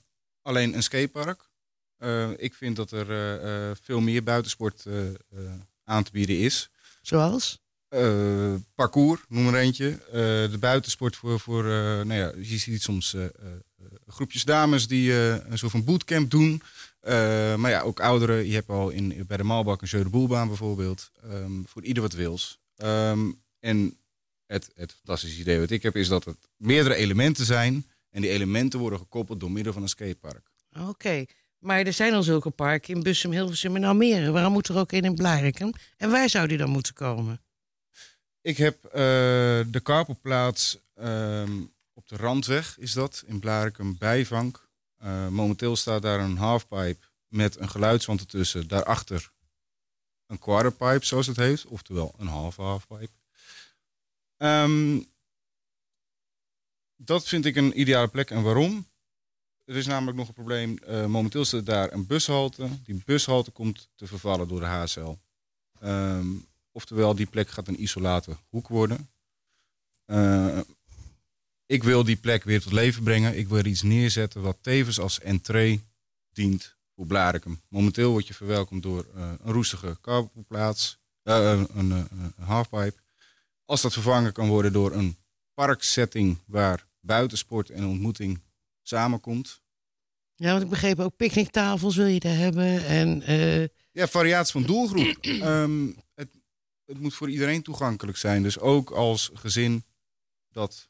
alleen 0.49 0.73
een 0.75 0.83
skatepark. 0.83 1.49
Eh, 1.97 2.29
ik 2.37 2.53
vind 2.53 2.75
dat 2.75 2.91
er 2.91 3.09
eh, 3.09 3.69
eh, 3.69 3.75
veel 3.81 3.99
meer 3.99 4.23
buitensport 4.23 4.85
aan 5.83 6.03
te 6.03 6.11
bieden 6.11 6.39
is. 6.39 6.69
Zoals? 7.01 7.61
Parcours, 8.75 9.21
noem 9.27 9.47
er 9.47 9.55
eentje. 9.55 9.99
De 10.51 10.57
buitensport 10.59 11.15
voor, 11.15 11.39
voor 11.39 11.63
nou 11.63 12.13
ja, 12.13 12.31
je 12.37 12.57
ziet 12.57 12.81
soms 12.81 13.15
groepjes 14.07 14.43
dames 14.43 14.87
die 14.87 15.13
een 15.13 15.57
soort 15.57 15.71
van 15.71 15.83
bootcamp 15.83 16.31
doen. 16.31 16.61
Maar 17.57 17.69
ja, 17.69 17.81
ook 17.81 17.99
ouderen. 17.99 18.47
Je 18.47 18.53
hebt 18.53 18.69
al 18.69 18.89
in, 18.89 19.23
bij 19.27 19.37
de 19.37 19.43
Maalbak 19.43 19.81
een 19.81 19.87
Jeu 19.87 20.03
de 20.03 20.09
Boelbaan 20.09 20.47
bijvoorbeeld. 20.47 21.11
Ehm, 21.23 21.63
voor 21.65 21.83
ieder 21.83 22.03
wat 22.03 22.13
wils. 22.13 22.59
Ehm, 22.75 23.31
en 23.59 23.97
het, 24.45 24.69
het 24.75 24.93
fantastische 24.93 25.39
idee 25.39 25.59
wat 25.59 25.69
ik 25.69 25.83
heb 25.83 25.95
is 25.95 26.07
dat 26.07 26.25
het 26.25 26.37
meerdere 26.57 26.95
elementen 26.95 27.45
zijn. 27.45 27.85
En 28.09 28.21
die 28.21 28.29
elementen 28.29 28.79
worden 28.79 28.99
gekoppeld 28.99 29.39
door 29.39 29.51
middel 29.51 29.73
van 29.73 29.81
een 29.81 29.89
skatepark. 29.89 30.51
Oké. 30.87 31.25
Maar 31.59 31.79
er 31.79 31.93
zijn 31.93 32.13
al 32.13 32.23
zulke 32.23 32.49
parken 32.49 32.93
in 32.93 33.03
Bussum, 33.03 33.31
Hilversum 33.31 33.75
en 33.75 33.83
Almere. 33.83 34.31
Waarom 34.31 34.53
moet 34.53 34.67
er 34.67 34.77
ook 34.77 34.91
een 34.91 35.03
in 35.03 35.15
Blarikum? 35.15 35.71
En 35.97 36.11
waar 36.11 36.29
zou 36.29 36.47
die 36.47 36.57
dan 36.57 36.69
moeten 36.69 36.93
komen? 36.93 37.41
Ik 38.41 38.57
heb 38.57 38.85
eh, 38.85 38.91
de 39.67 39.79
carpoplaats 39.83 40.77
ehm, 40.95 41.51
op 41.93 42.07
de 42.07 42.15
Randweg, 42.15 42.77
is 42.79 42.93
dat, 42.93 43.23
in 43.25 43.39
Blarikum 43.39 43.97
Bijvank. 43.97 44.67
Eh, 44.97 45.27
momenteel 45.27 45.75
staat 45.75 46.01
daar 46.01 46.19
een 46.19 46.37
halfpipe 46.37 47.05
met 47.27 47.59
een 47.59 47.69
geluidswand 47.69 48.19
ertussen. 48.19 48.67
Daarachter 48.67 49.31
een 50.27 50.39
quarterpipe, 50.39 51.05
zoals 51.05 51.27
het 51.27 51.37
heet. 51.37 51.65
Oftewel 51.65 52.13
een 52.17 52.27
halve 52.27 52.61
halfpipe. 52.61 53.17
Ehm, 54.37 54.99
dat 57.01 57.27
vind 57.27 57.45
ik 57.45 57.55
een 57.55 57.79
ideale 57.79 58.07
plek. 58.07 58.29
En 58.29 58.43
waarom? 58.43 58.87
Er 59.65 59.75
is 59.75 59.87
namelijk 59.87 60.17
nog 60.17 60.27
een 60.27 60.33
probleem. 60.33 60.77
Eh, 60.77 61.05
momenteel 61.05 61.45
staat 61.45 61.65
daar 61.65 61.93
een 61.93 62.07
bushalte. 62.07 62.69
Die 62.83 63.01
bushalte 63.05 63.51
komt 63.51 63.89
te 63.95 64.07
vervallen 64.07 64.47
door 64.47 64.59
de 64.59 64.65
HSL. 64.65 65.15
Ehm, 65.79 66.27
oftewel, 66.71 67.15
die 67.15 67.25
plek 67.25 67.49
gaat 67.49 67.67
een 67.67 67.81
isolaten 67.81 68.37
hoek 68.49 68.67
worden. 68.67 69.09
Eh, 70.05 70.59
ik 71.65 71.83
wil 71.83 72.03
die 72.03 72.15
plek 72.15 72.43
weer 72.43 72.61
tot 72.61 72.71
leven 72.71 73.03
brengen. 73.03 73.37
Ik 73.37 73.47
wil 73.47 73.57
er 73.57 73.67
iets 73.67 73.81
neerzetten 73.81 74.41
wat 74.41 74.57
tevens 74.61 74.99
als 74.99 75.19
entree 75.19 75.83
dient 76.33 76.75
voor 76.95 77.05
Blarikum. 77.05 77.61
Momenteel 77.67 78.11
word 78.11 78.27
je 78.27 78.33
verwelkomd 78.33 78.83
door 78.83 79.05
eh, 79.15 79.31
een 79.43 79.51
roestige 79.51 79.97
carpoplaats, 80.01 80.99
een, 81.23 81.67
een, 81.73 81.91
een 81.91 82.33
halfpipe. 82.37 83.01
Als 83.65 83.81
dat 83.81 83.93
vervangen 83.93 84.33
kan 84.33 84.47
worden 84.47 84.73
door 84.73 84.91
een 84.91 85.17
parksetting 85.53 86.37
waar 86.45 86.87
buitensport 86.99 87.69
en 87.69 87.85
ontmoeting 87.85 88.41
samenkomt. 88.81 89.61
Ja, 90.35 90.51
want 90.51 90.63
ik 90.63 90.69
begreep 90.69 90.99
ook 90.99 91.15
picknicktafels 91.15 91.95
wil 91.95 92.05
je 92.05 92.19
daar 92.19 92.35
hebben. 92.35 92.85
En 92.85 93.21
eh, 93.21 93.67
Ja, 93.91 94.07
variatie 94.07 94.51
van 94.51 94.63
doelgroep. 94.63 95.17
Ehm, 95.21 95.87
het, 96.15 96.29
het 96.85 96.99
moet 96.99 97.13
voor 97.13 97.29
iedereen 97.29 97.61
toegankelijk 97.61 98.17
zijn. 98.17 98.43
Dus 98.43 98.59
ook 98.59 98.91
als 98.91 99.29
gezin 99.33 99.83
dat 100.51 100.89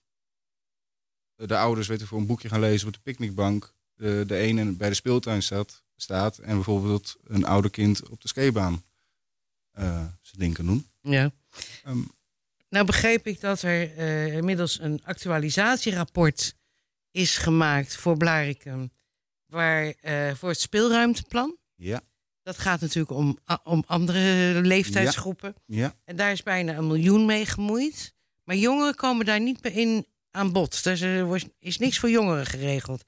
de 1.36 1.58
ouders 1.58 1.88
weten 1.88 2.08
voor 2.08 2.20
een 2.20 2.26
boekje 2.26 2.50
gaan 2.50 2.60
lezen 2.60 2.88
op 2.88 2.94
de 2.94 3.00
picknickbank. 3.00 3.74
De, 3.94 4.24
de 4.28 4.36
ene 4.36 4.72
bij 4.76 4.90
de 4.90 4.96
speeltuin 4.96 5.44
staat, 5.44 5.84
staat 5.96 6.38
en 6.38 6.56
bijvoorbeeld 6.56 7.16
een 7.24 7.46
oude 7.46 7.70
kind 7.70 8.10
op 8.10 8.22
de 8.22 8.28
skatebaan 8.28 8.84
eh 9.72 10.06
zijn 10.22 10.40
ding 10.40 10.54
kan 10.54 10.66
doen. 10.66 10.90
ja. 11.02 11.32
Ehm, 11.84 12.02
Nou 12.70 12.86
begreep 12.86 13.28
ik 13.28 13.40
dat 13.42 13.62
er 13.62 13.98
eh, 13.98 14.36
inmiddels 14.36 14.80
een 14.80 15.02
actualisatierapport 15.04 16.56
is 17.12 17.38
gemaakt 17.38 17.96
voor 17.96 18.18
Blarikum. 18.18 18.92
Waar, 19.46 19.94
eh, 20.02 20.34
voor 20.34 20.50
het 20.50 20.60
speelruimteplan. 20.60 21.58
ja, 21.76 22.02
Dat 22.44 22.58
gaat 22.58 22.82
natuurlijk 22.82 23.12
om, 23.12 23.38
om 23.64 23.84
andere 23.88 24.54
leeftijdsgroepen. 24.62 25.56
ja. 25.66 25.96
En 26.06 26.16
daar 26.16 26.32
is 26.32 26.44
bijna 26.44 26.76
een 26.76 26.88
miljoen 26.88 27.26
mee 27.26 27.46
gemoeid. 27.46 28.14
Maar 28.44 28.56
jongeren 28.56 28.96
komen 28.96 29.26
daar 29.26 29.40
niet 29.42 29.62
bij 29.62 29.72
in 29.72 30.06
aan 30.32 30.52
bod. 30.52 30.84
Dus 30.84 31.02
er 31.02 31.50
is 31.60 31.78
niks 31.78 32.00
voor 32.00 32.10
jongeren 32.10 32.46
geregeld. 32.46 33.04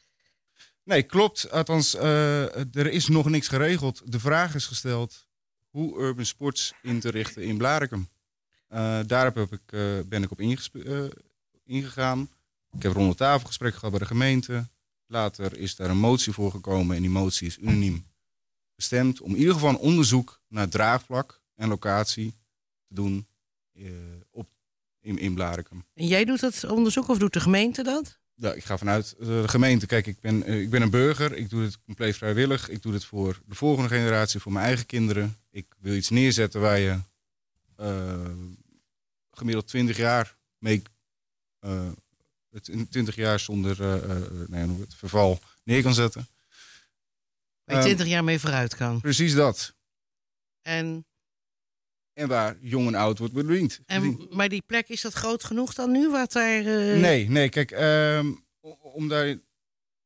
Nee, 0.83 1.03
klopt. 1.03 1.51
Althans, 1.51 1.95
eh, 1.95 2.75
er 2.75 2.87
is 2.91 3.07
nog 3.07 3.29
niks 3.29 3.47
geregeld. 3.47 4.01
De 4.11 4.19
vraag 4.19 4.55
is 4.55 4.65
gesteld 4.65 5.27
hoe 5.69 5.99
urban 5.99 6.25
sports 6.25 6.73
in 6.81 6.99
te 6.99 7.09
richten 7.09 7.43
in 7.43 7.57
Blarikum. 7.57 8.09
Eh, 8.71 8.99
daar 9.07 9.23
heb 9.23 9.37
ik, 9.51 9.61
eh, 9.65 9.99
ben 10.05 10.23
ik 10.23 10.31
op 10.31 10.39
eh, 10.39 11.03
ingegaan. 11.65 12.29
Ik 12.71 12.83
heb 12.83 12.93
ronde 12.93 13.15
tafelgesprek 13.15 13.73
gehad 13.73 13.89
bij 13.89 13.99
de 13.99 14.05
gemeente. 14.05 14.67
Later 15.07 15.57
is 15.57 15.75
daar 15.75 15.89
een 15.89 15.97
motie 15.97 16.33
voor 16.33 16.51
gekomen 16.51 16.95
en 16.95 17.01
die 17.01 17.11
motie 17.11 17.47
is 17.47 17.57
unaniem 17.57 18.05
gestemd 18.75 19.21
om 19.21 19.31
in 19.31 19.37
ieder 19.37 19.53
geval 19.53 19.69
een 19.69 19.77
onderzoek 19.77 20.41
naar 20.47 20.69
draagvlak 20.69 21.41
en 21.55 21.67
locatie 21.67 22.33
te 22.87 22.93
doen 22.93 23.27
op, 24.31 24.49
in, 25.01 25.17
in 25.17 25.33
Blarikum. 25.33 25.85
En 25.93 26.07
jij 26.07 26.25
doet 26.25 26.39
dat 26.39 26.63
onderzoek 26.63 27.07
of 27.07 27.17
doet 27.17 27.33
de 27.33 27.39
gemeente 27.39 27.83
dat? 27.83 28.19
Ja, 28.33 28.53
ik 28.53 28.63
ga 28.63 28.77
vanuit 28.77 29.15
de 29.19 29.47
gemeente. 29.47 29.85
Kijk, 29.85 30.07
ik 30.07 30.19
ben, 30.19 30.47
ik 30.47 30.69
ben 30.69 30.81
een 30.81 30.89
burger. 30.89 31.35
Ik 31.35 31.49
doe 31.49 31.63
het 31.63 31.81
compleet 31.83 32.15
vrijwillig. 32.15 32.69
Ik 32.69 32.81
doe 32.81 32.93
het 32.93 33.05
voor 33.05 33.41
de 33.45 33.55
volgende 33.55 33.89
generatie, 33.89 34.39
voor 34.39 34.51
mijn 34.51 34.65
eigen 34.65 34.85
kinderen. 34.85 35.37
Ik 35.49 35.65
wil 35.79 35.95
iets 35.95 36.09
neerzetten 36.09 36.61
waar 36.61 36.79
je 36.79 36.99
gemiddeld 39.41 39.67
20 39.67 39.97
jaar 39.97 40.37
mee. 40.57 40.81
eh, 41.59 41.91
het 42.49 42.67
in 42.67 42.89
20 42.89 43.15
jaar 43.15 43.39
zonder 43.39 43.81
eh, 43.81 43.93
eh, 44.17 44.47
nee, 44.47 44.79
het 44.79 44.95
verval 44.95 45.39
neer 45.63 45.81
kan 45.81 45.93
zetten. 45.93 46.27
Waar 47.63 47.75
je 47.75 47.81
Ehm, 47.81 47.83
20 47.83 48.07
jaar 48.07 48.23
mee 48.23 48.39
vooruit 48.39 48.75
kan. 48.75 49.01
Precies 49.01 49.33
dat. 49.33 49.75
En, 50.61 51.05
En 52.13 52.27
waar 52.27 52.57
jong 52.61 52.87
en 52.87 52.95
oud 52.95 53.17
wordt 53.17 53.33
bediend. 53.33 53.79
en, 53.85 54.27
maar 54.29 54.49
die 54.49 54.61
plek, 54.65 54.87
is 54.89 55.01
dat 55.01 55.13
groot 55.13 55.43
genoeg 55.43 55.73
dan 55.73 55.91
nu? 55.91 56.09
Wat 56.09 56.31
daar, 56.31 56.57
eh, 56.65 56.99
Nee, 56.99 57.29
nee, 57.29 57.49
kijk, 57.49 57.71
ehm, 57.71 58.31
om 58.81 59.07
daar 59.07 59.37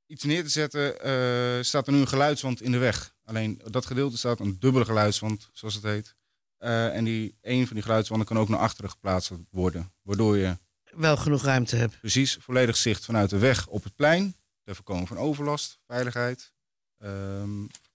iets 0.05 0.23
neer 0.23 0.43
te 0.43 0.49
zetten, 0.49 1.01
eh, 1.01 1.63
staat 1.63 1.87
er 1.87 1.93
nu 1.93 1.99
een 1.99 2.07
geluidswand 2.07 2.61
in 2.61 2.71
de 2.71 2.77
weg. 2.77 3.13
Alleen 3.23 3.61
dat 3.71 3.85
gedeelte 3.85 4.17
staat 4.17 4.39
een 4.39 4.59
dubbele 4.59 4.85
geluidswand, 4.85 5.49
zoals 5.53 5.73
het 5.73 5.83
heet. 5.83 6.15
Eh, 6.57 6.95
en 6.95 7.03
die, 7.03 7.37
een 7.41 7.65
van 7.65 7.75
die 7.75 7.83
geluidswanden 7.83 8.27
kan 8.27 8.37
ook 8.37 8.49
naar 8.49 8.59
achteren 8.59 8.89
geplaatst 8.89 9.31
worden. 9.49 9.91
Waardoor 10.01 10.37
je 10.37 10.57
Wel 10.95 11.17
genoeg 11.17 11.43
ruimte 11.43 11.75
hebt. 11.75 11.99
precies 11.99 12.37
volledig 12.41 12.77
zicht 12.77 13.05
vanuit 13.05 13.29
de 13.29 13.37
weg 13.37 13.67
op 13.67 13.83
het 13.83 13.95
plein. 13.95 14.35
Ter 14.63 14.75
voorkoming 14.75 15.07
van 15.07 15.17
overlast, 15.17 15.79
veiligheid. 15.87 16.53
Ehm, 16.97 17.11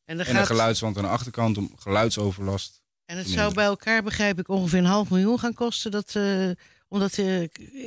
En, 0.05 0.19
een 0.19 0.25
gaat, 0.25 0.47
geluidswand 0.47 0.97
aan 0.97 1.03
de 1.03 1.09
achterkant 1.09 1.59
om 1.59 1.73
geluidsoverlast. 1.77 2.83
en 3.05 3.17
het 3.19 3.29
zou 3.29 3.55
bij 3.55 3.65
elkaar, 3.65 4.03
begrijp 4.03 4.39
ik, 4.39 4.49
ongeveer 4.49 4.79
een 4.79 4.85
half 4.85 5.11
miljoen 5.11 5.39
gaan 5.39 5.55
kosten. 5.55 5.91
Dat, 5.91 6.15
eh, 6.17 6.51
om 6.89 6.99
dat 6.99 7.19
eh, 7.19 7.43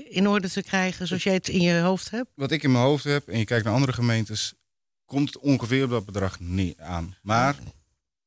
in 0.09 0.27
orde 0.27 0.49
te 0.49 0.63
krijgen 0.63 1.07
zoals 1.07 1.23
jij 1.23 1.33
het 1.33 1.47
in 1.47 1.61
je 1.61 1.79
hoofd 1.79 2.09
hebt. 2.09 2.29
Wat 2.35 2.51
ik 2.51 2.63
in 2.63 2.71
mijn 2.71 2.83
hoofd 2.83 3.03
heb, 3.03 3.27
en 3.27 3.37
je 3.37 3.45
kijkt 3.45 3.65
naar 3.65 3.73
andere 3.73 3.93
gemeentes, 3.93 4.53
komt 5.05 5.33
het 5.33 5.37
ongeveer 5.43 5.83
op 5.83 5.89
dat 5.89 6.05
bedrag 6.05 6.39
niet 6.39 6.79
aan. 6.79 7.15
Maar 7.21 7.55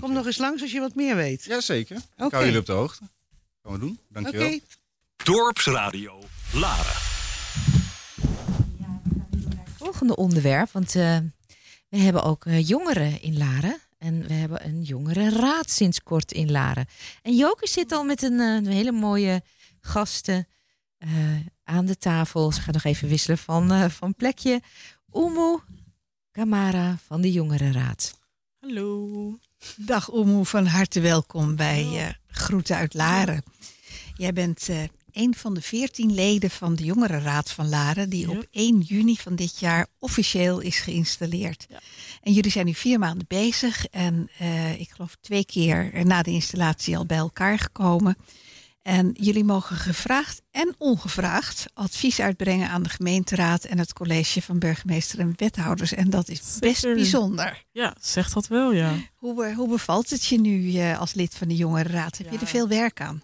Kom 0.00 0.12
nog 0.12 0.26
eens 0.26 0.38
langs 0.38 0.62
als 0.62 0.72
je 0.72 0.80
wat 0.80 0.94
meer 0.94 1.16
weet. 1.16 1.44
Ja, 1.44 1.60
zeker. 1.60 1.96
Ik 1.96 2.02
Oké. 2.24 2.34
hou 2.34 2.44
jullie 2.44 2.60
op 2.60 2.66
de 2.66 2.72
hoogte. 2.72 3.02
Gaan 3.62 3.72
we 3.72 3.78
doen. 3.78 4.00
Dank 4.08 4.26
je 4.30 4.32
Oké. 4.32 4.38
wel. 4.48 4.58
Dorpsradio 5.30 6.18
Laren. 6.52 7.00
Volgende 9.76 10.16
onderwerp, 10.16 10.70
want 10.70 10.94
eh, 10.94 11.18
we 11.88 11.98
hebben 11.98 12.22
ook 12.22 12.46
eh, 12.46 12.68
jongeren 12.68 13.22
in 13.22 13.38
Laren. 13.38 13.78
En 13.98 14.26
we 14.26 14.32
hebben 14.32 14.64
een 14.66 14.82
jongerenraad 14.82 15.70
sinds 15.70 16.02
kort 16.02 16.32
in 16.32 16.50
Laren. 16.50 16.86
En 17.22 17.36
Joke 17.36 17.68
zit 17.68 17.92
al 17.92 18.04
met 18.04 18.22
een, 18.22 18.40
eh, 18.40 18.54
een 18.54 18.66
hele 18.66 18.92
mooie 18.92 19.42
gasten 19.80 20.48
eh, 20.98 21.08
aan 21.64 21.86
de 21.86 21.98
tafel. 21.98 22.52
Ze 22.52 22.60
gaan 22.60 22.74
nog 22.74 22.84
even 22.84 23.08
wisselen 23.08 23.38
van, 23.38 23.72
eh, 23.72 23.88
van 23.88 24.14
plekje. 24.14 24.62
Oemo 25.14 25.62
Kamara 26.30 26.98
van 27.06 27.20
de 27.20 27.32
Jongerenraad. 27.32 28.18
Hallo. 28.60 29.38
Dag 29.76 30.12
Oemoe, 30.12 30.44
van 30.44 30.66
harte 30.66 31.00
welkom 31.00 31.56
bij 31.56 31.82
eh, 31.96 32.14
Groeten 32.26 32.76
uit 32.76 32.94
Laren. 32.94 33.42
Jij 34.14 34.32
bent 34.32 34.68
eh, 34.68 34.82
een 35.12 35.34
van 35.34 35.54
de 35.54 35.62
veertien 35.62 36.14
leden 36.14 36.50
van 36.50 36.74
de 36.74 36.84
Jongerenraad 36.84 37.50
van 37.50 37.68
Laren... 37.68 38.10
die 38.10 38.28
Ja. 38.30 38.36
op 38.38 38.46
1 38.50 38.80
juni 38.80 39.16
van 39.16 39.34
dit 39.34 39.58
jaar 39.58 39.86
officieel 39.98 40.60
is 40.60 40.78
geïnstalleerd. 40.78 41.66
Ja. 41.68 41.80
En 42.22 42.32
jullie 42.32 42.50
zijn 42.50 42.66
nu 42.66 42.74
vier 42.74 42.98
maanden 42.98 43.26
bezig 43.28 43.86
en 43.86 44.30
eh, 44.38 44.80
ik 44.80 44.90
geloof 44.90 45.16
twee 45.20 45.44
keer 45.44 46.06
na 46.06 46.22
de 46.22 46.30
installatie 46.30 46.96
al 46.96 47.06
bij 47.06 47.16
elkaar 47.18 47.58
gekomen. 47.58 48.16
En 48.82 49.10
jullie 49.20 49.44
mogen 49.44 49.76
gevraagd 49.76 50.42
en 50.50 50.74
ongevraagd 50.78 51.66
advies 51.74 52.20
uitbrengen 52.20 52.68
aan 52.68 52.82
de 52.82 52.88
gemeenteraad... 52.88 53.64
en 53.64 53.78
het 53.78 53.92
college 53.92 54.42
van 54.42 54.58
burgemeester 54.58 55.18
en 55.18 55.32
wethouders. 55.36 55.92
En 55.94 56.10
dat 56.10 56.28
is 56.28 56.40
best 56.60 56.80
Zeker. 56.80 56.96
bijzonder. 56.96 57.64
Ja, 57.72 57.96
zeg 58.00 58.32
dat 58.32 58.46
wel, 58.46 58.72
ja. 58.72 58.94
Hoe, 59.16 59.44
eh, 59.44 59.56
hoe 59.56 59.68
bevalt 59.68 60.10
het 60.10 60.24
je 60.24 60.40
nu 60.40 60.74
eh, 60.74 60.98
als 61.00 61.14
lid 61.14 61.34
van 61.34 61.48
de 61.48 61.56
Jongerenraad? 61.56 62.18
Heb 62.18 62.30
je 62.30 62.38
er 62.38 62.46
veel 62.46 62.68
werk 62.68 63.00
aan? 63.00 63.22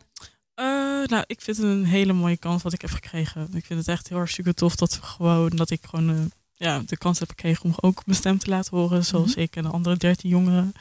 Eh, 0.56 0.64
nou, 1.06 1.24
ik 1.26 1.40
vind 1.40 1.56
het 1.56 1.66
een 1.66 1.84
hele 1.84 2.12
mooie 2.12 2.36
kans 2.36 2.62
wat 2.62 2.72
ik 2.72 2.80
heb 2.80 2.90
gekregen. 2.90 3.48
Ik 3.52 3.64
vind 3.64 3.78
het 3.78 3.88
echt 3.88 4.08
heel 4.08 4.16
hartstikke 4.16 4.54
tof 4.54 4.76
dat, 4.76 4.94
we 4.94 5.02
gewoon, 5.02 5.48
dat 5.48 5.70
ik 5.70 5.84
gewoon 5.84 6.10
eh, 6.10 6.16
ja, 6.52 6.82
de 6.86 6.96
kans 6.96 7.18
heb 7.18 7.28
gekregen 7.28 7.64
om 7.64 7.74
ook 7.80 8.06
mijn 8.06 8.18
stem 8.18 8.38
te 8.38 8.50
laten 8.50 8.76
horen. 8.76 9.04
Zoals 9.04 9.34
ik 9.34 9.56
en 9.56 9.62
de 9.62 9.68
andere 9.68 9.96
dertien 9.96 10.30
jongeren. 10.30 10.72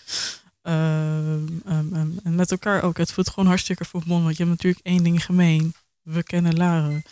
Ehm, 0.62 1.48
ehm, 1.66 1.94
ehm, 1.94 2.12
en 2.24 2.36
met 2.36 2.52
elkaar 2.52 2.84
ook. 2.84 2.98
Het 2.98 3.12
voelt 3.12 3.30
gewoon 3.30 3.50
hartstikke 3.50 3.86
verbonden. 3.86 4.24
Want 4.24 4.38
je 4.38 4.44
hebt 4.44 4.56
natuurlijk 4.56 4.86
één 4.86 5.04
ding 5.04 5.26
gemeen. 5.26 5.74
We 6.02 6.24
kennen 6.24 6.58
Laren. 6.58 7.04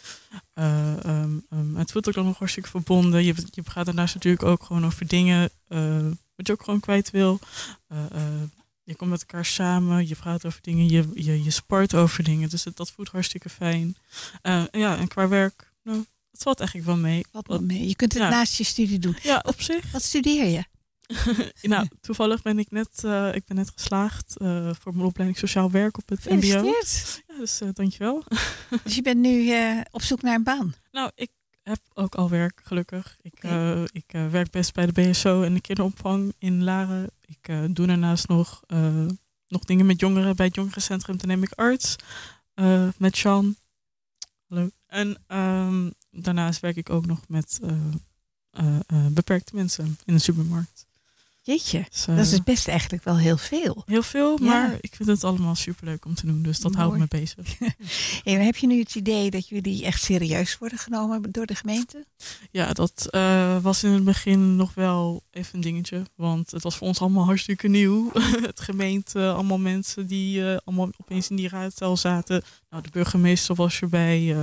Eh, 0.53 1.23
het 1.73 1.91
voelt 1.91 2.07
ook 2.07 2.13
dan 2.13 2.25
nog 2.25 2.37
hartstikke 2.37 2.69
verbonden. 2.69 3.23
Je, 3.23 3.33
je 3.49 3.61
gaat 3.65 3.85
daarnaast 3.85 4.13
natuurlijk 4.13 4.43
ook 4.43 4.63
gewoon 4.63 4.85
over 4.85 5.07
dingen 5.07 5.49
wat 6.35 6.47
je 6.47 6.51
ook 6.51 6.63
gewoon 6.63 6.79
kwijt 6.79 7.11
wil. 7.11 7.39
Je 8.83 8.95
komt 8.95 9.09
met 9.09 9.19
elkaar 9.19 9.45
samen, 9.45 10.07
je 10.07 10.15
praat 10.15 10.45
over 10.45 10.59
dingen, 10.61 10.89
je, 10.89 11.09
je, 11.13 11.43
je 11.43 11.51
sport 11.51 11.93
over 11.93 12.23
dingen. 12.23 12.49
Dus 12.49 12.65
dat 12.73 12.91
voelt 12.91 13.09
hartstikke 13.09 13.49
fijn. 13.49 13.95
Eh, 14.41 14.63
ja, 14.71 14.97
en 14.97 15.07
qua 15.07 15.27
werk, 15.27 15.71
nou, 15.83 16.05
het 16.31 16.43
valt 16.43 16.59
eigenlijk 16.59 16.89
wel 16.89 16.97
mee. 16.97 17.25
Wat 17.31 17.47
wel 17.47 17.61
mee. 17.61 17.87
Je 17.87 17.95
kunt 17.95 18.13
het 18.13 18.21
Ja. 18.21 18.29
naast 18.29 18.57
je 18.57 18.63
studie 18.63 18.99
doen. 18.99 19.17
Ja, 19.21 19.43
op 19.45 19.61
zich. 19.61 19.91
Wat 19.91 20.03
studeer 20.03 20.47
je? 20.47 20.63
nou, 21.61 21.87
toevallig 22.01 22.41
ben 22.41 22.59
ik 22.59 22.71
net, 22.71 23.03
eh, 23.03 23.35
ik 23.35 23.45
ben 23.45 23.55
net 23.57 23.71
geslaagd 23.75 24.37
eh, 24.37 24.69
voor 24.79 24.93
mijn 24.93 25.05
opleiding 25.05 25.39
sociaal 25.39 25.71
werk 25.71 25.97
op 25.97 26.09
het 26.09 26.29
mbo. 26.29 26.45
Ja, 26.45 26.61
dus 27.37 27.61
eh, 27.61 27.67
dankjewel. 27.73 28.23
Dus 28.83 28.95
je 28.95 29.01
bent 29.01 29.19
nu 29.19 29.53
op 29.91 30.01
zoek 30.01 30.21
naar 30.21 30.35
een 30.35 30.43
baan. 30.43 30.75
Nou, 30.91 31.11
ik 31.15 31.29
heb 31.63 31.79
ook 31.93 32.15
al 32.15 32.29
werk, 32.29 32.61
gelukkig. 32.63 33.17
Ik, 33.21 33.33
eh, 33.39 33.83
ik 33.83 34.13
eh, 34.13 34.27
werk 34.27 34.51
best 34.51 34.73
bij 34.73 34.85
de 34.85 34.91
BSO 34.91 35.43
en 35.43 35.53
de 35.53 35.61
kinderopvang 35.61 36.33
in 36.37 36.63
Laren. 36.63 37.09
Ik 37.25 37.47
eh, 37.47 37.63
doe 37.69 37.87
daarnaast 37.87 38.27
nog, 38.27 38.61
nog 39.47 39.63
dingen 39.65 39.85
met 39.85 39.99
jongeren. 39.99 40.35
Bij 40.35 40.45
het 40.45 40.55
jongerencentrum 40.55 41.43
ik 41.43 41.51
arts 41.51 41.95
met 42.97 43.17
Sean. 43.17 43.55
Hallo. 44.47 44.69
En 44.87 45.17
ehm, 45.27 45.89
daarnaast 46.11 46.59
werk 46.59 46.75
ik 46.75 46.89
ook 46.89 47.05
nog 47.05 47.19
met 47.27 47.59
beperkte 49.11 49.55
mensen 49.55 49.97
in 50.05 50.13
de 50.13 50.19
supermarkt. 50.19 50.85
Jeetje, 51.45 51.85
Dus, 51.91 52.05
dat 52.05 52.17
is 52.31 52.43
best 52.43 52.67
eigenlijk 52.67 53.03
wel 53.03 53.17
heel 53.17 53.37
veel. 53.37 53.83
heel 53.85 54.03
veel, 54.03 54.37
Ja. 54.43 54.45
maar 54.49 54.77
ik 54.81 54.95
vind 54.95 55.09
het 55.09 55.23
allemaal 55.23 55.55
superleuk 55.55 56.05
om 56.05 56.13
te 56.15 56.25
doen. 56.25 56.41
Dus 56.43 56.59
dat 56.59 56.73
houdt 56.75 56.97
me 56.97 57.05
bezig. 57.07 57.57
Heb 58.23 58.55
je 58.55 58.67
nu 58.67 58.79
het 58.79 58.95
idee 58.95 59.29
dat 59.31 59.47
jullie 59.47 59.85
echt 59.85 60.03
serieus 60.03 60.57
worden 60.57 60.77
genomen 60.77 61.31
door 61.31 61.45
de 61.45 61.55
gemeente? 61.55 62.05
Ja, 62.51 62.73
dat 62.73 63.07
eh, 63.09 63.57
was 63.61 63.83
in 63.83 63.91
het 63.91 64.03
begin 64.03 64.55
nog 64.55 64.73
wel 64.73 65.23
even 65.31 65.55
een 65.55 65.61
dingetje. 65.61 66.03
Want 66.15 66.51
het 66.51 66.63
was 66.63 66.75
voor 66.75 66.87
ons 66.87 66.99
allemaal 66.99 67.25
hartstikke 67.25 67.67
nieuw. 67.67 68.11
het 68.51 68.59
gemeente, 68.59 69.31
allemaal 69.31 69.59
mensen 69.59 70.07
die 70.07 70.51
eh, 70.51 70.57
allemaal 70.65 70.89
opeens 70.97 71.29
in 71.29 71.35
die 71.35 71.49
raadzaal 71.49 71.97
zaten. 71.97 72.43
Nou, 72.69 72.83
de 72.83 72.89
burgemeester 72.91 73.55
was 73.55 73.81
erbij. 73.81 74.35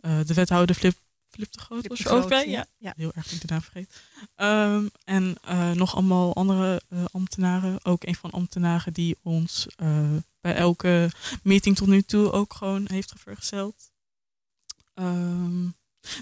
eh, 0.00 0.18
de 0.26 0.34
wethouder 0.34 0.74
Flip, 0.74 0.96
Flip 1.38 1.52
de 1.52 1.60
Groot 1.60 1.86
was 1.86 1.98
er 1.98 2.10
ook 2.10 2.16
Groot, 2.16 2.28
bij. 2.28 2.48
ja. 2.48 2.66
Ja. 2.78 2.92
Heel 2.96 3.12
erg 3.14 3.24
dat 3.24 3.34
ik 3.34 3.40
de 3.40 3.46
naam 3.50 3.62
vergeet. 3.62 4.02
Ehm, 4.34 4.86
en 5.04 5.36
eh, 5.44 5.70
nog 5.70 5.94
allemaal 5.94 6.34
andere 6.34 6.82
eh, 6.88 7.04
ambtenaren. 7.10 7.84
Ook 7.84 8.04
een 8.04 8.14
van 8.14 8.30
de 8.30 8.36
ambtenaren 8.36 8.92
die 8.92 9.16
ons 9.22 9.66
eh, 9.76 10.16
bij 10.40 10.54
elke 10.54 11.10
meeting 11.42 11.76
tot 11.76 11.88
nu 11.88 12.02
toe 12.02 12.32
ook 12.32 12.54
gewoon 12.54 12.86
heeft 12.90 13.12
vergezeld. 13.16 13.90
Ehm, 14.94 15.66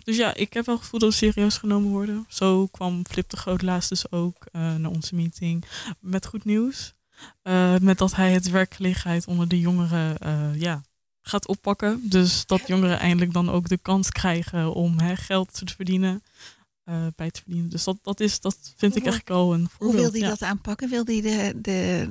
dus 0.04 0.16
ja, 0.16 0.34
ik 0.34 0.52
heb 0.52 0.66
wel 0.66 0.74
het 0.74 0.84
gevoel 0.84 1.00
dat 1.00 1.08
we 1.08 1.16
serieus 1.16 1.58
genomen 1.58 1.90
worden. 1.90 2.24
Zo 2.28 2.66
kwam 2.66 3.06
Flip 3.06 3.30
de 3.30 3.36
Groot 3.36 3.62
laatst 3.62 3.88
dus 3.88 4.10
ook 4.10 4.46
eh, 4.52 4.74
naar 4.74 4.90
onze 4.90 5.14
meeting 5.14 5.64
met 6.00 6.26
goed 6.26 6.44
nieuws. 6.44 6.94
Eh, 7.42 7.76
met 7.76 7.98
dat 7.98 8.14
hij 8.14 8.32
het 8.32 8.50
werkgelegenheid 8.50 9.26
onder 9.26 9.48
de 9.48 9.60
jongeren 9.60 10.18
eh, 10.18 10.60
ja, 10.60 10.82
gaat 11.28 11.46
oppakken. 11.46 12.00
Dus 12.08 12.46
dat 12.46 12.66
jongeren 12.66 12.98
eindelijk 12.98 13.32
dan 13.32 13.50
ook 13.50 13.68
de 13.68 13.78
kans 13.78 14.10
krijgen 14.10 14.74
om 14.74 14.98
hè, 14.98 15.16
geld 15.16 15.52
te 15.54 15.74
verdienen. 15.76 16.22
eh, 16.84 17.06
bij 17.16 17.30
te 17.30 17.40
verdienen. 17.42 17.70
Dus 17.70 17.84
dat, 17.84 17.98
dat, 18.02 18.20
is, 18.20 18.40
dat 18.40 18.56
vind 18.76 18.96
ik 18.96 19.02
Hoe- 19.02 19.10
eigenlijk 19.10 19.30
al 19.40 19.54
een 19.54 19.60
Hoe 19.60 19.68
voorbeeld. 19.70 20.02
wil 20.02 20.10
hij 20.10 20.20
ja. 20.20 20.28
dat 20.28 20.42
aanpakken? 20.42 20.88
Wil 20.88 21.04
hij 21.04 21.20
de, 21.20 21.60
de 21.60 22.08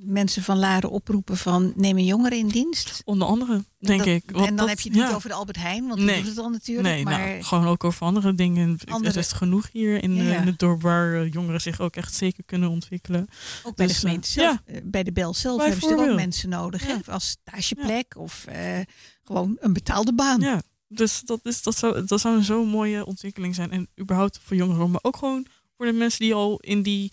mensen 0.00 0.42
van 0.42 0.58
Laren 0.58 0.90
oproepen 0.90 1.36
van 1.36 1.72
neem 1.76 1.96
een 1.98 2.04
jongere 2.04 2.36
in 2.36 2.48
dienst? 2.48 3.02
Onder 3.04 3.28
andere, 3.28 3.64
denk 3.78 3.98
Dat- 3.98 4.06
ik. 4.08 4.24
en 4.26 4.32
Want 4.34 4.46
dan 4.46 4.56
dat- 4.56 4.68
heb 4.68 4.80
je 4.80 4.90
het 4.90 4.98
niet 4.98 5.14
over 5.14 5.28
de 5.28 5.34
Albert 5.34 5.56
Heijn, 5.56 5.82
want 5.86 5.96
die 5.96 6.04
Nee. 6.06 6.16
doet 6.18 6.28
het 6.28 6.38
al 6.38 6.48
natuurlijk. 6.50 6.88
Nee, 6.88 7.04
maar 7.04 7.18
nou, 7.28 7.42
gewoon 7.42 7.66
ook 7.66 7.84
over 7.84 8.06
andere 8.06 8.34
dingen. 8.34 8.78
Andere- 8.88 9.12
Er 9.12 9.18
is 9.18 9.32
genoeg 9.32 9.68
hier 9.72 10.02
in, 10.02 10.18
eh, 10.18 10.30
Ja. 10.30 10.40
in 10.40 10.46
het 10.46 10.58
dorp 10.58 10.82
waar 10.82 11.14
eh, 11.22 11.32
jongeren 11.32 11.60
zich 11.60 11.80
ook 11.80 11.96
echt 11.96 12.14
zeker 12.14 12.44
kunnen 12.44 12.68
ontwikkelen. 12.68 13.28
ook 13.62 13.76
bij 13.76 13.86
dus, 13.86 13.94
de 13.94 14.00
gemeente 14.00 14.28
eh, 14.28 14.34
zelf, 14.34 14.58
eh, 14.64 14.80
bij 14.84 15.02
de 15.02 15.12
bel 15.12 15.34
zelf 15.34 15.62
hebben 15.62 15.80
ze 15.80 15.96
ook 16.10 16.14
mensen 16.16 16.48
nodig. 16.48 16.86
Hè? 16.86 16.94
Als 17.12 17.28
stageplek 17.28 18.16
of 18.16 18.44
gewoon 19.24 19.56
een 19.60 19.72
betaalde 19.72 20.14
baan. 20.14 20.40
Ja, 20.40 20.62
dus 20.88 21.20
dat, 21.20 21.40
is, 21.42 21.62
dat, 21.62 21.76
zou, 21.76 22.04
dat 22.04 22.20
zou 22.20 22.36
een 22.36 22.44
zo'n 22.44 22.68
mooie 22.68 23.06
ontwikkeling 23.06 23.54
zijn. 23.54 23.70
En 23.70 23.88
überhaupt 24.00 24.40
voor 24.42 24.56
jongeren, 24.56 24.90
maar 24.90 25.00
ook 25.02 25.16
gewoon 25.16 25.46
voor 25.76 25.86
de 25.86 25.92
mensen 25.92 26.20
die 26.20 26.34
al 26.34 26.58
in 26.60 26.82
die 26.82 27.12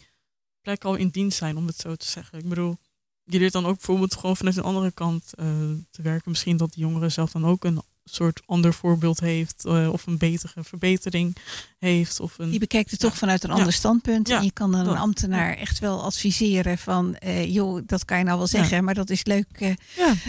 plek 0.65 0.83
al 0.83 0.95
in 0.95 1.09
dienst 1.09 1.37
zijn, 1.37 1.57
om 1.57 1.67
het 1.67 1.77
zo 1.77 1.95
te 1.95 2.05
zeggen. 2.07 2.39
Ik 2.39 2.49
bedoel, 2.49 2.77
je 3.23 3.39
leert 3.39 3.53
dan 3.53 3.65
ook 3.65 3.75
bijvoorbeeld 3.77 4.15
gewoon 4.15 4.37
vanuit 4.37 4.57
een 4.57 4.63
andere 4.63 4.91
kant 4.91 5.33
eh, 5.35 5.45
te 5.91 6.01
werken. 6.01 6.31
Misschien 6.31 6.57
dat 6.57 6.73
die 6.73 6.83
jongeren 6.83 7.11
zelf 7.11 7.31
dan 7.31 7.45
ook 7.45 7.63
een 7.63 7.81
soort 8.03 8.41
ander 8.45 8.73
voorbeeld 8.73 9.19
heeft. 9.19 9.65
eh, 9.65 9.89
of 9.91 10.05
een 10.07 10.17
betere 10.17 10.63
verbetering 10.63 11.35
heeft. 11.79 12.19
Of 12.19 12.37
een, 12.39 12.49
Die 12.49 12.59
bekijkt 12.59 12.91
het 12.91 12.99
toch 12.99 13.17
vanuit 13.17 13.43
een 13.43 13.49
Ja. 13.49 13.55
ander 13.55 13.73
standpunt. 13.73 14.27
Ja, 14.27 14.37
En 14.37 14.43
je 14.43 14.51
kan 14.51 14.71
dan 14.71 14.87
een 14.87 14.97
ambtenaar 14.97 15.53
echt 15.57 15.79
wel 15.79 16.03
adviseren 16.03 16.77
van... 16.77 17.15
eh, 17.15 17.53
joh, 17.53 17.81
dat 17.85 18.05
kan 18.05 18.17
je 18.17 18.23
nou 18.23 18.37
wel 18.37 18.47
zeggen, 18.47 18.83
maar 18.83 18.93
dat 18.93 19.09
is 19.09 19.23
leuk, 19.25 19.75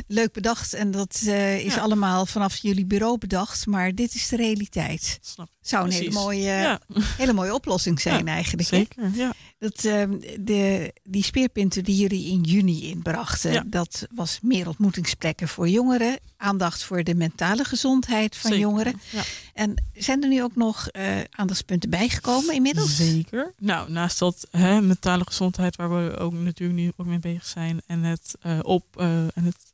leuk 0.06 0.32
bedacht. 0.32 0.72
En 0.74 0.90
dat 0.90 1.22
is 1.64 1.76
allemaal 1.78 2.26
vanaf 2.26 2.56
jullie 2.56 2.86
bureau 2.86 3.18
bedacht. 3.18 3.66
Maar 3.66 3.94
dit 3.94 4.14
is 4.14 4.28
de 4.28 4.36
realiteit. 4.36 5.18
snap. 5.22 5.48
Zou 5.68 5.84
een 5.84 5.92
hele 5.92 6.10
mooie, 6.10 6.42
ja, 6.42 6.80
hele 7.18 7.32
mooie 7.32 7.54
oplossing 7.54 8.00
zijn 8.00 8.24
Ja, 8.26 8.32
eigenlijk. 8.32 8.68
zeker. 8.68 9.10
Ja. 9.14 9.34
Dat, 9.58 9.84
ehm, 9.84 10.18
de, 10.40 10.92
die 11.02 11.24
speerpunten 11.24 11.84
die 11.84 11.96
jullie 11.96 12.30
in 12.30 12.40
juni 12.40 12.90
inbrachten, 12.90 13.70
dat 13.70 14.06
was 14.10 14.38
meer 14.42 14.68
ontmoetingsplekken 14.68 15.48
voor 15.48 15.68
jongeren. 15.68 16.18
Aandacht 16.36 16.82
voor 16.82 17.04
de 17.04 17.14
mentale 17.14 17.64
gezondheid 17.64 18.36
van 18.36 18.50
Zeker, 18.50 18.66
jongeren. 18.66 19.00
Ja. 19.10 19.22
En 19.54 19.74
zijn 19.94 20.22
er 20.22 20.28
nu 20.28 20.42
ook 20.42 20.56
nog 20.56 20.88
eh, 20.88 21.20
aandachtspunten 21.30 21.90
bijgekomen 21.90 22.54
inmiddels? 22.54 22.96
Zeker. 22.96 23.52
Nou, 23.58 23.90
naast 23.90 24.18
dat 24.18 24.46
hè, 24.50 24.80
mentale 24.80 25.24
gezondheid, 25.26 25.76
waar 25.76 26.04
we 26.04 26.16
ook 26.16 26.32
natuurlijk 26.32 26.78
nu 26.78 26.92
ook 26.96 27.06
mee 27.06 27.18
bezig 27.18 27.46
zijn, 27.46 27.82
en 27.86 28.02
het 28.02 28.34
eh, 28.40 28.58
op 28.62 28.84
eh, 28.96 29.18
en 29.18 29.44
het 29.44 29.65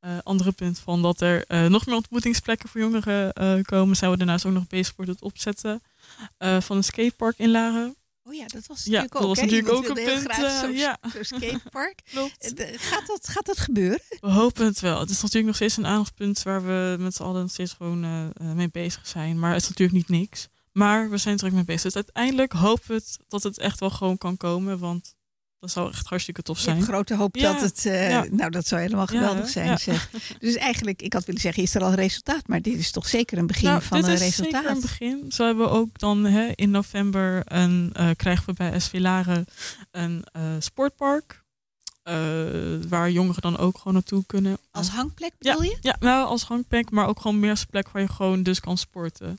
eh, 0.00 0.18
andere 0.22 0.52
punt 0.52 0.78
van 0.78 1.02
dat 1.02 1.20
er 1.20 1.44
eh, 1.44 1.66
nog 1.66 1.86
meer 1.86 1.94
ontmoetingsplekken 1.94 2.68
voor 2.68 2.80
jongeren 2.80 3.32
eh, 3.32 3.60
komen, 3.62 3.96
zijn 3.96 4.10
we 4.10 4.16
daarnaast 4.16 4.46
ook 4.46 4.52
nog 4.52 4.66
bezig 4.66 4.94
voor 4.94 5.04
het 5.04 5.22
opzetten 5.22 5.82
van 6.38 6.76
een 6.76 6.84
skatepark 6.84 7.38
in 7.38 7.50
Laren. 7.50 7.96
Oh 8.22 8.34
ja, 8.34 8.46
dat 8.46 8.66
was 8.66 8.84
Ja, 8.84 9.02
natuurlijk 9.02 9.12
dat 9.12 9.22
ook. 9.22 9.28
was 9.28 9.38
hè? 9.38 9.44
natuurlijk 9.44 9.74
ook 9.74 9.88
een 9.88 10.04
punt, 10.04 10.34
zo'n 10.60 10.72
ja. 10.72 10.98
skatepark. 11.20 12.00
Gaat, 12.90 13.06
dat, 13.06 13.28
gaat 13.28 13.46
dat 13.46 13.58
gebeuren? 13.58 14.00
We 14.20 14.30
hopen 14.30 14.64
het 14.64 14.80
wel. 14.80 15.00
Het 15.00 15.10
is 15.10 15.20
natuurlijk 15.20 15.46
nog 15.46 15.54
steeds 15.54 15.76
een 15.76 15.86
aandachtspunt 15.86 16.42
waar 16.42 16.66
we 16.66 16.96
met 16.98 17.14
z'n 17.14 17.22
allen 17.22 17.40
nog 17.40 17.50
steeds 17.50 17.72
gewoon 17.72 18.32
mee 18.54 18.70
bezig 18.70 19.06
zijn. 19.06 19.38
Maar 19.38 19.52
het 19.52 19.62
is 19.62 19.68
natuurlijk 19.68 19.98
niet 19.98 20.20
niks. 20.20 20.48
Maar 20.72 21.10
we 21.10 21.16
zijn 21.16 21.38
er 21.38 21.46
ook 21.46 21.52
mee 21.52 21.64
bezig. 21.64 21.82
Dus 21.82 21.94
uiteindelijk 21.94 22.52
hopen 22.52 22.88
we 22.88 22.94
het, 22.94 23.18
dat 23.28 23.42
het 23.42 23.58
echt 23.58 23.80
wel 23.80 23.90
gewoon 23.90 24.18
kan 24.18 24.36
komen. 24.36 24.78
Want 24.78 25.14
dat 25.60 25.70
zou 25.70 25.90
echt 25.90 26.06
hartstikke 26.06 26.42
tof 26.42 26.58
Ik 26.60 26.64
heb 26.64 26.74
zijn. 26.74 26.86
grote 26.88 27.16
hoop 27.16 27.36
Ja, 27.36 27.52
dat 27.52 27.60
het. 27.62 27.86
eh, 27.86 28.10
ja. 28.10 28.24
Nou, 28.30 28.50
dat 28.50 28.66
zou 28.66 28.80
helemaal 28.80 29.06
geweldig 29.06 29.48
zijn. 29.48 29.78
Zeg. 29.78 30.10
Dus 30.38 30.54
eigenlijk, 30.54 31.02
ik 31.02 31.12
had 31.12 31.24
willen 31.24 31.40
zeggen, 31.40 31.62
is 31.62 31.74
er 31.74 31.82
al 31.82 31.92
resultaat? 31.92 32.46
Maar 32.48 32.62
dit 32.62 32.78
is 32.78 32.90
toch 32.90 33.08
zeker 33.08 33.38
een 33.38 33.46
begin 33.46 33.68
Nou, 33.68 33.82
van 33.82 33.96
dit 34.00 34.06
een 34.06 34.12
is 34.14 34.20
resultaat. 34.20 34.52
zeker 34.62 34.70
een 34.70 34.80
begin. 34.80 35.24
Zo 35.32 35.44
hebben 35.46 35.64
we 35.64 35.70
ook 35.70 35.98
dan 35.98 36.24
hè, 36.24 36.48
in 36.54 36.70
november 36.70 37.42
een, 37.44 37.90
eh, 37.92 38.10
krijgen 38.16 38.46
we 38.46 38.52
bij 38.52 38.80
SV 38.80 38.92
Laren 38.98 39.44
een 39.90 40.24
eh, 40.32 40.42
sportpark. 40.58 41.42
waar 42.88 43.10
jongeren 43.10 43.42
dan 43.42 43.56
ook 43.58 43.76
gewoon 43.78 43.92
naartoe 43.92 44.24
kunnen. 44.26 44.58
Als 44.70 44.88
hangplek 44.88 45.32
bedoel 45.38 45.62
je? 45.62 45.76
ja, 45.80 45.96
nou 46.00 46.26
als 46.26 46.42
hangplek, 46.42 46.90
maar 46.90 47.06
ook 47.06 47.20
gewoon 47.20 47.40
meer 47.40 47.50
als 47.50 47.64
plek 47.64 47.88
waar 47.90 48.02
je 48.02 48.08
gewoon 48.08 48.42
dus 48.42 48.60
kan 48.60 48.78
sporten. 48.78 49.38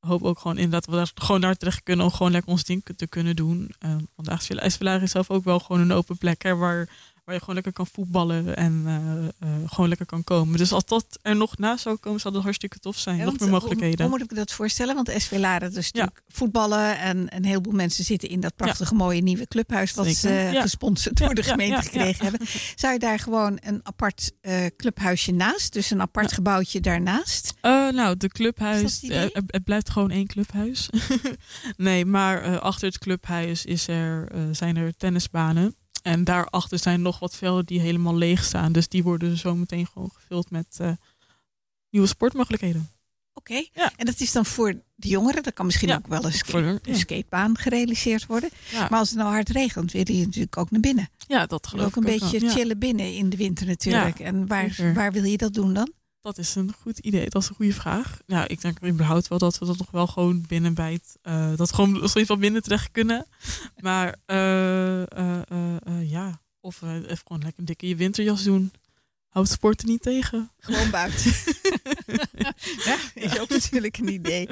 Hoop 0.00 0.22
ook 0.22 0.38
gewoon 0.38 0.56
inderdaad 0.56 0.84
dat 0.84 0.94
we 0.94 1.00
daar 1.00 1.26
gewoon 1.26 1.40
daar 1.40 1.56
terecht 1.56 1.82
kunnen 1.82 2.04
om 2.04 2.12
gewoon 2.12 2.32
lekker 2.32 2.50
ons 2.50 2.64
ding 2.64 2.84
te 2.96 3.06
kunnen 3.06 3.36
doen. 3.36 3.74
Uh, 3.84 3.96
want 4.14 4.48
de 4.48 4.58
IJsvelaar 4.60 5.02
is 5.02 5.10
zelf 5.10 5.30
ook 5.30 5.44
wel 5.44 5.58
gewoon 5.58 5.80
een 5.80 5.92
open 5.92 6.18
plek 6.18 6.42
hè, 6.42 6.56
waar, 6.56 6.88
waar 7.30 7.38
je 7.38 7.44
gewoon 7.44 7.62
lekker 7.62 7.84
kan 7.84 7.86
voetballen 7.86 8.56
en 8.56 8.82
eh, 8.86 9.48
eh, 9.48 9.70
gewoon 9.70 9.88
lekker 9.88 10.06
kan 10.06 10.24
komen. 10.24 10.58
Dus 10.58 10.72
als 10.72 10.84
dat 10.84 11.18
er 11.22 11.36
nog 11.36 11.58
na 11.58 11.76
zou 11.76 11.96
komen, 11.96 12.20
zou 12.20 12.34
dat 12.34 12.42
hartstikke 12.42 12.78
tof 12.78 12.98
zijn. 12.98 13.16
Ja, 13.16 13.24
nog 13.24 13.38
meer 13.38 13.48
mogelijkheden. 13.48 13.96
Hoe, 13.96 14.08
hoe 14.08 14.18
moet 14.18 14.22
ik 14.22 14.30
me 14.30 14.36
dat 14.36 14.52
voorstellen? 14.52 14.94
Want 14.94 15.12
SV 15.16 15.36
Laren, 15.38 15.72
dus 15.72 15.86
Ja. 15.86 15.90
natuurlijk 15.92 16.22
voetballen 16.28 16.98
en 16.98 17.36
een 17.36 17.44
heleboel 17.44 17.72
mensen 17.72 18.04
zitten 18.04 18.28
in 18.28 18.40
dat 18.40 18.56
prachtige 18.56 18.94
mooie 18.94 19.22
nieuwe 19.22 19.46
clubhuis 19.46 19.94
wat 19.94 20.06
ze 20.06 20.28
eh, 20.28 20.60
gesponsord 20.60 21.16
door 21.16 21.34
de 21.34 21.42
gemeente 21.42 21.82
gekregen 21.82 22.22
hebben. 22.22 22.46
Zou 22.74 22.92
je 22.92 22.98
daar 22.98 23.18
gewoon 23.18 23.58
een 23.62 23.80
apart 23.82 24.32
clubhuisje 24.76 25.32
naast, 25.32 25.72
dus 25.72 25.90
een 25.90 26.00
apart 26.00 26.32
gebouwtje 26.32 26.80
daarnaast? 26.80 27.54
Nou, 27.92 28.16
de 28.16 28.28
clubhuis. 28.28 29.00
Het 29.46 29.64
blijft 29.64 29.90
gewoon 29.90 30.10
één 30.10 30.26
clubhuis. 30.26 30.88
nee, 31.76 32.04
maar 32.04 32.58
achter 32.58 32.88
het 32.88 32.98
clubhuis 32.98 33.64
is 33.64 33.88
er, 33.88 34.28
zijn 34.52 34.76
er 34.76 34.96
tennisbanen. 34.96 35.74
En 36.02 36.24
daarachter 36.24 36.78
zijn 36.78 37.02
nog 37.02 37.18
wat 37.18 37.36
velden 37.36 37.66
die 37.66 37.80
helemaal 37.80 38.16
leeg 38.16 38.44
staan. 38.44 38.72
Dus 38.72 38.88
die 38.88 39.02
worden 39.02 39.36
zo 39.38 39.54
meteen 39.56 39.86
gewoon 39.86 40.10
gevuld 40.14 40.50
met 40.50 40.76
eh, 40.78 40.92
nieuwe 41.90 42.06
sportmogelijkheden. 42.08 42.90
Oké. 43.34 43.54
Ja. 43.72 43.92
En 43.96 44.06
dat 44.06 44.20
is 44.20 44.32
dan 44.32 44.46
voor 44.46 44.74
de 44.94 45.08
jongeren. 45.08 45.42
Dat 45.42 45.52
kan 45.54 45.66
misschien 45.66 45.88
Ja, 45.88 45.94
ook 45.96 46.06
wel 46.06 46.24
een, 46.24 46.32
skate- 46.32 46.58
ja. 46.82 46.92
een 46.92 46.96
skatebaan 46.96 47.58
gerealiseerd 47.58 48.26
worden. 48.26 48.50
Maar 48.72 48.98
als 48.98 49.08
het 49.08 49.18
nou 49.18 49.30
hard 49.30 49.48
regent, 49.48 49.92
wil 49.92 50.04
je 50.12 50.24
natuurlijk 50.24 50.56
ook 50.56 50.70
naar 50.70 50.80
binnen. 50.80 51.08
ja 51.28 51.46
dat 51.46 51.66
geloof 51.66 51.94
wil 51.94 52.02
ook 52.02 52.08
een 52.08 52.12
ik 52.14 52.20
beetje 52.20 52.48
chillen 52.50 52.78
binnen 52.78 53.14
in 53.14 53.30
de 53.30 53.36
winter 53.36 53.66
natuurlijk. 53.66 54.18
en 54.20 54.46
waar, 54.46 54.92
waar 54.94 55.12
wil 55.12 55.24
je 55.24 55.36
dat 55.36 55.54
doen 55.54 55.74
dan? 55.74 55.92
Dat 56.20 56.38
is 56.38 56.54
een 56.54 56.72
goed 56.80 56.98
idee. 56.98 57.28
Dat 57.30 57.42
is 57.42 57.48
een 57.48 57.54
goede 57.54 57.72
vraag. 57.72 58.18
Ja, 58.26 58.48
ik 58.48 58.60
denk 58.60 58.84
überhaupt 58.86 59.28
wel 59.28 59.38
dat 59.38 59.58
we 59.58 59.66
dat 59.66 59.78
nog 59.78 59.90
wel 59.90 60.06
gewoon 60.06 60.44
binnen 60.48 60.74
bij 60.74 60.92
het... 60.92 61.16
eh, 61.22 61.56
dat 61.56 61.72
gewoon 61.72 62.00
steeds 62.08 62.28
wel 62.28 62.36
binnen 62.36 62.62
terecht 62.62 62.90
kunnen. 62.92 63.26
Maar 63.80 64.16
eh, 64.26 65.02
eh, 65.02 65.40
eh, 65.86 66.10
ja, 66.10 66.40
of 66.60 66.82
even 66.82 67.06
gewoon 67.26 67.42
lekker 67.42 67.58
een 67.58 67.64
dikke 67.64 67.88
je 67.88 67.96
winterjas 67.96 68.42
doen. 68.42 68.72
Houdt 69.28 69.48
sporten 69.50 69.88
niet 69.88 70.02
tegen. 70.02 70.50
Gewoon 70.58 70.90
buiten. 71.00 71.32
ja, 72.84 72.96
is 73.14 73.38
ook 73.38 73.48
natuurlijk 73.48 73.98
een 73.98 74.08
idee. 74.12 74.48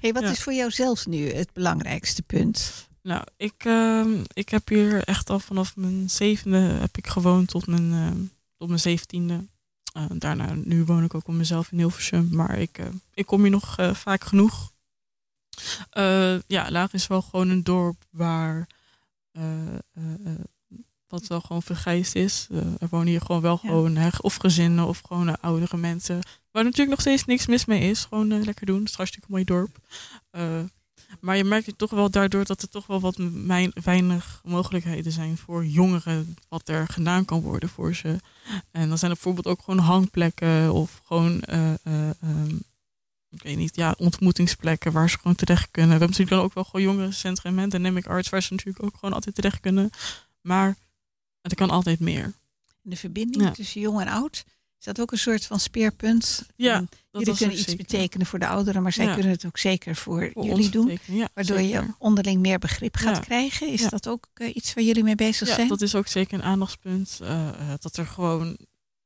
Hey, 0.00 0.12
wat 0.12 0.22
Ja. 0.22 0.30
is 0.30 0.42
voor 0.42 0.52
jou 0.52 0.70
zelf 0.70 1.06
nu 1.06 1.32
het 1.32 1.52
belangrijkste 1.52 2.22
punt? 2.22 2.88
Nou, 3.02 3.24
ik, 3.36 3.54
ehm, 3.64 4.24
ik 4.32 4.48
heb 4.48 4.68
hier 4.68 5.04
echt 5.04 5.30
al 5.30 5.38
vanaf 5.40 5.76
mijn 5.76 6.10
zevende 6.10 6.58
heb 6.58 6.96
ik 6.96 7.06
gewoond 7.06 7.48
tot 7.48 7.66
mijn, 7.66 7.92
ehm, 7.92 8.18
tot 8.56 8.68
mijn 8.68 8.80
zeventiende. 8.80 9.46
Eh, 9.92 10.04
daarna, 10.08 10.54
nu 10.54 10.84
woon 10.84 11.04
ik 11.04 11.14
ook 11.14 11.28
op 11.28 11.34
mezelf 11.34 11.72
in 11.72 11.78
Hilversum, 11.78 12.28
maar 12.30 12.58
ik, 12.58 12.78
eh, 12.78 12.86
ik 13.14 13.26
kom 13.26 13.40
hier 13.42 13.50
nog 13.50 13.76
eh, 13.78 13.94
vaak 13.94 14.24
genoeg. 14.24 14.72
Ja, 16.46 16.70
Laag 16.70 16.92
is 16.92 17.06
wel 17.06 17.22
gewoon 17.22 17.48
een 17.48 17.62
dorp 17.64 18.04
waar 18.10 18.66
wat 21.06 21.26
wel 21.26 21.40
gewoon 21.40 21.62
vergrijsd 21.62 22.14
is. 22.14 22.48
Er 22.78 22.88
wonen 22.90 23.06
hier 23.06 23.20
gewoon 23.20 23.40
wel 23.40 23.58
Ja. 23.62 23.68
gewoon 23.68 23.96
hè, 23.96 24.08
of 24.20 24.36
gezinnen 24.36 24.86
of 24.86 25.00
gewoon 25.00 25.40
oudere 25.40 25.76
mensen. 25.76 26.20
Waar 26.50 26.64
natuurlijk 26.64 26.90
nog 26.90 27.00
steeds 27.00 27.24
niks 27.24 27.46
mis 27.46 27.64
mee 27.64 27.90
is. 27.90 28.04
Gewoon 28.04 28.44
lekker 28.44 28.66
doen. 28.66 28.76
Het 28.78 28.84
is 28.84 28.90
een 28.90 28.96
hartstikke 28.96 29.26
mooi 29.30 29.44
dorp. 29.44 29.78
Maar 31.20 31.36
je 31.36 31.44
merkt 31.44 31.78
toch 31.78 31.90
wel 31.90 32.10
daardoor 32.10 32.44
dat 32.44 32.62
er 32.62 32.68
toch 32.68 32.86
wel 32.86 33.00
wat 33.00 33.18
mijn, 33.18 33.72
weinig 33.84 34.40
mogelijkheden 34.44 35.12
zijn 35.12 35.36
voor 35.36 35.66
jongeren. 35.66 36.36
Wat 36.48 36.68
er 36.68 36.86
gedaan 36.88 37.24
kan 37.24 37.40
worden 37.40 37.68
voor 37.68 37.94
ze. 37.94 38.18
En 38.70 38.88
dan 38.88 38.98
zijn 38.98 39.10
er 39.10 39.16
bijvoorbeeld 39.16 39.46
ook 39.46 39.62
gewoon 39.62 39.80
hangplekken 39.80 40.72
of 40.72 41.00
gewoon, 41.04 41.40
eh, 41.40 41.72
eh, 41.72 42.10
ehm, 42.20 42.56
ik 43.30 43.42
weet 43.42 43.56
niet, 43.56 43.76
ja, 43.76 43.94
ontmoetingsplekken 43.98 44.92
waar 44.92 45.10
ze 45.10 45.18
gewoon 45.18 45.36
terecht 45.36 45.68
kunnen. 45.70 45.90
We 45.90 45.98
hebben 45.98 46.08
natuurlijk 46.08 46.36
dan 46.36 46.44
ook 46.46 46.54
wel 46.54 46.64
gewoon 46.64 46.82
jongerencentrum 46.82 47.58
en 47.58 47.68
Dynamic 47.68 48.06
Arts 48.06 48.28
waar 48.28 48.42
ze 48.42 48.52
natuurlijk 48.52 48.84
ook 48.84 48.94
gewoon 48.98 49.14
altijd 49.14 49.34
terecht 49.34 49.60
kunnen. 49.60 49.90
Maar 50.40 50.76
er 51.40 51.54
kan 51.54 51.70
altijd 51.70 52.00
meer. 52.00 52.32
De 52.82 52.96
verbinding 52.96 53.44
Ja. 53.44 53.50
tussen 53.50 53.80
jong 53.80 54.00
en 54.00 54.08
oud. 54.08 54.44
Is 54.80 54.86
dat 54.86 55.00
ook 55.00 55.12
een 55.12 55.18
soort 55.18 55.46
van 55.46 55.60
speerpunt? 55.60 56.46
Ja, 56.56 56.78
Dat 57.10 57.22
jullie 57.22 57.36
kunnen 57.38 57.56
iets 57.56 57.64
zeker. 57.68 57.84
betekenen 57.84 58.26
voor 58.26 58.38
de 58.38 58.46
ouderen, 58.46 58.82
maar 58.82 58.92
zij 58.92 59.04
Ja. 59.04 59.14
kunnen 59.14 59.30
het 59.32 59.46
ook 59.46 59.58
zeker 59.58 59.96
voor, 59.96 60.30
Voor 60.32 60.44
jullie 60.44 60.70
doen. 60.70 60.98
Ja, 61.06 61.28
Waardoor 61.34 61.60
je 61.60 61.86
onderling 61.98 62.40
meer 62.40 62.58
begrip 62.58 62.96
gaat 62.96 63.16
Ja. 63.16 63.22
krijgen. 63.22 63.68
Is 63.68 63.80
Ja. 63.80 63.88
dat 63.88 64.08
ook 64.08 64.26
eh, 64.34 64.54
iets 64.56 64.74
waar 64.74 64.84
jullie 64.84 65.02
mee 65.04 65.14
bezig 65.14 65.48
Ja, 65.48 65.54
zijn? 65.54 65.68
dat 65.68 65.80
is 65.80 65.94
ook 65.94 66.06
zeker 66.06 66.34
een 66.34 66.42
aandachtspunt. 66.44 67.18
eh, 67.22 67.48
eh, 67.48 67.54
dat 67.80 67.96
er 67.96 68.06
gewoon, 68.06 68.56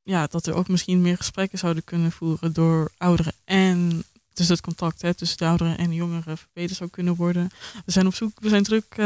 ja, 0.03 0.27
dat 0.27 0.47
er 0.47 0.55
ook 0.55 0.69
misschien 0.69 1.01
meer 1.03 1.17
gesprekken 1.17 1.59
zouden 1.59 1.85
kunnen 1.85 2.13
voeren 2.13 2.53
door 2.53 2.93
ouderen 2.97 3.33
en 3.45 4.05
dus 4.33 4.49
het 4.49 4.61
contact 4.61 5.03
hè, 5.03 5.15
tussen 5.15 5.39
de 5.39 5.45
ouderen 5.47 5.79
en 5.79 5.89
de 5.89 5.95
jongeren 5.95 6.39
verbeterd 6.39 6.79
zou 6.79 6.91
kunnen 6.91 7.15
worden. 7.15 7.51
We 7.85 7.93
zijn 7.93 8.07
op 8.07 8.15
zoek, 8.15 8.41
we 8.41 8.49
zijn 8.49 8.63
druk 8.63 8.97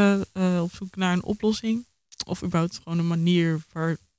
op 0.61 0.71
zoek 0.75 0.95
naar 0.95 1.13
een 1.13 1.23
oplossing. 1.23 1.85
Of 2.25 2.43
überhaupt 2.43 2.79
gewoon 2.83 2.99
een 2.99 3.07
manier 3.07 3.61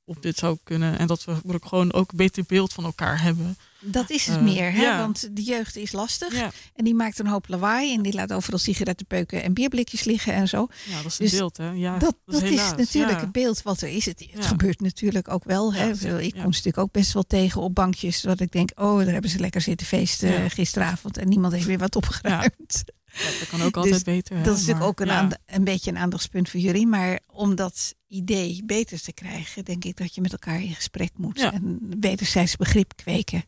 waarop 0.05 0.23
dit 0.25 0.37
zou 0.37 0.59
kunnen. 0.63 0.99
En 0.99 1.07
dat 1.07 1.25
we 1.25 1.37
ook 1.47 1.65
gewoon 1.67 1.93
ook 1.93 2.11
een 2.11 2.17
beter 2.17 2.45
beeld 2.47 2.73
van 2.73 2.85
elkaar 2.85 3.23
hebben. 3.23 3.57
Dat 3.81 4.11
is 4.11 4.27
het 4.27 4.37
Eh, 4.37 4.43
meer, 4.43 4.73
hè? 4.73 4.83
ja. 4.83 4.99
want 4.99 5.29
de 5.37 5.43
jeugd 5.43 5.77
is 5.77 5.93
lastig. 5.93 6.35
Ja, 6.35 6.51
En 6.75 6.85
die 6.85 6.95
maakt 6.95 7.19
een 7.19 7.27
hoop 7.27 7.49
lawaai. 7.49 7.95
En 7.95 8.03
die 8.03 8.13
laat 8.13 8.33
overal 8.33 8.59
sigarettenpeuken 8.59 9.43
en 9.43 9.53
bierblikjes 9.53 10.05
liggen 10.05 10.33
en 10.33 10.49
zo. 10.49 10.67
ja 10.87 10.97
dat 11.03 11.07
is 11.07 11.17
Dus 11.17 11.33
een 11.33 11.39
beeld, 11.39 11.57
hè? 11.57 11.71
Ja, 11.71 11.99
dat 11.99 12.17
dat 12.27 12.43
is, 12.43 12.57
natuurlijk 12.77 13.19
ja. 13.19 13.21
het 13.21 13.33
beeld 13.33 13.63
wat 13.63 13.81
er 13.81 13.89
is. 13.89 14.05
Het, 14.07 14.27
het 14.31 14.47
gebeurt 14.47 14.81
natuurlijk 14.81 15.29
ook 15.29 15.45
wel. 15.45 15.75
Hè? 15.75 15.89
Ik 15.91 16.33
kom 16.33 16.41
ze 16.41 16.43
natuurlijk 16.43 16.79
ook 16.79 16.93
best 16.93 17.13
wel 17.13 17.23
tegen 17.27 17.61
op 17.61 17.75
bankjes. 17.75 18.21
Dat 18.21 18.41
ik 18.41 18.53
denk, 18.53 18.71
oh, 18.75 18.99
daar 18.99 19.13
hebben 19.13 19.31
ze 19.31 19.39
lekker 19.39 19.61
zitten 19.61 19.87
feesten 19.87 20.51
gisteravond. 20.51 21.17
En 21.17 21.29
niemand 21.29 21.53
heeft 21.53 21.67
weer 21.67 21.79
wat 21.79 21.97
opgeruimd. 21.97 22.83
Ja, 23.13 23.39
dat 23.39 23.49
kan 23.49 23.63
ook 23.63 23.77
altijd 23.77 23.95
Dus 23.95 24.03
beter. 24.03 24.37
hè, 24.37 24.43
Dat 24.43 24.55
is 24.55 24.61
natuurlijk 24.61 24.87
ook 24.87 25.01
een, 25.01 25.07
ja. 25.07 25.29
een 25.47 25.65
beetje 25.65 25.91
een 25.91 25.99
aandachtspunt 25.99 26.49
voor 26.51 26.61
jullie. 26.61 26.87
Maar 26.87 27.21
om 27.27 27.55
dat 27.55 27.95
idee 28.07 28.63
beter 28.65 29.01
te 29.03 29.13
krijgen, 29.13 29.65
denk 29.65 29.85
ik 29.85 29.97
dat 29.97 30.15
je 30.15 30.21
met 30.21 30.33
elkaar 30.33 30.63
in 30.63 30.75
gesprek 30.75 31.11
moet. 31.17 31.39
Ja. 31.39 31.53
En 31.53 31.97
wederzijds 32.01 32.57
begrip 32.57 32.93
kweken. 32.97 33.45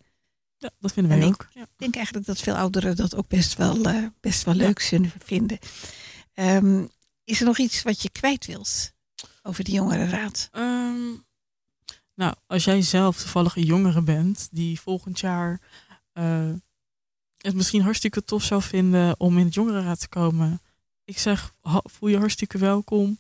Ja, 0.59 0.71
dat 0.81 0.93
vinden 0.93 1.13
En 1.13 1.19
wij 1.19 1.29
ik- 1.29 1.35
ook. 1.35 1.49
Ik 1.55 1.69
denk 1.77 1.95
eigenlijk 1.95 2.27
dat 2.27 2.41
veel 2.41 2.55
ouderen 2.57 2.97
dat 2.97 3.15
ook 3.15 3.29
best 3.29 3.55
wel, 3.57 3.83
eh, 3.85 4.07
best 4.21 4.45
wel 4.45 4.55
leuk 4.55 4.81
zullen 4.81 5.13
vinden. 5.25 5.59
Ehm, 6.35 6.87
is 7.25 7.41
er 7.41 7.47
nog 7.47 7.59
iets 7.59 7.83
wat 7.83 8.03
je 8.03 8.11
kwijt 8.11 8.47
wilt 8.47 8.93
over 9.43 9.65
de 9.65 9.73
jongerenraad? 9.73 10.49
Ehm, 10.53 11.01
Nou, 12.15 12.35
als 12.47 12.65
jij 12.65 12.83
zelf 12.83 13.17
toevallig 13.21 13.57
een 13.57 13.65
jongere 13.65 14.03
bent 14.03 14.49
die 14.51 14.81
volgend 14.81 15.21
jaar 15.21 15.61
eh, 16.13 16.49
het 17.43 17.55
misschien 17.55 17.83
hartstikke 17.83 18.25
tof 18.25 18.43
zou 18.43 18.63
vinden 18.63 19.21
om 19.21 19.39
in 19.39 19.45
het 19.45 19.55
jongerenraad 19.55 20.01
te 20.01 20.09
komen. 20.09 20.61
Ik 21.05 21.19
zeg, 21.19 21.55
voel 21.85 22.09
je 22.09 22.19
hartstikke 22.19 22.59
welkom. 22.59 23.19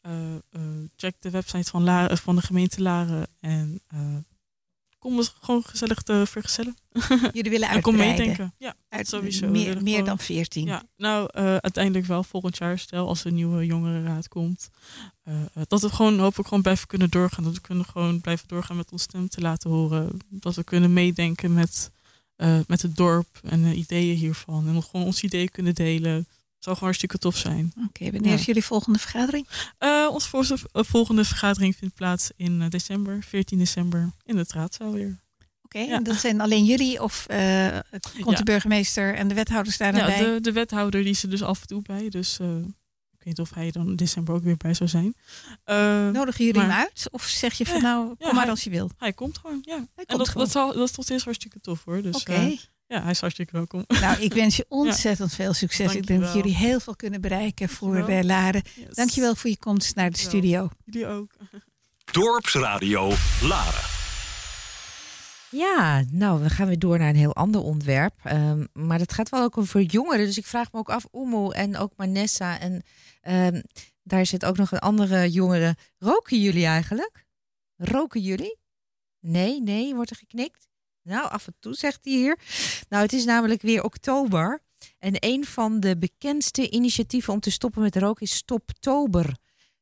Eh, 0.00 0.34
eh, 0.34 0.40
check 0.96 1.14
de 1.18 1.30
website 1.30 1.70
van, 1.70 1.82
Laren, 1.82 2.18
van 2.18 2.36
de 2.36 2.42
gemeente 2.42 2.82
Laren 2.82 3.26
en 3.40 3.80
eh, 3.88 4.16
kom 4.98 5.16
eens 5.16 5.34
gewoon 5.40 5.62
gezellig 5.64 6.02
te 6.02 6.22
vergezellen. 6.26 6.76
Jullie 7.32 7.50
willen 7.50 7.68
En 7.68 7.80
kom 7.80 7.96
meedenken. 7.96 8.54
Ja, 8.58 8.74
Uit 8.88 9.08
sowieso. 9.08 9.48
Meer, 9.48 10.04
dan 10.04 10.18
14. 10.18 10.66
ja, 10.66 10.82
nou, 10.96 11.28
eh, 11.32 11.44
uiteindelijk 11.44 12.06
wel 12.06 12.24
volgend 12.24 12.56
jaar, 12.56 12.78
stel 12.78 13.08
als 13.08 13.24
een 13.24 13.34
nieuwe 13.34 13.66
jongerenraad 13.66 14.28
komt. 14.28 14.70
eh, 15.22 15.42
eh, 15.42 15.62
dat 15.68 15.80
we 15.80 15.88
gewoon 15.88 16.18
hopelijk 16.18 16.48
gewoon 16.48 16.62
blijven 16.62 16.86
kunnen 16.86 17.10
doorgaan. 17.10 17.44
Dat 17.44 17.54
we 17.54 17.60
kunnen 17.60 17.84
gewoon 17.84 18.20
blijven 18.20 18.48
doorgaan 18.48 18.76
met 18.76 18.92
ons 18.92 19.02
stem 19.02 19.28
te 19.28 19.40
laten 19.40 19.70
horen. 19.70 20.18
Dat 20.28 20.54
we 20.54 20.64
kunnen 20.64 20.92
meedenken 20.92 21.52
met, 21.52 21.90
eh, 22.42 22.58
met 22.66 22.82
het 22.82 22.96
dorp 22.96 23.40
en 23.42 23.62
de 23.62 23.74
ideeën 23.74 24.16
hiervan. 24.16 24.66
En 24.66 24.72
nog 24.74 24.88
gewoon 24.90 25.06
ons 25.06 25.22
ideeën 25.22 25.50
kunnen 25.50 25.74
delen. 25.74 26.14
Het 26.14 26.70
zou 26.70 26.76
gewoon 26.76 26.92
hartstikke 26.92 27.18
tof 27.18 27.36
zijn. 27.36 27.72
Oké, 27.88 28.10
wanneer 28.10 28.30
Ja. 28.30 28.36
is 28.38 28.44
jullie 28.44 28.64
volgende 28.64 28.98
vergadering? 28.98 29.46
Eh, 29.78 30.08
onze 30.10 30.58
eh, 30.72 30.82
volgende 30.84 31.24
vergadering 31.24 31.76
vindt 31.76 31.94
plaats 31.94 32.30
in 32.36 32.68
december, 32.68 33.22
14 33.22 33.58
december, 33.58 34.10
in 34.24 34.36
de 34.36 34.44
raadzaal 34.48 34.92
weer. 34.92 35.18
Oké, 35.62 35.78
Ja. 35.78 35.94
en 35.96 36.02
dat 36.02 36.16
zijn 36.16 36.40
alleen 36.40 36.64
jullie 36.64 37.02
of 37.02 37.26
eh, 37.26 37.78
komt 38.20 38.30
Ja. 38.30 38.36
de 38.36 38.44
burgemeester 38.44 39.14
en 39.14 39.28
de 39.28 39.34
wethouders 39.34 39.76
daar 39.76 39.92
dan 39.92 40.00
Ja, 40.00 40.06
bij? 40.06 40.18
de, 40.18 40.40
de 40.40 40.52
wethouder 40.52 41.02
die 41.02 41.10
is 41.10 41.22
er 41.22 41.30
dus 41.30 41.42
af 41.42 41.60
en 41.60 41.66
toe 41.66 41.82
bij. 41.82 42.08
Dus 42.08 42.38
ik 43.22 43.28
weet 43.28 43.38
niet 43.38 43.46
of 43.50 43.54
hij 43.54 43.70
dan 43.70 43.86
in 43.88 43.96
december 43.96 44.34
ook 44.34 44.42
weer 44.42 44.56
bij 44.56 44.74
zou 44.74 44.88
zijn. 44.88 45.14
Eh, 45.64 46.08
Nodigen 46.08 46.44
jullie 46.44 46.60
maar- 46.60 46.70
hem 46.70 46.80
uit? 46.80 47.08
Of 47.10 47.22
zeg 47.24 47.54
je 47.58 47.66
van 47.66 47.74
Ja, 47.76 47.80
nou, 47.82 48.06
kom 48.06 48.16
ja, 48.18 48.32
maar 48.32 48.42
hij- 48.42 48.50
als 48.50 48.64
je 48.64 48.70
wil? 48.70 48.90
Hij 48.98 49.12
komt 49.12 49.38
gewoon, 49.38 49.58
ja. 49.62 49.74
Hij 49.74 49.80
en 49.94 50.06
komt 50.06 50.18
dat, 50.18 50.28
gewoon. 50.28 50.42
dat, 50.42 50.52
zal, 50.52 50.72
dat 50.72 50.88
is 50.88 50.94
toch 50.94 51.04
steeds 51.04 51.24
hartstikke 51.24 51.60
tof 51.60 51.84
hoor. 51.84 52.02
Dus, 52.02 52.16
Oké. 52.16 52.32
eh, 52.32 52.58
ja, 52.86 53.02
hij 53.02 53.10
is 53.10 53.20
hartstikke 53.20 53.52
welkom. 53.52 53.84
Nou, 53.86 54.20
ik 54.20 54.34
wens 54.34 54.56
je 54.56 54.64
ontzettend 54.82 55.34
veel 55.34 55.52
succes. 55.52 55.94
Ik 55.94 56.06
denk 56.06 56.20
dat 56.20 56.32
jullie 56.34 56.56
heel 56.56 56.80
veel 56.80 56.96
kunnen 56.96 57.20
bereiken 57.20 57.68
voor 57.68 57.92
Dankjewel. 57.94 58.18
eh, 58.20 58.24
Laren. 58.26 58.62
Yes. 58.74 58.94
Dankjewel 58.94 59.34
voor 59.34 59.50
je 59.50 59.58
komst 59.58 59.94
naar 59.94 60.10
de 60.10 60.16
Dankjewel. 60.16 60.40
studio. 60.40 60.68
Jullie 60.84 61.06
ook. 61.06 61.32
Dorpsradio 62.12 63.12
Laren. 63.42 63.91
Ja, 65.52 66.04
nou, 66.10 66.42
we 66.42 66.50
gaan 66.50 66.66
weer 66.66 66.78
door 66.78 66.98
naar 66.98 67.08
een 67.08 67.16
heel 67.16 67.34
ander 67.34 67.62
onderwerp. 67.62 68.14
Ehm, 68.24 68.64
maar 68.72 68.98
dat 68.98 69.12
gaat 69.12 69.28
wel 69.28 69.42
ook 69.42 69.58
over 69.58 69.80
jongeren. 69.80 70.26
Dus 70.26 70.38
ik 70.38 70.46
vraag 70.46 70.72
me 70.72 70.78
ook 70.78 70.90
af, 70.90 71.06
Oemo 71.12 71.50
en 71.50 71.76
ook 71.76 71.92
Manessa. 71.96 72.58
En 72.58 72.82
ehm, 73.20 73.62
daar 74.02 74.26
zit 74.26 74.44
ook 74.44 74.56
nog 74.56 74.72
een 74.72 74.78
andere 74.78 75.30
jongere. 75.30 75.76
Roken 75.98 76.40
jullie 76.40 76.66
eigenlijk? 76.66 77.26
Roken 77.76 78.20
jullie? 78.20 78.58
Nee, 79.20 79.62
nee, 79.62 79.94
wordt 79.94 80.10
er 80.10 80.16
geknikt? 80.16 80.68
Nou, 81.02 81.30
af 81.30 81.46
en 81.46 81.56
toe 81.60 81.74
zegt 81.74 82.04
hij 82.04 82.12
hier. 82.12 82.38
Nou, 82.88 83.02
het 83.02 83.12
is 83.12 83.24
namelijk 83.24 83.62
weer 83.62 83.82
oktober. 83.82 84.60
En 84.98 85.14
een 85.18 85.44
van 85.44 85.80
de 85.80 85.98
bekendste 85.98 86.70
initiatieven 86.70 87.32
om 87.32 87.40
te 87.40 87.50
stoppen 87.50 87.82
met 87.82 87.96
roken 87.96 88.22
is 88.22 88.34
Stoptober. 88.34 89.36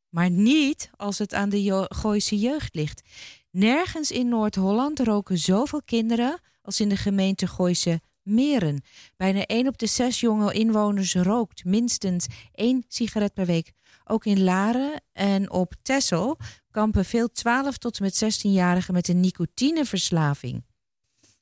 Maar 0.09 0.31
niet 0.31 0.91
als 0.97 1.19
het 1.19 1.35
aan 1.35 1.49
de 1.49 1.87
Gooise 1.89 2.39
jeugd 2.39 2.75
ligt. 2.75 3.03
Nergens 3.51 4.11
in 4.11 4.29
Noord-Holland 4.29 5.01
roken 5.01 5.39
zoveel 5.39 5.83
kinderen 5.83 6.41
als 6.63 6.81
in 6.81 6.89
de 6.89 6.97
gemeente 6.97 7.47
Gooise 7.47 8.01
Meren. 8.23 8.83
Bijna 9.17 9.47
1 9.47 9.67
op 9.67 9.79
de 9.79 9.87
6 9.87 10.21
jonge 10.21 10.53
inwoners 10.53 11.15
rookt 11.15 11.65
minstens 11.65 12.27
één 12.53 12.85
sigaret 12.89 13.35
per 13.35 13.47
week. 13.47 13.73
Ook 14.05 14.25
in 14.25 14.43
Laren 14.43 15.03
en 15.13 15.51
op 15.51 15.75
Texel 15.83 16.37
kampen 16.71 17.05
veel 17.05 17.29
12 17.29 17.79
tot 17.79 17.99
en 17.99 18.05
met 18.05 18.25
16-jarigen 18.25 18.93
met 18.95 19.09
een 19.09 19.21
nicotineverslaving. 19.21 20.65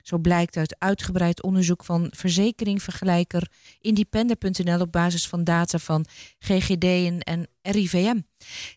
Zo 0.08 0.18
blijkt 0.18 0.56
uit 0.56 0.76
uitgebreid 0.78 1.42
onderzoek 1.42 1.84
van 1.84 2.12
verzekeringvergelijker 2.14 3.50
Independer.nl 3.80 4.80
op 4.80 4.92
basis 4.92 5.28
van 5.28 5.44
data 5.44 5.78
van 5.78 6.04
GGD 6.38 6.84
en- 6.84 7.20
en 7.20 7.48
RIVM. 7.62 8.20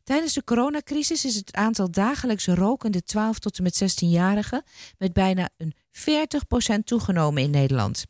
Tijdens 0.03 0.33
de 0.33 0.43
coronacrisis 0.43 1.25
is 1.25 1.35
het 1.35 1.53
aantal 1.53 1.91
dagelijks 1.91 2.47
rokende 2.47 3.03
12 3.03 3.39
tot 3.39 3.57
en 3.57 3.63
met 3.63 3.75
16-jarigen 3.75 4.63
met 4.97 5.13
bijna 5.13 5.49
een 5.57 5.73
40% 5.91 6.85
toegenomen 6.85 7.43
in 7.43 7.49
Nederland. 7.49 8.05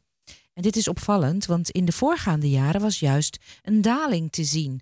En 0.53 0.61
dit 0.61 0.75
is 0.75 0.87
opvallend, 0.87 1.45
want 1.45 1.69
in 1.69 1.85
de 1.85 1.91
voorgaande 1.91 2.49
jaren 2.49 2.81
was 2.81 2.99
juist 2.99 3.37
een 3.61 3.81
daling 3.81 4.31
te 4.31 4.43
zien. 4.43 4.81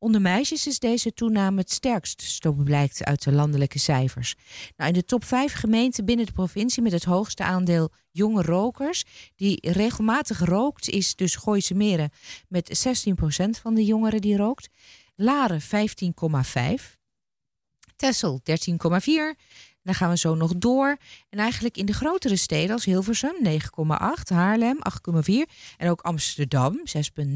Onder 0.00 0.20
meisjes 0.20 0.66
is 0.66 0.78
deze 0.78 1.12
toename 1.12 1.60
het 1.60 1.70
sterkst, 1.70 2.22
zo 2.22 2.52
blijkt 2.52 3.04
uit 3.04 3.22
de 3.22 3.32
landelijke 3.32 3.78
cijfers. 3.78 4.34
Nou, 4.76 4.88
in 4.88 4.94
de 4.98 5.04
top 5.04 5.24
5 5.24 5.52
gemeenten 5.52 6.04
binnen 6.04 6.26
de 6.26 6.32
provincie 6.32 6.82
met 6.82 6.92
het 6.92 7.04
hoogste 7.04 7.42
aandeel 7.42 7.90
jonge 8.10 8.42
rokers, 8.42 9.04
die 9.36 9.70
regelmatig 9.70 10.38
rookt, 10.38 10.88
is 10.88 11.14
dus 11.14 11.36
Gooise 11.36 11.74
Meren 11.74 12.10
met 12.48 12.84
16% 12.88 13.12
van 13.62 13.74
de 13.74 13.84
jongeren 13.84 14.20
die 14.20 14.36
rookt. 14.36 14.68
Laren 15.16 15.60
15,5. 15.60 15.68
Tessel 17.96 18.40
13,4. 18.42 19.38
Dan 19.82 19.94
gaan 19.94 20.10
we 20.10 20.18
zo 20.18 20.34
nog 20.34 20.56
door. 20.56 20.96
En 21.28 21.38
eigenlijk 21.38 21.76
in 21.76 21.86
de 21.86 21.92
grotere 21.92 22.36
steden 22.36 22.72
als 22.72 22.84
Hilversum 22.84 23.34
9,8, 23.44 23.52
Haarlem 24.24 24.78
8,4 25.22 25.32
en 25.76 25.90
ook 25.90 26.00
Amsterdam 26.00 26.82
6,9 27.24 27.32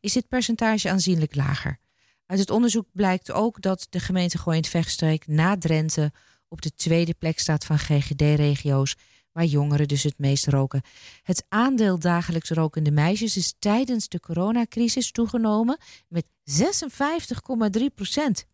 is 0.00 0.12
dit 0.12 0.28
percentage 0.28 0.90
aanzienlijk 0.90 1.34
lager. 1.34 1.78
Uit 2.26 2.38
het 2.38 2.50
onderzoek 2.50 2.86
blijkt 2.92 3.32
ook 3.32 3.60
dat 3.60 3.86
de 3.90 4.00
gemeente 4.00 4.38
Gooiend 4.38 4.68
Vechtstreek 4.68 5.26
na 5.26 5.58
Drenthe 5.58 6.12
op 6.48 6.62
de 6.62 6.74
tweede 6.74 7.14
plek 7.14 7.38
staat 7.38 7.64
van 7.64 7.78
GGD-regio's 7.78 8.96
waar 9.32 9.44
jongeren 9.44 9.88
dus 9.88 10.02
het 10.02 10.18
meest 10.18 10.46
roken. 10.46 10.82
Het 11.22 11.44
aandeel 11.48 11.98
dagelijks 11.98 12.50
rokende 12.50 12.90
meisjes 12.90 13.36
is 13.36 13.54
tijdens 13.58 14.08
de 14.08 14.20
coronacrisis 14.20 15.10
toegenomen 15.10 15.78
met 16.08 16.26
56,3 17.78 17.84
procent. 17.94 18.46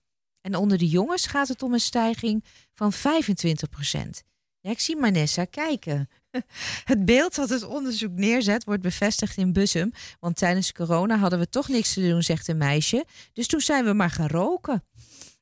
En 0.47 0.55
onder 0.55 0.79
de 0.79 0.89
jongens 0.89 1.27
gaat 1.27 1.49
het 1.49 1.63
om 1.63 1.73
een 1.73 1.81
stijging 1.81 2.45
van 2.75 2.93
25 2.93 3.69
procent. 3.69 4.23
Ik 4.61 4.81
zie 4.81 4.97
Manessa 4.97 5.45
kijken. 5.45 6.09
Het 6.85 7.05
beeld 7.05 7.35
dat 7.35 7.49
het 7.49 7.65
onderzoek 7.65 8.13
neerzet 8.13 8.65
wordt 8.65 8.83
bevestigd 8.83 9.37
in 9.37 9.53
Bussum. 9.53 9.93
Want 10.21 10.37
tijdens 10.37 10.73
corona 10.73 11.17
hadden 11.17 11.39
we 11.39 11.49
toch 11.49 11.69
niks 11.69 11.93
te 11.93 12.09
doen, 12.09 12.23
zegt 12.23 12.49
een 12.49 12.57
meisje. 12.57 13.05
Dus 13.33 13.47
toen 13.47 13.61
zijn 13.61 13.85
we 13.85 13.93
maar 13.93 14.11
gaan 14.11 14.29
roken. 14.29 14.85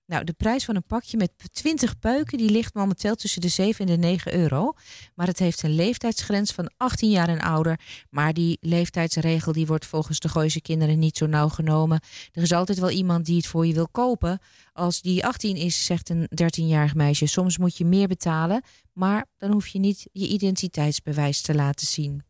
Nou, 0.07 0.25
de 0.25 0.33
prijs 0.33 0.65
van 0.65 0.77
een 0.77 0.87
pakje 0.87 1.17
met 1.17 1.33
20 1.53 1.99
peuken 1.99 2.39
die 2.39 2.51
ligt 2.51 2.75
momenteel 2.75 3.15
tussen 3.15 3.41
de 3.41 3.49
7 3.49 3.87
en 3.87 3.93
de 3.93 4.07
9 4.07 4.35
euro. 4.35 4.73
Maar 5.15 5.27
het 5.27 5.39
heeft 5.39 5.63
een 5.63 5.75
leeftijdsgrens 5.75 6.53
van 6.53 6.71
18 6.77 7.11
jaar 7.11 7.29
en 7.29 7.41
ouder. 7.41 7.81
Maar 8.11 8.33
die 8.33 8.59
leeftijdsregel 8.61 9.53
die 9.53 9.67
wordt 9.67 9.87
volgens 9.87 10.19
de 10.19 10.29
Gooise 10.29 10.61
kinderen 10.61 10.99
niet 10.99 11.17
zo 11.17 11.27
nauw 11.27 11.49
genomen. 11.49 12.01
Er 12.33 12.43
is 12.43 12.53
altijd 12.53 12.79
wel 12.79 12.91
iemand 12.91 13.27
die 13.27 13.37
het 13.37 13.47
voor 13.47 13.67
je 13.67 13.75
wil 13.75 13.89
kopen. 13.89 14.39
Als 14.73 15.01
die 15.01 15.27
18 15.27 15.57
is, 15.57 15.85
zegt 15.85 16.09
een 16.09 16.29
13-jarig 16.43 16.95
meisje, 16.95 17.27
soms 17.27 17.59
moet 17.59 17.77
je 17.77 17.85
meer 17.85 18.09
betalen. 18.09 18.63
Maar 18.93 19.27
dan 19.39 19.53
hoef 19.53 19.67
je 19.67 19.79
niet 19.79 20.09
je 20.13 20.29
identiteitsbewijs 20.29 21.41
te 21.41 21.55
laten 21.55 21.87
zien. 21.87 22.23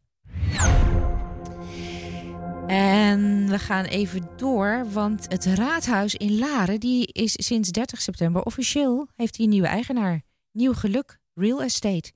En 2.67 3.49
we 3.49 3.59
gaan 3.59 3.85
even 3.85 4.29
door, 4.37 4.87
want 4.93 5.27
het 5.29 5.45
raadhuis 5.45 6.15
in 6.15 6.39
Laren 6.39 6.81
die 6.81 7.07
is 7.07 7.33
sinds 7.33 7.71
30 7.71 8.01
september 8.01 8.43
officieel 8.43 9.09
heeft 9.15 9.37
hij 9.37 9.45
een 9.45 9.51
nieuwe 9.51 9.67
eigenaar. 9.67 10.23
Nieuw 10.53 10.73
geluk, 10.73 11.19
real 11.35 11.62
estate. 11.62 12.12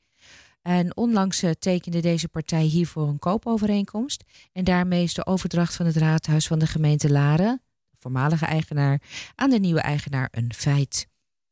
En 0.62 0.96
onlangs 0.96 1.42
eh, 1.42 1.51
tekende 1.51 2.01
deze 2.01 2.28
partij 2.28 2.62
hiervoor 2.62 3.09
een 3.09 3.18
koopovereenkomst. 3.18 4.24
En 4.53 4.64
daarmee 4.64 5.03
is 5.03 5.14
de 5.14 5.26
overdracht 5.26 5.76
van 5.76 5.86
het 5.86 5.96
raadhuis 5.96 6.46
van 6.46 6.59
de 6.59 6.66
gemeente 6.66 7.11
Laren, 7.11 7.62
voormalige 7.94 8.46
eigenaar, 8.46 9.03
aan 9.34 9.51
de 9.51 9.59
nieuwe 9.59 9.80
eigenaar 9.80 10.28
een 10.30 10.53
feit. 10.55 11.09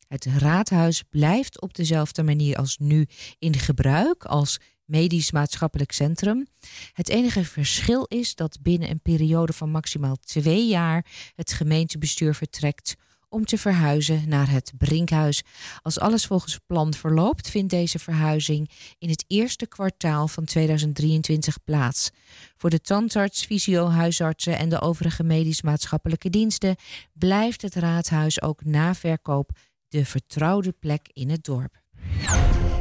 Het 0.09 0.25
raadhuis 0.25 1.03
blijft 1.03 1.61
op 1.61 1.75
dezelfde 1.75 2.23
manier 2.23 2.57
als 2.57 2.79
nu 2.79 3.07
in 3.39 3.55
gebruik 3.55 4.25
als 4.25 4.59
medisch 4.87 5.31
maatschappelijk 5.31 5.93
centrum. 5.93 6.47
Het 6.93 7.09
enige 7.09 7.45
verschil 7.45 8.05
is 8.05 8.35
dat 8.35 8.59
binnen 8.63 8.91
een 8.91 9.01
periode 9.01 9.53
van 9.53 9.71
maximaal 9.71 10.17
twee 10.17 10.67
jaar 10.67 11.07
het 11.35 11.53
gemeentebestuur 11.53 12.35
vertrekt 12.35 12.95
om 13.29 13.45
te 13.45 13.59
verhuizen 13.59 14.29
naar 14.29 14.51
het 14.51 14.73
Brinkhuis. 14.79 15.43
Als 15.83 15.99
alles 15.99 16.27
volgens 16.27 16.59
plan 16.67 16.95
verloopt, 16.95 17.51
vindt 17.51 17.71
deze 17.71 17.99
verhuizing 17.99 18.71
in 18.99 19.09
het 19.09 19.25
eerste 19.27 19.67
kwartaal 19.67 20.29
van 20.29 20.45
2023 20.45 21.65
plaats. 21.65 22.11
Voor 22.57 22.71
de 22.71 22.81
tandarts, 22.81 23.45
fysio, 23.45 23.89
huisartsen 23.89 24.59
en 24.59 24.69
de 24.69 24.81
overige 24.81 25.23
medisch-maatschappelijke 25.23 26.31
diensten 26.31 26.77
blijft 27.13 27.63
het 27.63 27.75
raadhuis 27.75 28.43
ook 28.43 28.65
na 28.65 28.95
verkoop 28.95 29.51
de 29.89 30.05
vertrouwde 30.05 30.73
plek 30.73 31.09
in 31.13 31.31
het 31.31 31.45
dorp. 31.45 31.81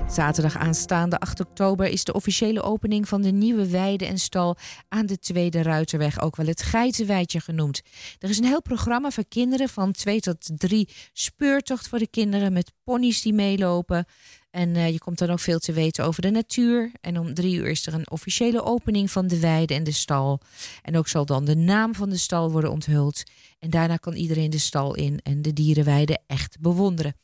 Zaterdag 0.09 0.57
aanstaande 0.57 1.19
8 1.19 1.39
oktober 1.39 1.87
is 1.87 2.03
de 2.03 2.13
officiële 2.13 2.61
opening 2.61 3.07
van 3.07 3.21
de 3.21 3.31
nieuwe 3.31 3.69
weide 3.69 4.05
en 4.05 4.17
stal 4.17 4.55
aan 4.89 5.05
de 5.05 5.19
Tweede 5.19 5.61
Ruiterweg, 5.61 6.21
ook 6.21 6.35
wel 6.35 6.45
het 6.45 6.61
Geitenweidje 6.61 7.39
genoemd. 7.39 7.81
Er 8.19 8.29
is 8.29 8.37
een 8.37 8.45
heel 8.45 8.61
programma 8.61 9.11
voor 9.11 9.27
kinderen 9.27 9.69
van 9.69 9.91
2 9.91 10.19
tot 10.19 10.37
3 10.55 10.89
speurtocht 11.13 11.87
voor 11.87 11.99
de 11.99 12.07
kinderen 12.07 12.53
met 12.53 12.71
ponies 12.83 13.21
die 13.21 13.33
meelopen. 13.33 14.05
En 14.51 14.75
eh, 14.75 14.89
je 14.89 14.99
komt 14.99 15.17
dan 15.17 15.29
ook 15.29 15.39
veel 15.39 15.59
te 15.59 15.73
weten 15.73 16.05
over 16.05 16.21
de 16.21 16.31
natuur. 16.31 16.91
En 17.01 17.19
om 17.19 17.33
drie 17.33 17.55
uur 17.55 17.67
is 17.67 17.87
er 17.87 17.93
een 17.93 18.11
officiële 18.11 18.63
opening 18.63 19.11
van 19.11 19.27
de 19.27 19.39
weide 19.39 19.73
en 19.73 19.83
de 19.83 19.91
stal. 19.91 20.39
En 20.81 20.97
ook 20.97 21.07
zal 21.07 21.25
dan 21.25 21.45
de 21.45 21.55
naam 21.55 21.95
van 21.95 22.09
de 22.09 22.17
stal 22.17 22.51
worden 22.51 22.71
onthuld. 22.71 23.23
En 23.59 23.69
daarna 23.69 23.97
kan 23.97 24.13
iedereen 24.13 24.49
de 24.49 24.59
stal 24.59 24.95
in 24.95 25.19
en 25.23 25.41
de 25.41 25.53
dierenweide 25.53 26.19
echt 26.27 26.59
bewonderen. 26.59 27.15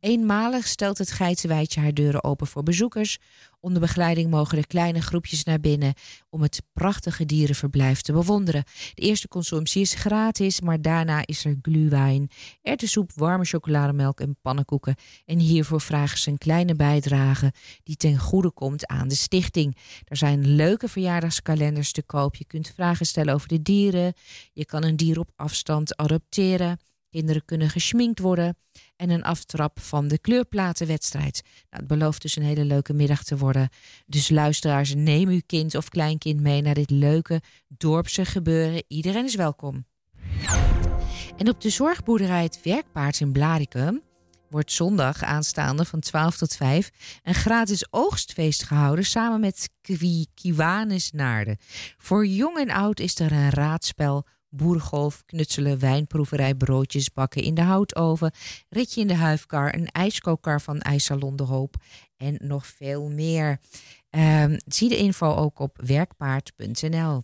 Eenmalig 0.00 0.66
stelt 0.66 0.98
het 0.98 1.10
Geitenweidje 1.10 1.80
haar 1.80 1.94
deuren 1.94 2.24
open 2.24 2.46
voor 2.46 2.62
bezoekers. 2.62 3.18
Onder 3.60 3.80
begeleiding 3.80 4.30
mogen 4.30 4.58
er 4.58 4.66
kleine 4.66 5.00
groepjes 5.00 5.44
naar 5.44 5.60
binnen 5.60 5.94
om 6.30 6.42
het 6.42 6.62
prachtige 6.72 7.24
dierenverblijf 7.24 8.00
te 8.00 8.12
bewonderen. 8.12 8.64
De 8.94 9.02
eerste 9.02 9.28
consumptie 9.28 9.80
is 9.80 9.94
gratis, 9.94 10.60
maar 10.60 10.80
daarna 10.80 11.26
is 11.26 11.44
er 11.44 11.58
glühwein, 11.62 12.30
erwtensoep, 12.62 13.12
warme 13.14 13.44
chocolademelk 13.44 14.20
en 14.20 14.36
pannenkoeken. 14.42 14.94
En 15.24 15.38
hiervoor 15.38 15.80
vragen 15.80 16.18
ze 16.18 16.30
een 16.30 16.38
kleine 16.38 16.74
bijdrage 16.74 17.52
die 17.82 17.96
ten 17.96 18.18
goede 18.18 18.50
komt 18.50 18.86
aan 18.86 19.08
de 19.08 19.14
stichting. 19.14 19.76
Er 20.04 20.16
zijn 20.16 20.54
leuke 20.54 20.88
verjaardagskalenders 20.88 21.92
te 21.92 22.02
koop. 22.02 22.34
Je 22.34 22.44
kunt 22.44 22.72
vragen 22.74 23.06
stellen 23.06 23.34
over 23.34 23.48
de 23.48 23.62
dieren. 23.62 24.12
Je 24.52 24.64
kan 24.64 24.84
een 24.84 24.96
dier 24.96 25.18
op 25.18 25.30
afstand 25.36 25.96
adopteren. 25.96 26.78
Kinderen 27.18 27.44
kunnen 27.44 27.70
geschminkt 27.70 28.18
worden 28.18 28.56
en 28.96 29.10
een 29.10 29.22
aftrap 29.22 29.80
van 29.80 30.08
de 30.08 30.18
kleurplatenwedstrijd. 30.18 31.42
Nou, 31.42 31.82
het 31.82 31.86
belooft 31.86 32.22
dus 32.22 32.36
een 32.36 32.42
hele 32.42 32.64
leuke 32.64 32.92
middag 32.92 33.24
te 33.24 33.36
worden. 33.36 33.68
Dus 34.06 34.28
luisteraars, 34.28 34.94
neem 34.94 35.28
uw 35.28 35.40
kind 35.46 35.74
of 35.74 35.88
kleinkind 35.88 36.40
mee 36.40 36.62
naar 36.62 36.74
dit 36.74 36.90
leuke 36.90 37.40
dorpse 37.68 38.24
gebeuren. 38.24 38.82
Iedereen 38.88 39.24
is 39.24 39.34
welkom. 39.34 39.86
En 41.36 41.48
op 41.48 41.60
de 41.60 41.70
zorgboerderij 41.70 42.42
Het 42.42 42.60
Werkpaard 42.62 43.20
in 43.20 43.32
Blaricum 43.32 44.02
wordt 44.50 44.72
zondag 44.72 45.22
aanstaande 45.22 45.84
van 45.84 46.00
12 46.00 46.36
tot 46.36 46.56
5 46.56 46.90
een 47.22 47.34
gratis 47.34 47.86
oogstfeest 47.90 48.62
gehouden 48.62 49.04
samen 49.04 49.40
met 49.40 49.70
Kwi 49.80 50.26
Kiwanis 50.34 51.12
Naarden. 51.12 51.56
Voor 51.96 52.26
jong 52.26 52.58
en 52.58 52.70
oud 52.70 53.00
is 53.00 53.18
er 53.18 53.32
een 53.32 53.50
raadspel 53.50 54.26
boerengolf, 54.48 55.22
knutselen, 55.24 55.78
wijnproeverij, 55.78 56.54
broodjes 56.54 57.12
bakken 57.12 57.42
in 57.42 57.54
de 57.54 57.62
houtoven, 57.62 58.32
ritje 58.68 59.00
in 59.00 59.06
de 59.06 59.14
huifkar, 59.14 59.74
een 59.74 59.86
ijskookkar 59.86 60.60
van 60.60 60.80
IJssalon 60.80 61.36
de 61.36 61.42
Hoop 61.42 61.76
en 62.16 62.38
nog 62.42 62.66
veel 62.66 63.08
meer. 63.10 63.60
Ehm, 64.10 64.58
zie 64.66 64.88
de 64.88 64.96
info 64.96 65.34
ook 65.34 65.58
op 65.58 65.80
werkpaard.nl. 65.84 67.22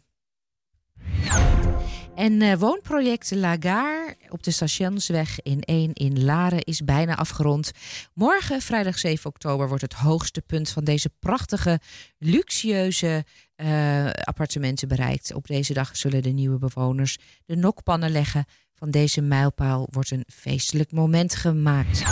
En 2.15 2.43
eh, 2.43 2.57
woonproject 2.59 3.31
Lagar 3.35 4.15
op 4.29 4.43
de 4.43 4.51
Stationsweg 4.51 5.43
in 5.43 5.61
1 5.61 5.93
in 5.93 6.25
Laren 6.25 6.63
is 6.63 6.85
bijna 6.85 7.17
afgerond. 7.17 7.73
Morgen, 8.13 8.61
vrijdag 8.61 8.99
7 8.99 9.31
oktober, 9.31 9.69
wordt 9.69 9.83
het 9.83 9.93
hoogste 9.93 10.41
punt 10.41 10.71
van 10.71 10.85
deze 10.85 11.11
prachtige, 11.19 11.81
luxueuze 12.19 13.25
eh, 13.55 14.11
appartementen 14.11 14.89
bereikt. 14.89 15.35
Op 15.35 15.47
deze 15.47 15.73
dag 15.73 15.97
zullen 15.97 16.23
de 16.23 16.31
nieuwe 16.31 16.59
bewoners 16.59 17.19
de 17.47 17.57
nokpannen 17.57 18.11
leggen. 18.11 18.45
Van 18.75 18.91
deze 18.91 19.21
mijlpaal 19.21 19.89
wordt 19.91 20.11
een 20.11 20.25
feestelijk 20.33 20.93
moment 20.93 21.35
gemaakt. 21.35 22.03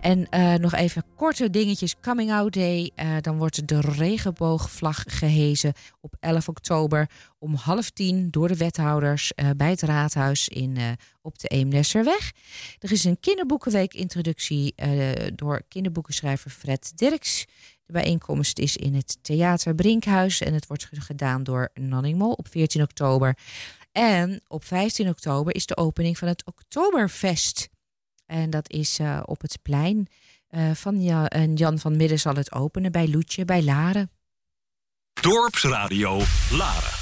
En 0.00 0.28
eh, 0.28 0.54
nog 0.54 0.74
even 0.74 1.04
korte 1.16 1.50
dingetjes. 1.50 2.00
Coming 2.00 2.32
Out 2.32 2.52
Day. 2.52 2.90
Eh, 2.94 3.16
dan 3.20 3.38
wordt 3.38 3.68
de 3.68 3.80
regenboogvlag 3.80 5.04
gehezen 5.06 5.72
op 6.00 6.16
11 6.20 6.48
oktober 6.48 7.10
om 7.38 7.54
half 7.54 7.90
tien 7.90 8.30
door 8.30 8.48
de 8.48 8.56
wethouders 8.56 9.34
eh, 9.34 9.50
bij 9.56 9.70
het 9.70 9.82
raadhuis 9.82 10.48
in, 10.48 10.78
op 11.22 11.38
de 11.38 11.48
Eemnesserweg. 11.48 12.32
Er 12.78 12.92
is 12.92 13.04
een 13.04 13.20
kinderboekenweek 13.20 13.94
introductie 13.94 14.72
eh, 14.76 15.30
door 15.34 15.62
kinderboekenschrijver 15.68 16.50
Fred 16.50 16.92
Dirks. 16.94 17.46
De 17.86 17.92
bijeenkomst 17.92 18.58
is 18.58 18.76
in 18.76 18.94
het 18.94 19.18
Theater 19.22 19.74
Brinkhuis 19.74 20.40
en 20.40 20.54
het 20.54 20.66
wordt 20.66 20.88
gedaan 20.90 21.42
door 21.42 21.70
Nanning 21.74 22.18
Mol 22.18 22.32
op 22.32 22.48
14 22.48 22.82
oktober. 22.82 23.36
En 23.92 24.40
op 24.48 24.64
15 24.64 25.08
oktober 25.08 25.54
is 25.54 25.66
de 25.66 25.76
opening 25.76 26.18
van 26.18 26.28
het 26.28 26.46
Oktoberfest. 26.46 27.68
En 28.26 28.50
dat 28.50 28.70
is 28.70 28.98
eh, 28.98 29.20
op 29.24 29.40
het 29.40 29.58
plein 29.62 30.08
eh, 30.48 30.70
van 30.74 31.02
Ja- 31.02 31.28
en 31.28 31.54
Jan 31.54 31.78
van 31.78 31.96
Midden 31.96 32.18
zal 32.20 32.34
het 32.34 32.52
openen 32.52 32.92
bij 32.92 33.08
Loetje, 33.08 33.44
bij 33.44 33.62
Laren. 33.62 34.10
Dorpsradio 35.12 36.20
Laren. 36.50 36.98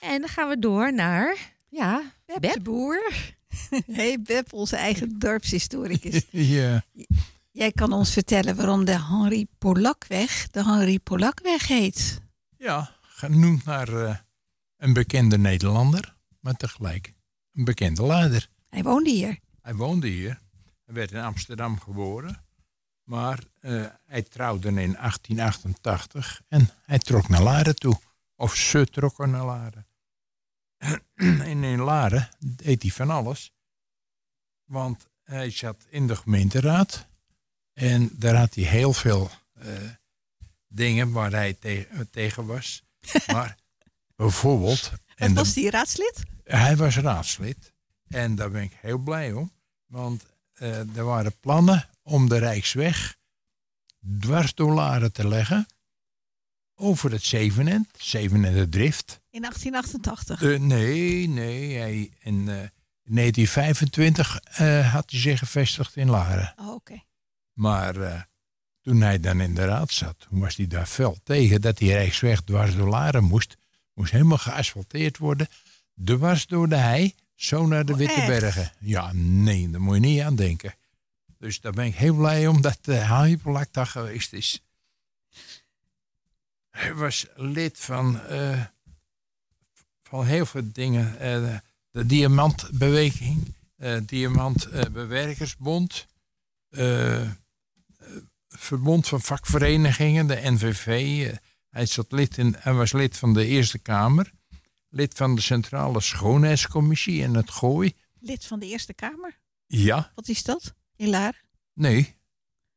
En 0.00 0.20
dan 0.20 0.28
gaan 0.28 0.48
we 0.48 0.58
door 0.58 0.92
naar, 0.94 1.36
ja, 1.68 2.02
Beb, 2.26 2.40
Beb. 2.40 2.52
de 2.52 2.60
Boer. 2.60 3.12
hey 3.92 4.22
Beb, 4.22 4.52
onze 4.52 4.76
eigen 4.76 5.18
dorpshistoricus. 5.18 6.22
Ja, 6.30 6.84
Jij 7.50 7.72
kan 7.72 7.92
ons 7.92 8.12
vertellen 8.12 8.56
waarom 8.56 8.84
de 8.84 9.00
Henri 9.02 9.46
Polakweg 9.58 10.48
de 10.50 10.64
Henri 10.64 11.00
Polakweg 11.00 11.66
heet. 11.66 12.20
ja 12.58 12.90
genoemd 13.02 13.64
naar 13.64 13.88
eh, 14.04 14.14
een 14.76 14.92
bekende 14.92 15.38
Nederlander, 15.38 16.16
maar 16.40 16.54
tegelijk 16.54 17.14
een 17.52 17.64
bekende 17.64 18.06
leider. 18.06 18.48
Hij 18.68 18.82
woonde 18.82 19.10
hier. 19.10 19.38
Hij 19.62 19.74
woonde 19.74 20.08
hier. 20.08 20.40
Hij 20.84 20.94
werd 20.94 21.12
in 21.12 21.20
Amsterdam 21.20 21.80
geboren. 21.80 22.44
Maar 23.02 23.44
eh, 23.60 23.86
hij 24.06 24.22
trouwde 24.22 24.68
in 24.68 24.74
1888 24.74 26.42
en 26.48 26.70
hij 26.84 26.98
trok 26.98 27.28
naar 27.28 27.42
Laren 27.42 27.76
toe. 27.76 28.00
Of 28.34 28.54
ze 28.54 28.86
trokken 28.86 29.30
naar 29.30 29.44
Laren. 29.44 29.86
en 31.50 31.64
in 31.64 31.80
Laren 31.80 32.28
deed 32.38 32.82
hij 32.82 32.90
van 32.90 33.10
alles. 33.10 33.52
Want 34.64 35.08
hij 35.22 35.50
zat 35.50 35.86
in 35.88 36.06
de 36.06 36.16
gemeenteraad. 36.16 37.06
En 37.72 38.10
daar 38.12 38.34
had 38.34 38.54
hij 38.54 38.64
heel 38.64 38.92
veel 38.92 39.30
eh, 39.52 39.66
dingen 40.68 41.12
waar 41.12 41.30
hij 41.30 41.54
te- 41.54 42.06
tegen 42.10 42.46
was. 42.46 42.82
Maar 43.32 43.56
bijvoorbeeld... 44.16 44.92
En 45.14 45.34
was 45.34 45.52
die 45.52 45.70
raadslid? 45.70 46.22
hij 46.44 46.76
was 46.76 46.96
raadslid. 46.96 47.72
En 48.08 48.34
daar 48.34 48.50
ben 48.50 48.62
ik 48.62 48.72
heel 48.80 48.98
blij 48.98 49.32
om. 49.32 49.52
Want 49.86 50.24
eh, 50.52 50.96
er 50.96 51.04
waren 51.04 51.40
plannen 51.40 51.88
om 52.02 52.28
de 52.28 52.38
Rijksweg 52.38 53.16
dwars 54.20 54.54
door 54.54 54.72
Laren 54.72 55.12
te 55.12 55.28
leggen. 55.28 55.66
Over 56.74 57.10
het 57.10 57.22
Zevenend, 57.22 57.88
Zevenende 57.98 58.68
Drift. 58.68 59.20
In 59.30 59.40
1888. 59.40 60.42
Eh, 60.42 60.60
nee, 60.60 61.28
nee. 61.28 61.76
Hij, 61.76 62.10
in 62.18 62.38
eh, 62.48 62.68
1925 63.02 64.40
eh, 64.42 64.92
had 64.92 65.10
hij 65.10 65.20
zich 65.20 65.38
gevestigd 65.38 65.96
in 65.96 66.10
Laren. 66.10 66.54
Oh, 66.56 66.74
oké. 66.74 67.02
Maar 67.52 68.28
toen 68.82 69.00
hij 69.00 69.20
dan 69.20 69.40
in 69.40 69.54
de 69.54 69.64
raad 69.64 69.92
zat, 69.92 70.16
toen 70.28 70.40
was 70.40 70.56
hij 70.56 70.66
daar 70.66 70.86
fel 70.86 71.16
tegen 71.22 71.60
dat 71.60 71.78
die 71.78 71.92
Rijksweg 71.92 72.42
dwars 72.42 72.76
door 72.76 72.88
Laren 72.88 73.24
moest. 73.24 73.56
Moest 73.96 74.12
helemaal 74.12 74.38
geasfalteerd 74.38 75.18
worden. 75.18 75.48
Dwars 76.04 76.46
door 76.46 76.68
de 76.68 76.76
hei, 76.76 77.14
zo 77.34 77.66
naar 77.66 77.84
de 77.84 77.92
Oh, 77.92 77.98
Witte? 77.98 78.24
Bergen. 78.26 78.72
Ja, 78.78 79.10
nee, 79.14 79.70
daar 79.70 79.80
moet 79.80 79.94
je 79.94 80.00
niet 80.00 80.20
aan 80.20 80.36
denken. 80.36 80.74
Dus 81.38 81.60
daar 81.60 81.72
ben 81.72 81.84
ik 81.84 81.94
heel 81.94 82.14
blij 82.14 82.46
om 82.46 82.60
dat 82.60 82.78
de 82.80 82.92
uh, 82.92 83.32
Polak 83.42 83.72
daar 83.72 83.86
geweest 83.86 84.32
is. 84.32 84.62
Hij 86.70 86.94
was 86.94 87.26
lid 87.34 87.78
van, 87.78 88.20
eh, 88.20 88.64
van 90.02 90.26
heel 90.26 90.46
veel 90.46 90.72
dingen. 90.72 91.18
Eh, 91.18 91.56
de 91.90 92.06
Diamantbeweging, 92.06 93.54
eh 93.76 93.98
Diamantbewerkersbond, 94.06 96.06
eh, 96.70 97.22
eh, 97.22 97.28
Verbond 98.48 99.08
van 99.08 99.20
Vakverenigingen, 99.20 100.26
de 100.26 100.40
NVV. 100.42 101.30
Hij, 101.76 101.86
zat 101.86 102.12
lid 102.12 102.38
in, 102.38 102.54
hij 102.58 102.72
was 102.72 102.92
lid 102.92 103.16
van 103.16 103.34
de 103.34 103.46
Eerste 103.46 103.78
Kamer, 103.78 104.32
lid 104.88 105.14
van 105.14 105.34
de 105.34 105.40
Centrale 105.40 106.00
Schoonheidscommissie 106.00 107.22
in 107.22 107.34
het 107.34 107.50
Gooi. 107.50 107.94
Lid 108.20 108.44
van 108.44 108.58
de 108.58 108.66
Eerste 108.66 108.94
Kamer. 108.94 109.38
Ja, 109.66 110.12
Wat 110.14 110.28
is 110.28 110.42
dat? 110.42 110.74
In 110.96 111.08
Laren? 111.08 111.40
nee, 111.72 112.14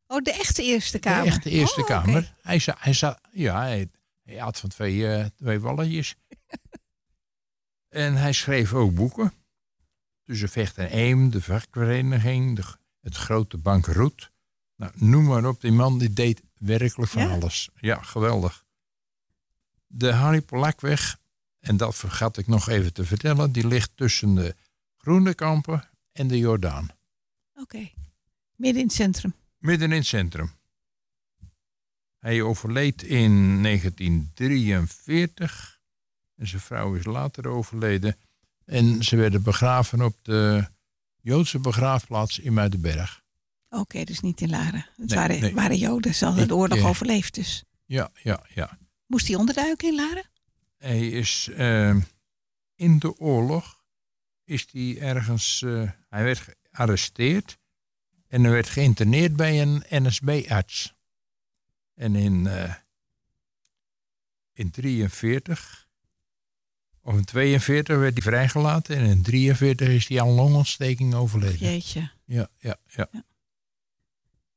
Oh, 0.08 0.22
de 0.22 0.32
echte 0.34 0.64
Eerste 0.64 1.00
Kamer. 1.00 1.24
de 1.24 1.30
echte 1.30 1.50
Eerste 1.50 1.80
Oh. 1.82 1.86
Kamer. 1.88 2.36
Hij, 2.42 2.62
hij, 2.66 2.94
ja, 3.32 3.60
hij, 3.62 3.90
hij 4.24 4.36
had 4.38 4.60
van 4.60 4.70
twee, 4.70 5.08
eh, 5.14 5.26
twee 5.36 5.60
walletjes. 5.60 6.16
en 7.90 8.16
hij 8.16 8.34
schreef 8.34 8.74
ook 8.74 8.94
boeken. 8.94 9.34
Tussen 10.26 10.50
Vecht 10.50 10.78
en 10.78 10.98
Eem, 10.98 11.30
de 11.30 11.42
vakvereniging, 11.42 12.56
de, 12.56 12.64
het 13.02 13.16
grote 13.16 13.58
bankroet. 13.58 14.32
Nou, 14.76 14.92
noem 14.96 15.24
maar 15.26 15.46
op, 15.46 15.62
die 15.62 15.72
man 15.72 15.98
die 15.98 16.14
deed 16.14 16.42
werkelijk 16.58 17.12
van 17.12 17.22
Ja? 17.22 17.30
alles. 17.34 17.70
Ja, 17.76 18.02
geweldig. 18.02 18.66
De 19.92 20.12
Harry 20.14 20.42
Polakweg, 20.42 21.18
en 21.60 21.78
dat 21.78 21.96
vergat 21.96 22.38
ik 22.38 22.48
nog 22.48 22.70
even 22.70 22.94
te 22.94 23.06
vertellen, 23.06 23.52
die 23.52 23.68
ligt 23.68 23.92
tussen 23.96 24.36
de 24.36 24.56
Groenekampen 24.98 25.90
en 26.12 26.28
de 26.28 26.38
Jordaan. 26.38 26.90
Oké. 27.54 27.90
Midden 28.56 28.82
in 28.82 28.88
het 28.88 28.96
centrum. 28.96 29.34
Midden 29.58 29.92
in 29.92 29.98
het 29.98 30.06
centrum. 30.06 30.52
Hij 32.20 32.42
overleed 32.42 33.04
in 33.04 33.64
1943. 33.64 35.80
En 36.36 36.48
zijn 36.48 36.62
vrouw 36.62 36.96
is 36.96 37.06
later 37.06 37.48
overleden. 37.48 38.18
En 38.66 39.04
ze 39.04 39.16
werden 39.16 39.44
begraven 39.44 40.02
op 40.02 40.18
de 40.22 40.68
Joodse 41.22 41.60
begraafplaats 41.60 42.40
in 42.40 42.54
Muidenberg. 42.54 43.22
Oké, 43.70 44.04
dus 44.04 44.20
niet 44.20 44.42
in 44.42 44.50
Laren. 44.50 44.86
Het 44.98 45.10
Nee, 45.10 45.18
waren, 45.18 45.40
nee. 45.40 45.54
waren 45.54 45.78
Joden. 45.78 46.16
Ze 46.16 46.26
hadden 46.26 46.48
de 46.48 46.56
oorlog 46.56 46.84
overleefd 46.84 47.36
dus. 47.36 47.64
Ja, 47.86 48.12
ja, 48.24 48.44
ja. 48.54 48.78
Moest 49.10 49.28
hij 49.28 49.36
onderduiken 49.36 49.88
in 49.88 49.96
Laren? 49.96 50.26
Hij 50.78 51.10
is 51.10 51.50
eh, 51.56 51.96
in 52.76 53.00
de 53.00 53.18
oorlog 53.20 53.84
is 54.44 54.68
hij 54.72 54.98
ergens. 55.00 55.62
eh, 55.62 55.92
hij 56.10 56.24
werd 56.24 56.46
gearresteerd 56.72 57.58
en 58.28 58.44
hij 58.44 58.52
werd 58.52 58.70
geïnterneerd 58.70 59.36
bij 59.36 59.62
een 59.62 59.84
NSB-arts. 59.90 60.94
En 61.96 62.16
in, 62.16 62.48
eh 62.48 62.74
in 64.54 64.72
43 64.72 65.88
of 67.02 67.16
in 67.16 67.26
42 67.26 67.98
werd 67.98 68.14
hij 68.14 68.22
vrijgelaten 68.24 68.96
en 68.98 69.06
in 69.06 69.22
43 69.22 69.88
is 69.88 70.08
hij 70.08 70.22
aan 70.22 70.30
longontsteking 70.30 71.14
overleden. 71.14 71.60
Jeetje. 71.72 72.12
Ja, 72.26 72.50
ja, 72.60 72.78
ja. 72.86 73.10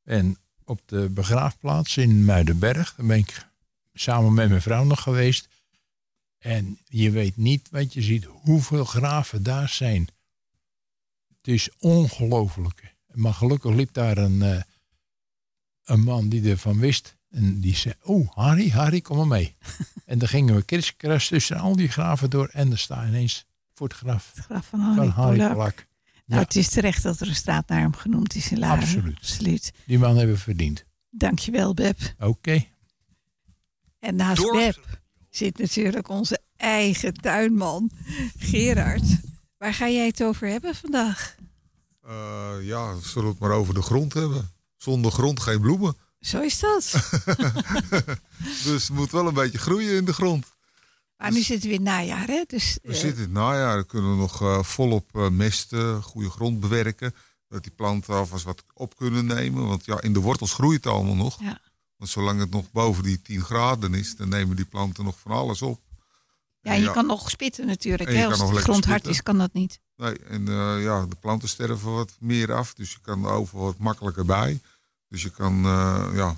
En 0.04 0.38
op 0.64 0.80
de 0.88 1.08
begraafplaats 1.10 1.96
in 1.96 2.24
Muidenberg, 2.24 2.94
daar 2.94 3.06
ben 3.06 3.18
ik 3.18 3.50
samen 3.94 4.34
met 4.34 4.48
mijn 4.48 4.62
vrouw 4.62 4.84
nog 4.84 5.02
geweest. 5.02 5.48
En 6.38 6.78
je 6.84 7.10
weet 7.10 7.36
niet 7.36 7.68
wat 7.70 7.92
je 7.92 8.02
ziet, 8.02 8.24
hoeveel 8.24 8.84
graven 8.84 9.42
daar 9.42 9.68
zijn. 9.68 10.08
Het 11.28 11.48
is 11.54 11.70
ongelooflijk. 11.78 12.94
Maar 13.12 13.34
gelukkig 13.34 13.74
liep 13.74 13.92
daar 13.92 14.18
een, 14.18 14.42
eh, 14.42 14.62
een 15.84 16.00
man 16.00 16.28
die 16.28 16.50
ervan 16.50 16.78
wist. 16.78 17.16
En 17.30 17.60
die 17.60 17.76
zei, 17.76 17.94
oh 18.02 18.30
Harry, 18.34 18.70
Harry, 18.70 19.00
kom 19.00 19.16
maar 19.16 19.26
mee. 19.26 19.56
en 20.06 20.18
dan 20.18 20.28
gingen 20.28 20.54
we 20.54 20.62
kriskras 20.62 21.28
tussen 21.28 21.56
al 21.58 21.76
die 21.76 21.88
graven 21.88 22.30
door. 22.30 22.48
En 22.48 22.70
er 22.70 22.78
staat 22.78 23.06
ineens 23.08 23.44
voor 23.74 23.88
het 23.88 23.96
graf 23.96 24.30
Het 24.34 24.44
graf 24.44 24.66
van 24.66 24.80
Harry, 24.80 25.08
Harry 25.08 25.36
Polak. 25.38 25.52
Polak. 25.52 25.86
Nou, 26.26 26.40
Ja. 26.40 26.46
het 26.46 26.56
is 26.56 26.68
terecht 26.68 27.02
dat 27.02 27.20
er 27.20 27.28
een 27.28 27.34
straat 27.34 27.68
naar 27.68 27.80
hem 27.80 27.94
genoemd 27.94 28.34
is 28.34 28.50
in 28.50 28.58
Laren. 28.58 28.82
Absoluut. 28.82 29.16
Absoluut. 29.16 29.72
Die 29.86 29.98
man 29.98 30.16
hebben 30.16 30.34
we 30.34 30.40
verdiend. 30.40 30.84
Dankjewel, 31.10 31.74
Beb. 31.74 31.98
Oké. 32.18 32.64
En 34.02 34.16
naast 34.16 34.42
Door- 34.42 34.52
Beb 34.52 35.00
zit 35.30 35.58
natuurlijk 35.58 36.08
onze 36.08 36.38
eigen 36.56 37.14
tuinman, 37.14 37.90
Gerard. 38.38 39.02
Waar 39.58 39.74
ga 39.74 39.88
jij 39.88 40.06
het 40.06 40.22
over 40.22 40.48
hebben 40.48 40.74
vandaag? 40.74 41.34
Eh, 42.02 42.52
ja, 42.60 42.94
zullen 43.00 43.24
we 43.24 43.30
het 43.30 43.38
maar 43.38 43.50
over 43.50 43.74
de 43.74 43.82
grond 43.82 44.12
hebben. 44.12 44.50
Zonder 44.76 45.12
grond 45.12 45.40
geen 45.40 45.60
bloemen. 45.60 45.96
Zo 46.20 46.40
is 46.40 46.58
dat. 46.58 46.92
Dus 48.64 48.88
het 48.88 48.96
moet 48.96 49.10
wel 49.10 49.26
een 49.26 49.34
beetje 49.34 49.58
groeien 49.58 49.96
in 49.96 50.04
de 50.04 50.12
grond. 50.12 50.46
Maar 51.16 51.32
nu 51.32 51.40
zitten 51.40 51.68
we 51.68 51.74
in 51.74 51.86
het 51.86 51.94
najaar, 51.94 52.26
hè? 52.26 52.42
Dus, 52.46 52.78
We 52.82 52.88
eh, 52.88 52.94
zitten 52.94 53.16
in 53.18 53.24
het 53.24 53.32
najaar, 53.32 53.74
dan 53.74 53.86
kunnen 53.86 54.10
we 54.10 54.16
nog 54.16 54.42
eh, 54.42 54.62
volop 54.62 55.16
eh, 55.16 55.28
mesten, 55.28 56.02
goede 56.02 56.30
grond 56.30 56.60
bewerken. 56.60 57.14
Dat 57.48 57.62
die 57.62 57.72
planten 57.72 58.14
alvast 58.14 58.44
wat 58.44 58.64
op 58.74 58.96
kunnen 58.96 59.26
nemen. 59.26 59.66
Want 59.68 59.84
ja, 59.84 60.00
in 60.00 60.12
de 60.12 60.20
wortels 60.20 60.52
groeit 60.52 60.84
het 60.84 60.92
allemaal 60.92 61.14
nog. 61.14 61.40
Ja. 61.40 61.60
Want 62.02 62.14
zolang 62.14 62.40
het 62.40 62.50
nog 62.50 62.70
boven 62.70 63.02
die 63.02 63.22
10 63.22 63.42
graden 63.42 63.94
is, 63.94 64.16
dan 64.16 64.28
nemen 64.28 64.56
die 64.56 64.64
planten 64.64 65.04
nog 65.04 65.18
van 65.18 65.32
alles 65.32 65.62
op. 65.62 65.80
ja, 66.60 66.72
En 66.72 66.80
je 66.80 66.90
kan 66.90 67.06
nog 67.06 67.30
spitten 67.30 67.66
natuurlijk. 67.66 68.10
Hè? 68.10 68.26
Als 68.26 68.38
de 68.38 68.56
grond 68.56 68.84
hard 68.84 69.06
is, 69.06 69.22
kan 69.22 69.38
dat 69.38 69.52
niet. 69.52 69.80
Nee, 69.96 70.18
en 70.18 70.48
eh, 70.48 70.82
ja, 70.82 71.06
de 71.06 71.16
planten 71.16 71.48
sterven 71.48 71.92
wat 71.92 72.16
meer 72.18 72.52
af, 72.52 72.74
dus 72.74 72.92
je 72.92 72.98
kan 73.02 73.24
er 73.24 73.30
overal 73.30 73.64
wat 73.64 73.78
makkelijker 73.78 74.24
bij. 74.24 74.60
Dus 75.08 75.22
je 75.22 75.30
kan, 75.30 75.64
eh, 75.64 76.10
ja, 76.14 76.36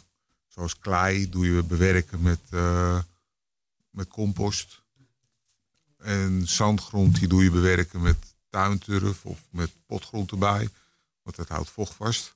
zoals 0.49 0.79
klei 0.79 1.29
doe 1.29 1.55
je 1.55 1.63
bewerken 1.63 2.23
met, 2.23 2.41
eh, 2.51 2.99
met 3.91 4.09
compost. 4.09 4.83
En 5.99 6.49
zandgrond 6.49 7.19
die 7.19 7.29
doe 7.29 7.43
je 7.43 7.51
bewerken 7.51 8.01
met 8.01 8.35
tuinturf 8.51 9.25
of 9.25 9.39
met 9.51 9.71
potgrond 9.87 10.31
erbij, 10.31 10.69
want 11.23 11.37
dat 11.37 11.49
houdt 11.49 11.71
vocht 11.71 11.95
vast. 11.95 12.35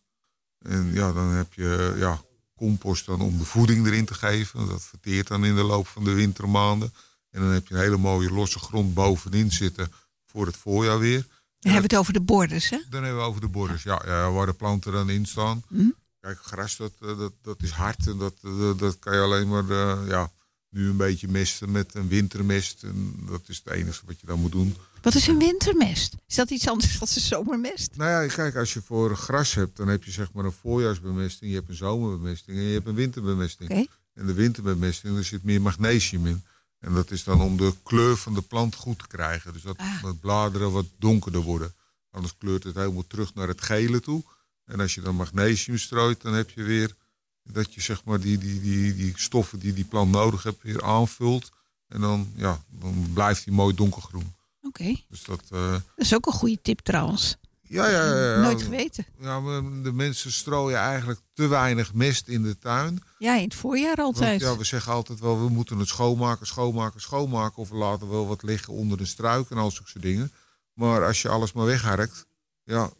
En 0.58 0.92
ja, 0.92 1.12
dan 1.12 1.28
heb 1.28 1.52
je 1.52 1.94
ja, 1.96 2.26
compost 2.58 3.06
dan 3.06 3.20
om 3.20 3.38
de 3.38 3.44
voeding 3.44 3.86
erin 3.86 4.04
te 4.04 4.14
geven. 4.14 4.66
Dat 4.66 4.82
verteert 4.82 5.26
dan 5.26 5.44
in 5.44 5.54
de 5.54 5.62
loop 5.62 5.86
van 5.86 6.04
de 6.04 6.12
wintermaanden. 6.12 6.92
En 7.30 7.40
dan 7.40 7.50
heb 7.50 7.68
je 7.68 7.74
een 7.74 7.80
hele 7.80 7.96
mooie 7.96 8.30
losse 8.30 8.58
grond 8.58 8.94
bovenin 8.94 9.50
zitten 9.50 9.92
voor 10.26 10.46
het 10.46 10.56
voorjaar 10.56 10.98
weer. 10.98 11.26
Dan 11.60 11.72
hebben 11.72 11.90
we 11.90 11.96
het 11.96 11.96
over 11.96 12.12
de 12.12 12.20
borders, 12.20 12.68
hè? 12.68 12.78
Dan 12.90 13.02
hebben 13.02 13.22
we 13.22 13.28
over 13.28 13.40
de 13.40 13.48
borders, 13.48 13.82
ja, 13.82 14.02
ja 14.06 14.30
waar 14.30 14.46
de 14.46 14.52
planten 14.52 14.92
dan 14.92 15.10
in 15.10 15.26
staan. 15.26 15.62
Hm? 15.68 15.90
Kijk, 16.20 16.38
gras 16.42 16.76
dat, 16.76 16.92
eh, 17.00 17.18
dat, 17.18 17.32
dat 17.42 17.62
is 17.62 17.70
hard 17.70 18.06
en 18.06 18.18
dat, 18.18 18.34
dat, 18.40 18.78
dat 18.78 18.98
kan 18.98 19.14
je 19.14 19.20
alleen 19.20 19.48
maar 19.48 19.70
eh, 19.70 20.08
ja, 20.08 20.30
nu 20.70 20.88
een 20.88 20.96
beetje 20.96 21.28
mesten 21.28 21.70
met 21.70 21.94
een 21.94 22.08
wintermest. 22.08 22.82
En 22.82 23.14
dat 23.26 23.48
is 23.48 23.62
het 23.64 23.74
enige 23.74 24.02
wat 24.06 24.20
je 24.20 24.26
dan 24.26 24.40
moet 24.40 24.52
doen. 24.52 24.76
Wat 25.02 25.14
is 25.14 25.26
een 25.26 25.38
wintermest? 25.38 26.14
Is 26.26 26.34
dat 26.34 26.50
iets 26.50 26.68
anders 26.68 26.98
dan 26.98 27.08
een 27.14 27.20
zomermest? 27.20 27.96
Nou 27.96 28.10
ja, 28.10 28.34
kijk, 28.34 28.56
als 28.56 28.72
je 28.72 28.82
voor 28.82 29.16
gras 29.16 29.54
hebt, 29.54 29.76
dan 29.76 29.88
heb 29.88 30.04
je 30.04 30.10
zeg 30.10 30.32
maar 30.32 30.44
een 30.44 30.52
voorjaarsbemesting, 30.52 31.50
je 31.50 31.56
hebt 31.56 31.68
een 31.68 31.74
zomerbemesting 31.76 32.56
en 32.56 32.62
je 32.62 32.72
hebt 32.74 32.86
een 32.86 32.94
winterbemesting. 32.94 33.88
En 34.14 34.26
de 34.26 34.32
winterbemesting, 34.32 35.14
daar 35.14 35.24
zit 35.24 35.44
meer 35.44 35.62
magnesium 35.62 36.26
in. 36.26 36.44
En 36.78 36.94
dat 36.94 37.10
is 37.10 37.24
dan 37.24 37.40
om 37.40 37.56
de 37.56 37.72
kleur 37.82 38.16
van 38.16 38.34
de 38.34 38.42
plant 38.42 38.74
goed 38.74 38.98
te 38.98 39.06
krijgen. 39.06 39.52
Dus 39.52 39.62
dat 39.62 39.76
Ah. 39.76 40.02
de 40.02 40.14
bladeren 40.14 40.72
wat 40.72 40.86
donkerder 40.98 41.40
worden. 41.40 41.74
Anders 42.10 42.36
kleurt 42.38 42.64
het 42.64 42.74
helemaal 42.74 43.06
terug 43.06 43.34
naar 43.34 43.48
het 43.48 43.62
gele 43.62 44.00
toe. 44.00 44.24
En 44.64 44.80
als 44.80 44.94
je 44.94 45.00
dan 45.00 45.14
magnesium 45.14 45.78
strooit, 45.78 46.20
dan 46.22 46.34
heb 46.34 46.50
je 46.50 46.62
weer 46.62 46.94
dat 47.42 47.74
je 47.74 47.80
zeg 47.80 48.04
maar 48.04 48.20
die, 48.20 48.38
die, 48.38 48.60
die, 48.60 48.94
die 48.94 49.12
stoffen 49.16 49.58
die 49.58 49.72
die 49.72 49.84
plant 49.84 50.10
nodig 50.10 50.42
heeft 50.42 50.62
weer 50.62 50.82
aanvult. 50.84 51.50
En 51.88 52.00
dan, 52.00 52.32
ja, 52.34 52.64
dan 52.68 53.10
blijft 53.12 53.44
hij 53.44 53.54
mooi 53.54 53.74
donkergroen. 53.74 54.34
Oké, 54.62 54.96
Dus 55.08 55.24
dat, 55.24 55.42
eh, 55.50 55.70
dat 55.72 55.82
is 55.96 56.14
ook 56.14 56.26
een 56.26 56.32
goede 56.32 56.58
tip 56.62 56.80
trouwens. 56.80 57.36
ja, 57.62 57.88
ja, 57.88 58.04
ja, 58.04 58.34
ja. 58.34 58.40
Nooit 58.40 58.62
geweten. 58.62 59.06
Ja, 59.20 59.40
de 59.82 59.92
mensen 59.92 60.32
strooien 60.32 60.78
eigenlijk 60.78 61.20
te 61.32 61.46
weinig 61.46 61.94
mest 61.94 62.28
in 62.28 62.42
de 62.42 62.58
tuin. 62.58 63.02
Ja, 63.18 63.36
in 63.36 63.44
het 63.44 63.54
voorjaar 63.54 63.96
altijd. 63.96 64.40
Want 64.42 64.52
ja, 64.52 64.58
we 64.58 64.64
zeggen 64.64 64.92
altijd 64.92 65.20
wel, 65.20 65.40
we 65.44 65.48
moeten 65.48 65.78
het 65.78 65.88
schoonmaken, 65.88 66.46
schoonmaken, 66.46 67.00
schoonmaken. 67.00 67.56
Of 67.58 67.68
we 67.68 67.76
laten 67.76 68.08
wel 68.08 68.26
wat 68.26 68.42
liggen 68.42 68.72
onder 68.72 69.00
een 69.00 69.06
struik 69.06 69.50
en 69.50 69.56
al 69.56 69.70
zulke 69.70 69.98
dingen. 69.98 70.32
Maar 70.72 71.04
als 71.06 71.22
je 71.22 71.28
alles 71.28 71.52
maar 71.52 71.66
wegharkt, 71.66 72.26
ja, 72.64 72.90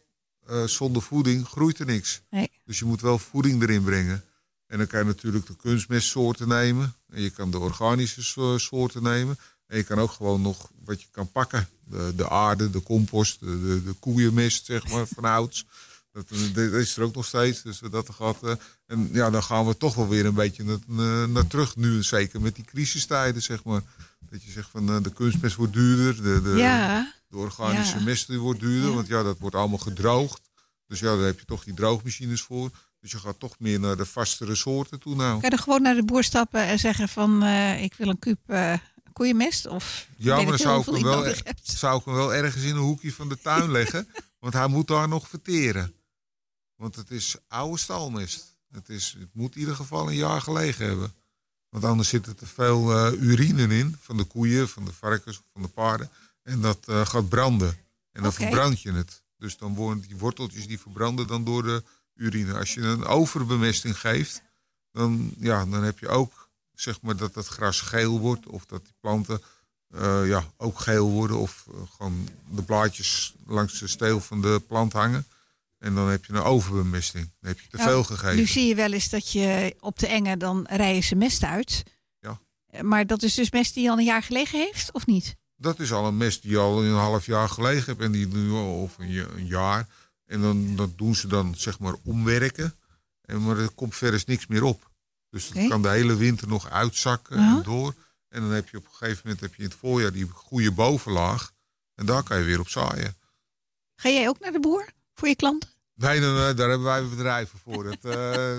eh, 0.45 0.63
zonder 0.63 1.01
voeding 1.01 1.47
groeit 1.47 1.79
er 1.79 1.85
niks. 1.85 2.21
Nee. 2.29 2.51
Dus 2.65 2.79
je 2.79 2.85
moet 2.85 3.01
wel 3.01 3.19
voeding 3.19 3.61
erin 3.61 3.83
brengen. 3.83 4.23
En 4.67 4.77
dan 4.77 4.87
kan 4.87 4.99
je 4.99 5.05
natuurlijk 5.05 5.45
de 5.45 5.55
kunstmestsoorten 5.55 6.47
nemen. 6.47 6.93
En 7.09 7.21
je 7.21 7.29
kan 7.29 7.51
de 7.51 7.59
organische 7.59 8.23
so- 8.23 8.57
soorten 8.57 9.03
nemen. 9.03 9.37
En 9.69 9.77
je 9.77 9.83
kan 9.83 9.99
ook 9.99 10.11
gewoon 10.11 10.41
nog 10.41 10.71
wat 10.85 11.01
je 11.01 11.07
kan 11.11 11.31
pakken. 11.31 11.67
De, 11.83 12.13
de 12.15 12.29
aarde, 12.29 12.69
de 12.69 12.83
compost, 12.83 13.39
de, 13.39 13.45
de, 13.45 13.83
de 13.83 13.93
koeienmest, 13.93 14.65
zeg 14.65 14.87
maar, 14.87 15.07
van 15.15 15.23
ouds. 15.23 15.65
Dat, 16.11 16.25
eh, 16.31 16.53
dat 16.53 16.73
is 16.73 16.97
er 16.97 17.03
ook 17.03 17.15
nog 17.15 17.25
steeds. 17.25 17.61
Dus 17.61 17.79
dat 17.91 18.09
gaat, 18.09 18.43
eh, 18.43 18.53
en 18.85 19.09
ja, 19.13 19.29
dan 19.29 19.43
gaan 19.43 19.65
we 19.67 19.77
toch 19.77 19.95
wel 19.95 20.07
weer 20.07 20.25
een 20.25 20.33
beetje 20.33 20.79
naar, 20.87 21.29
naar- 21.29 21.47
terug. 21.47 21.75
Nu 21.75 22.03
zeker 22.03 22.41
met 22.41 22.55
die 22.55 22.63
crisistijden, 22.65 23.41
zeg 23.41 23.63
maar. 23.63 23.81
Dat 24.29 24.43
je 24.43 24.51
zegt 24.51 24.69
van 24.69 24.89
eh, 24.89 25.03
de 25.03 25.13
kunstmest 25.13 25.55
wordt 25.55 25.73
duurder. 25.73 26.23
De, 26.23 26.41
de, 26.41 26.49
Ja. 26.57 27.13
de 27.27 27.37
organische 27.37 27.97
Ja. 27.97 28.03
mest 28.03 28.35
wordt 28.35 28.59
duurder. 28.59 28.89
Ja. 28.89 28.95
Want 28.95 29.07
ja, 29.07 29.23
dat 29.23 29.37
wordt 29.39 29.55
allemaal 29.55 29.77
gedroogd. 29.77 30.41
Dus 30.87 30.99
ja, 30.99 31.15
daar 31.15 31.25
heb 31.25 31.39
je 31.39 31.45
toch 31.45 31.63
die 31.63 31.73
droogmachines 31.73 32.41
voor. 32.41 32.69
Dus 33.01 33.11
je 33.11 33.19
gaat 33.19 33.39
toch 33.39 33.55
meer 33.59 33.79
naar 33.79 33.97
de 33.97 34.05
vastere 34.05 34.55
soorten 34.55 34.99
toe 34.99 35.15
nou. 35.15 35.39
Kan 35.39 35.49
je 35.49 35.55
er 35.55 35.61
gewoon 35.63 35.81
naar 35.81 35.95
de 35.95 36.03
boer 36.05 36.23
stappen 36.23 36.61
en 36.61 36.79
zeggen 36.79 37.09
van 37.09 37.43
eh, 37.43 37.83
ik 37.83 37.93
wil 37.93 38.07
een 38.07 38.19
kuub 38.19 38.39
eh, 38.45 38.73
koeienmest? 39.13 39.67
Of 39.67 40.07
Ja, 40.15 40.35
maar 40.35 40.45
dan 40.45 40.57
zou 40.57 40.79
ik, 40.79 40.85
hem 40.85 41.03
wel, 41.03 41.35
zou 41.63 41.99
ik 41.99 42.05
hem 42.05 42.13
wel 42.13 42.33
ergens 42.33 42.63
in 42.63 42.75
een 42.75 42.81
hoekje 42.81 43.13
van 43.13 43.29
de 43.29 43.39
tuin 43.39 43.71
leggen. 43.79 44.07
want 44.39 44.53
hij 44.53 44.67
moet 44.67 44.87
daar 44.87 45.07
nog 45.07 45.27
verteren. 45.27 45.93
Want 46.75 46.95
het 46.95 47.11
is 47.11 47.35
oude 47.47 47.77
stalmest. 47.77 48.57
Het, 48.71 48.89
is, 48.89 49.15
het 49.19 49.29
moet 49.33 49.53
in 49.53 49.59
ieder 49.59 49.75
geval 49.75 50.07
een 50.07 50.15
jaar 50.15 50.41
gelegen 50.41 50.85
hebben. 50.85 51.13
Want 51.69 51.83
anders 51.83 52.09
zit 52.09 52.25
er 52.25 52.35
te 52.35 52.45
veel 52.45 52.97
eh, 52.97 53.21
urine 53.21 53.77
in. 53.77 53.95
Van 53.99 54.17
de 54.17 54.23
koeien, 54.23 54.69
van 54.69 54.85
de 54.85 54.93
varkens, 54.93 55.37
of 55.37 55.43
van 55.53 55.61
de 55.61 55.67
paarden. 55.67 56.09
En 56.43 56.61
dat 56.61 56.87
eh, 56.87 57.05
gaat 57.05 57.29
branden. 57.29 57.77
En 58.11 58.23
dan 58.23 58.33
verbrand 58.33 58.81
je 58.81 58.91
het. 58.91 59.23
Dus 59.37 59.57
dan 59.57 59.75
worden 59.75 60.01
die 60.01 60.17
worteltjes 60.17 60.67
die 60.67 60.79
verbranden 60.79 61.27
dan 61.27 61.43
door 61.43 61.63
de 61.63 61.83
urine. 62.15 62.57
Als 62.57 62.73
je 62.73 62.81
een 62.81 63.05
overbemesting 63.05 63.99
geeft, 63.99 64.41
dan, 64.91 65.33
ja, 65.37 65.65
dan 65.65 65.83
heb 65.83 65.99
je 65.99 66.07
ook 66.07 66.38
zeg 66.79 67.01
maar 67.01 67.15
dat 67.15 67.35
het 67.35 67.47
gras 67.47 67.81
geel 67.81 68.19
wordt. 68.19 68.47
Of 68.47 68.65
dat 68.65 68.83
die 68.83 68.93
planten 68.99 69.41
eh, 69.89 70.27
ja, 70.27 70.43
ook 70.57 70.79
geel 70.79 71.09
worden. 71.09 71.37
Of 71.37 71.65
eh, 71.67 71.81
gewoon 71.95 72.29
de 72.49 72.63
blaadjes 72.63 73.33
langs 73.45 73.79
de 73.79 73.87
steel 73.87 74.19
van 74.19 74.41
de 74.41 74.61
plant 74.67 74.93
hangen. 74.93 75.27
En 75.77 75.95
dan 75.95 76.07
heb 76.09 76.25
je 76.25 76.33
een 76.33 76.41
overbemesting. 76.41 77.31
Dan 77.39 77.49
heb 77.49 77.59
je 77.59 77.67
te 77.67 77.77
Nou, 77.77 77.89
veel 77.89 78.03
gegeven. 78.03 78.35
Nu 78.35 78.45
zie 78.45 78.67
je 78.67 78.75
wel 78.75 78.91
eens 78.91 79.09
dat 79.09 79.31
je 79.31 79.75
op 79.79 79.99
de 79.99 80.07
enge 80.07 80.37
dan 80.37 80.65
rijden 80.69 81.03
ze 81.03 81.15
mest 81.15 81.43
uit. 81.43 81.83
Ja. 82.19 82.39
Eh, 82.67 82.81
Maar 82.81 83.07
dat 83.07 83.23
is 83.23 83.33
dus 83.33 83.51
mest 83.51 83.73
die 83.73 83.89
al 83.89 83.97
een 83.97 84.03
jaar 84.03 84.23
gelegen 84.23 84.59
heeft, 84.59 84.91
of 84.93 85.05
niet? 85.05 85.35
Dat 85.55 85.79
is 85.79 85.91
al 85.91 86.05
een 86.07 86.17
mest 86.17 86.41
die 86.41 86.57
al 86.57 86.83
een 86.83 86.93
half 86.93 87.25
jaar 87.25 87.49
gelegen 87.49 87.85
heeft. 87.85 87.99
En 87.99 88.11
die 88.11 88.27
nu 88.27 88.49
of 88.51 88.97
een, 88.97 89.09
ja- 89.11 89.27
een 89.35 89.45
jaar. 89.47 89.87
En 90.25 90.41
dan 90.41 90.75
dat 90.75 90.97
doen 90.97 91.15
ze 91.15 91.27
dan 91.27 91.53
zeg 91.57 91.79
maar 91.79 91.95
omwerken. 92.03 92.75
En, 93.21 93.43
maar 93.43 93.57
er 93.57 93.69
komt 93.69 93.95
verder 93.95 94.23
niks 94.25 94.47
meer 94.47 94.63
op. 94.63 94.88
Dus 95.29 95.49
dat 95.49 95.67
kan 95.67 95.81
de 95.81 95.89
hele 95.89 96.15
winter 96.15 96.47
nog 96.47 96.69
uitzakken 96.69 97.37
en 97.37 97.63
door. 97.63 97.93
En 98.29 98.41
dan 98.41 98.51
heb 98.51 98.69
je 98.69 98.77
op 98.77 98.85
een 98.85 98.91
gegeven 98.93 99.21
moment 99.23 99.41
heb 99.41 99.55
je 99.55 99.63
in 99.63 99.69
het 99.69 99.77
voorjaar 99.77 100.11
die 100.11 100.29
goede 100.29 100.71
bovenlaag. 100.71 101.51
En 101.95 102.05
daar 102.05 102.23
kan 102.23 102.37
je 102.37 102.43
weer 102.43 102.59
op 102.59 102.69
zaaien. 102.69 103.17
Ga 103.95 104.09
jij 104.09 104.27
ook 104.27 104.39
naar 104.39 104.51
de 104.51 104.59
boer 104.59 104.89
voor 105.13 105.27
je 105.27 105.35
klanten? 105.35 105.69
Nee, 105.93 106.19
nee, 106.19 106.29
nee, 106.29 106.53
daar 106.53 106.69
hebben 106.69 106.87
wij 106.87 107.07
bedrijven 107.07 107.59
voor. 107.59 107.83
Dat, 107.83 108.15
eh, 108.15 108.57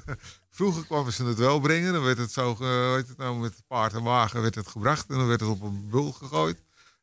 vroeger 0.50 0.84
kwamen 0.84 1.12
ze 1.12 1.24
het 1.24 1.38
wel 1.38 1.60
brengen. 1.60 1.92
Dan 1.92 2.02
werd 2.02 2.18
het 2.18 2.32
zo, 2.32 2.56
weet 2.94 3.08
het 3.08 3.16
nou, 3.16 3.36
met 3.36 3.62
paard 3.66 3.92
en 3.92 4.02
wagen 4.02 4.42
werd 4.42 4.54
het 4.54 4.68
gebracht. 4.68 5.08
En 5.08 5.16
dan 5.16 5.26
werd 5.26 5.40
het 5.40 5.48
op 5.48 5.62
een 5.62 5.88
bul 5.90 6.12
gegooid. 6.12 6.58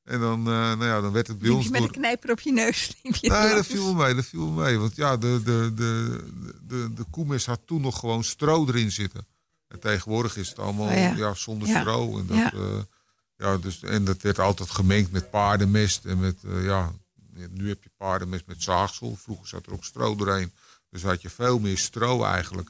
En 0.05 0.19
dan, 0.19 0.39
eh, 0.39 0.53
nou 0.53 0.85
ja, 0.85 1.01
dan 1.01 1.11
werd 1.11 1.27
het 1.27 1.39
bij 1.39 1.49
ons 1.49 1.65
je 1.65 1.71
met 1.71 1.79
door... 1.79 1.89
een 1.89 1.95
knijper 1.95 2.31
op 2.31 2.39
je 2.39 2.51
neus? 2.51 2.95
Je 3.01 3.29
Nee, 3.29 3.53
dat 3.55 3.65
viel 3.65 3.83
wel 3.83 3.93
mee, 3.93 4.15
dat 4.15 4.25
viel 4.25 4.47
mee. 4.47 4.77
Want 4.77 4.95
ja, 4.95 5.17
de, 5.17 5.41
de, 5.43 5.71
de, 5.75 6.23
de, 6.67 6.93
de 6.93 7.03
koemes 7.09 7.45
had 7.45 7.61
toen 7.65 7.81
nog 7.81 7.99
gewoon 7.99 8.23
stro 8.23 8.67
erin 8.67 8.91
zitten. 8.91 9.27
En 9.67 9.79
tegenwoordig 9.79 10.37
is 10.37 10.49
het 10.49 10.59
allemaal 10.59 10.87
Oh 10.87 10.95
ja. 10.95 11.15
ja. 11.15 11.33
zonder 11.33 11.67
Ja. 11.67 11.81
stro. 11.81 12.19
En 12.19 12.25
dat, 12.25 12.37
Ja. 12.37 12.51
ja. 12.53 12.85
ja, 13.37 13.57
dus, 13.57 13.83
en 13.83 14.05
dat 14.05 14.21
werd 14.21 14.39
altijd 14.39 14.69
gemengd 14.69 15.11
met 15.11 15.29
paardenmest. 15.29 16.05
En 16.05 16.19
met, 16.19 16.43
eh, 16.43 16.63
ja, 16.65 16.93
nu 17.49 17.67
heb 17.67 17.83
je 17.83 17.89
paardenmest 17.97 18.45
met 18.45 18.63
zaagsel. 18.63 19.15
Vroeger 19.15 19.47
zat 19.47 19.65
er 19.65 19.73
ook 19.73 19.83
stro 19.83 20.15
doorheen. 20.15 20.53
Dus 20.89 21.03
had 21.03 21.21
je 21.21 21.29
veel 21.29 21.59
meer 21.59 21.77
stro 21.77 22.23
eigenlijk. 22.23 22.69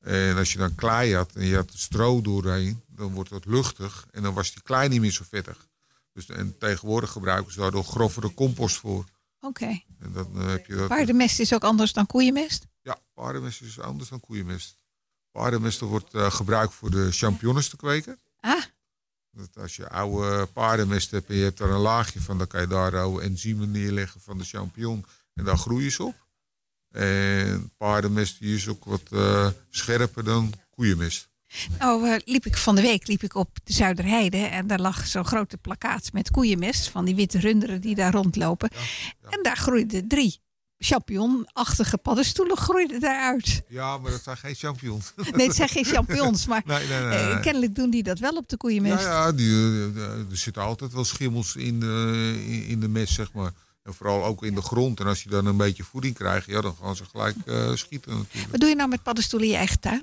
En 0.00 0.36
als 0.36 0.52
je 0.52 0.58
dan 0.58 0.74
klei 0.74 1.14
had 1.14 1.30
en 1.34 1.46
je 1.46 1.54
had 1.54 1.70
stro 1.74 2.20
doorheen, 2.20 2.82
dan 2.86 3.12
wordt 3.12 3.30
dat 3.30 3.44
luchtig. 3.44 4.06
En 4.10 4.22
dan 4.22 4.34
was 4.34 4.52
die 4.52 4.62
klei 4.62 4.88
niet 4.88 5.00
meer 5.00 5.12
zo 5.12 5.24
vettig. 5.28 5.66
Dus, 6.16 6.28
en 6.28 6.58
tegenwoordig 6.58 7.10
gebruiken 7.10 7.52
ze 7.52 7.58
daar 7.58 7.72
nog 7.72 7.88
grovere 7.88 8.34
compost 8.34 8.76
voor. 8.76 9.04
Oké. 9.40 9.82
En 9.98 10.12
dan 10.12 10.30
eh, 10.34 10.46
heb 10.46 10.66
je 10.66 10.74
dat. 10.74 10.88
Paardenmest 10.88 11.38
is 11.40 11.54
ook 11.54 11.64
anders 11.64 11.92
dan 11.92 12.06
koeienmest? 12.06 12.66
Ja, 12.82 12.98
paardenmest 13.14 13.60
is 13.60 13.80
anders 13.80 14.08
dan 14.08 14.20
koeienmest. 14.20 14.78
Paardenmest 15.30 15.80
wordt 15.80 16.14
eh, 16.14 16.30
gebruikt 16.30 16.74
voor 16.74 16.90
de 16.90 17.12
champignons 17.12 17.68
te 17.68 17.76
kweken. 17.76 18.18
Ah. 18.40 18.62
Dat 19.30 19.56
als 19.56 19.76
je 19.76 19.88
oude 19.88 20.46
paardenmest 20.46 21.10
hebt 21.10 21.28
en 21.28 21.36
je 21.36 21.42
hebt 21.42 21.58
daar 21.58 21.70
een 21.70 21.80
laagje 21.80 22.20
van, 22.20 22.38
dan 22.38 22.46
kan 22.46 22.60
je 22.60 22.66
daar 22.66 22.96
oude 22.96 23.22
enzymen 23.22 23.70
neerleggen 23.70 24.20
van 24.20 24.38
de 24.38 24.44
champignon 24.44 25.04
en 25.34 25.44
daar 25.44 25.58
groeien 25.58 25.92
ze 25.92 26.02
op. 26.02 26.26
En 26.90 27.72
paardenmest 27.76 28.38
die 28.38 28.54
is 28.54 28.68
ook 28.68 28.84
wat 28.84 29.12
eh, 29.12 29.48
scherper 29.70 30.24
dan 30.24 30.52
koeienmest. 30.70 31.28
Nou, 31.78 32.08
eh, 32.08 32.16
liep 32.24 32.46
ik 32.46 32.56
van 32.56 32.74
de 32.74 32.82
week 32.82 33.06
liep 33.06 33.22
ik 33.22 33.34
op 33.34 33.48
de 33.64 33.72
Zuiderheide 33.72 34.36
en 34.36 34.66
daar 34.66 34.80
lag 34.80 35.06
zo'n 35.06 35.24
grote 35.24 35.56
plakkaat 35.56 36.12
met 36.12 36.30
koeienmest 36.30 36.88
van 36.88 37.04
die 37.04 37.14
witte 37.14 37.38
runderen 37.38 37.80
die 37.80 37.94
daar 37.94 38.12
rondlopen. 38.12 38.70
En 39.30 39.42
daar 39.42 39.56
groeiden 39.56 40.08
drie 40.08 40.40
champignonachtige 40.78 41.98
paddenstoelen 41.98 42.56
groeiden 42.56 43.00
daaruit. 43.00 43.62
Ja, 43.68 43.98
maar 43.98 44.10
dat 44.10 44.22
zijn 44.22 44.36
geen 44.36 44.54
champignons. 44.54 45.12
Nee, 45.36 45.46
het 45.46 45.56
zijn 45.56 45.68
geen 45.68 45.84
champignons, 45.84 46.46
maar 46.46 46.62
Nee, 46.66 46.86
nee, 46.88 47.00
nee, 47.00 47.18
eh, 47.18 47.40
kennelijk 47.40 47.74
doen 47.74 47.90
die 47.90 48.02
dat 48.02 48.18
wel 48.18 48.36
op 48.36 48.48
de 48.48 48.50
Ja, 48.50 48.56
koeienmest. 48.56 49.04
ja 49.04 49.32
die, 49.32 49.50
eh, 49.50 49.96
er 50.30 50.36
zitten 50.36 50.62
altijd 50.62 50.92
wel 50.92 51.04
schimmels 51.04 51.56
in 51.56 51.80
de, 51.80 52.64
in, 52.68 52.80
de 52.80 52.88
mest, 52.88 53.14
zeg 53.14 53.32
maar. 53.32 53.50
En 53.82 53.94
vooral 53.94 54.24
ook 54.24 54.44
in 54.44 54.54
de 54.54 54.62
grond. 54.62 55.00
En 55.00 55.06
als 55.06 55.22
je 55.22 55.28
dan 55.28 55.46
een 55.46 55.56
beetje 55.56 55.84
voeding 55.84 56.14
krijgt, 56.14 56.46
ja, 56.46 56.60
dan 56.60 56.76
gaan 56.82 56.96
ze 56.96 57.04
gelijk 57.04 57.36
schieten 57.74 58.16
natuurlijk. 58.16 58.50
Wat 58.50 58.60
doe 58.60 58.68
je 58.68 58.76
nou 58.76 58.88
met 58.88 59.02
paddenstoelen 59.02 59.48
in 59.48 59.54
je 59.54 59.58
eigen 59.60 59.80
tuin? 59.80 60.02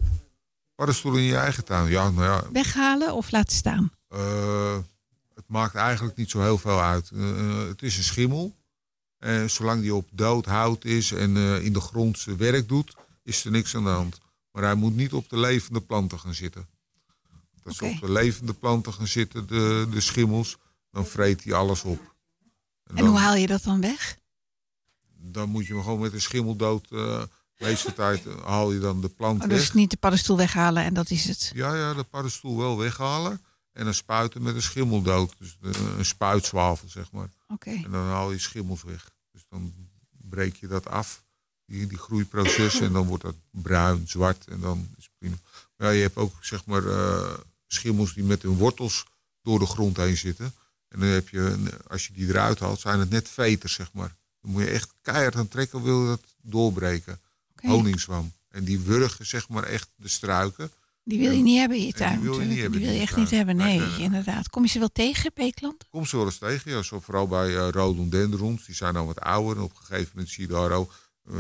Paddenstoelen 0.76 1.21
in 1.21 1.28
je 1.28 1.36
eigen 1.36 1.65
tuin. 1.65 1.89
Ja, 1.89 2.09
nou 2.09 2.24
ja, 2.26 2.51
Weghalen 2.51 3.13
of 3.13 3.32
laten 3.32 3.55
staan? 3.55 3.91
eh, 4.07 4.78
het 5.36 5.47
maakt 5.47 5.76
eigenlijk 5.76 6.17
niet 6.17 6.30
zo 6.30 6.41
heel 6.41 6.57
veel 6.57 6.82
uit. 6.82 7.09
Eh, 7.13 7.30
eh, 7.61 7.67
het 7.67 7.82
is 7.82 7.97
een 7.97 8.03
schimmel. 8.03 8.55
En 9.17 9.49
zolang 9.49 9.82
die 9.82 9.95
op 9.95 10.09
dood 10.11 10.45
hout 10.45 10.86
is 10.86 11.11
en 11.11 11.38
in 11.38 11.74
de 11.74 11.80
grond 11.82 12.19
zijn 12.19 12.38
werk 12.38 12.67
doet, 12.67 12.95
is 13.24 13.45
er 13.45 13.51
niks 13.51 13.76
aan 13.76 13.84
de 13.84 13.89
hand. 13.89 14.19
Maar 14.51 14.63
hij 14.63 14.76
moet 14.76 14.95
niet 14.95 15.13
op 15.13 15.30
de 15.30 15.38
levende 15.38 15.82
planten 15.82 16.19
gaan 16.19 16.34
zitten. 16.34 16.67
Als 17.63 17.78
ze 17.78 17.86
op 17.86 17.99
de 17.99 18.11
levende 18.11 18.53
planten 18.53 18.93
gaan 18.93 19.07
zitten, 19.07 19.47
de, 19.47 19.88
de 19.91 20.01
schimmels, 20.01 20.57
dan 20.91 21.05
vreet 21.05 21.43
hij 21.43 21.53
alles 21.53 21.84
op. 21.84 22.15
En 22.84 22.95
En 22.97 23.05
hoe 23.05 23.17
haal 23.17 23.36
je 23.36 23.47
dat 23.47 23.63
dan 23.63 23.82
weg? 23.82 24.17
dan 25.26 25.49
moet 25.49 25.65
je 25.67 25.74
hem 25.74 25.84
gewoon 25.84 25.99
met 25.99 26.13
een 26.13 26.21
schimmeldood. 26.21 26.88
eh 26.91 26.97
de 27.19 27.28
meeste 27.64 27.93
tijd 27.93 28.26
eh, 28.26 28.45
haal 28.45 28.72
je 28.72 28.80
dan 28.80 29.01
de 29.01 29.09
plant 29.09 29.41
Oh, 29.43 29.47
weg. 29.47 29.57
dus 29.57 29.74
niet 29.74 29.89
de 29.89 29.97
paddenstoel 29.97 30.38
weghalen 30.38 30.84
en 30.84 30.93
dat 30.93 31.09
is 31.09 31.26
het. 31.26 31.51
Ja, 31.53 31.76
ja, 31.76 31.93
de 31.93 32.03
paddenstoel 32.03 32.57
wel 32.57 32.78
weghalen. 32.78 33.41
En 33.72 33.84
dan 33.84 33.93
spuiten 33.93 34.41
met 34.43 34.55
een 34.55 34.61
schimmeldood. 34.61 35.34
Dus 35.39 35.57
eh, 35.61 35.72
een 35.97 36.05
spuitzwafel, 36.05 36.89
zeg 36.89 37.11
maar. 37.11 37.30
Oké. 37.47 37.70
En 37.70 37.91
dan 37.91 38.05
haal 38.05 38.32
je 38.32 38.39
schimmels 38.39 38.84
weg. 38.84 39.09
Dus 39.32 39.45
dan 39.49 39.74
breek 40.30 40.55
je 40.55 40.68
dat 40.68 40.88
af, 40.88 41.24
die, 41.66 41.88
die 41.88 41.97
groeiproces. 41.97 42.80
En 42.80 42.93
dan 42.93 43.07
wordt 43.07 43.24
dat 43.24 43.36
bruin, 43.51 44.07
zwart 44.07 44.47
en 44.47 44.59
dan 44.59 44.89
is 44.97 45.03
het 45.03 45.14
prima. 45.18 45.36
Maar 45.78 45.88
ja, 45.88 45.93
je 45.93 46.01
hebt 46.01 46.16
ook, 46.18 46.34
zeg 46.41 46.66
maar, 46.66 46.86
eh, 46.88 47.34
schimmels 47.68 48.14
die 48.14 48.24
met 48.24 48.41
hun 48.41 48.57
wortels 48.57 49.05
door 49.41 49.59
de 49.59 49.66
grond 49.66 49.97
heen 49.97 50.18
zitten. 50.18 50.53
En 50.88 50.99
dan 50.99 51.09
heb 51.09 51.30
je, 51.30 51.57
als 51.88 52.07
je 52.07 52.14
die 52.14 52.28
eruit 52.28 52.59
haalt, 52.59 52.80
zijn 52.80 52.99
het 52.99 53.09
net 53.09 53.30
veters, 53.30 53.74
zeg 53.74 53.93
maar. 53.93 54.16
Dan 54.41 54.51
moet 54.51 54.61
je 54.61 54.70
echt 54.70 54.93
keihard 55.01 55.36
aan 55.36 55.47
trekken, 55.47 55.84
wil 55.84 56.01
je 56.01 56.07
dat 56.07 56.22
doorbreken. 56.41 57.20
Oké. 57.64 57.74
Honingswam. 57.76 58.32
En 58.49 58.64
die 58.64 58.80
wurgen, 58.80 59.26
zeg 59.26 59.49
maar, 59.49 59.64
echt 59.64 59.89
de 59.95 60.07
struiken. 60.07 60.72
Die 61.03 61.20
wil 61.20 61.32
je 61.32 61.41
niet 61.41 61.57
hebben 61.59 61.78
in 61.78 61.86
je 61.86 61.93
tuin. 61.93 62.20
die 62.20 62.30
wil 62.30 62.39
je 62.39 62.45
niet 62.45 62.47
natuurlijk. 62.47 62.61
hebben 62.61 62.80
Die 62.80 62.89
wil 62.89 62.97
je 62.97 63.01
echt 63.01 63.16
niet 63.16 63.30
hebben. 63.30 63.55
Nee, 63.55 63.78
Nee, 63.78 63.88
nee, 63.88 63.97
nee. 63.97 64.05
inderdaad. 64.05 64.49
Kom 64.49 64.64
je 64.64 64.70
ze 64.70 64.80
wel 64.80 64.91
tegen 64.91 65.34
klanten? 65.53 65.88
Kom 65.89 66.05
ze 66.05 66.16
wel 66.18 66.26
eens 66.26 66.38
tegen, 66.38 66.72
ja. 66.72 66.82
Zo, 66.82 66.99
vooral 66.99 67.28
bij 67.28 67.55
eh 67.55 67.68
rhododendrons. 67.70 68.66
Die 68.66 68.76
zijn 68.76 68.95
al 68.95 69.05
wat 69.05 69.20
ouder. 69.20 69.57
En 69.57 69.64
op 69.64 69.72
een 69.72 69.86
gegeven 69.86 70.11
moment 70.14 70.34
zie 70.34 70.47
je 70.47 70.53
daar 70.53 70.72
ook 70.72 70.93
eh, 71.30 71.36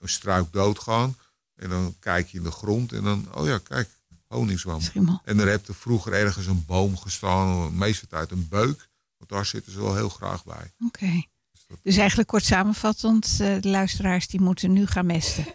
een 0.00 0.08
struik 0.08 0.52
doodgaan. 0.52 1.16
En 1.54 1.68
dan 1.68 1.96
kijk 1.98 2.28
je 2.28 2.38
in 2.38 2.44
de 2.44 2.50
grond 2.50 2.92
en 2.92 3.02
dan, 3.02 3.28
oh 3.34 3.46
ja, 3.46 3.58
kijk, 3.58 3.88
honingswam. 4.26 4.80
Schimmel. 4.80 5.20
En 5.24 5.38
er 5.38 5.48
heb 5.48 5.68
er 5.68 5.74
vroeger 5.74 6.12
ergens 6.12 6.46
een 6.46 6.64
boom 6.66 6.96
gestaan, 6.96 7.76
meeste 7.76 8.06
tijd 8.06 8.30
een 8.30 8.46
beuk. 8.48 8.88
Want 9.16 9.30
daar 9.30 9.46
zitten 9.46 9.72
ze 9.72 9.80
wel 9.80 9.94
heel 9.94 10.08
graag 10.08 10.44
bij. 10.44 10.72
Oké. 10.86 11.22
Dus 11.82 11.96
eigenlijk 11.96 12.28
kort 12.28 12.44
samenvattend, 12.44 13.26
eh, 13.40 13.60
de 13.60 13.68
luisteraars 13.68 14.26
die 14.26 14.40
moeten 14.40 14.72
nu 14.72 14.86
gaan 14.86 15.06
mesten. 15.06 15.46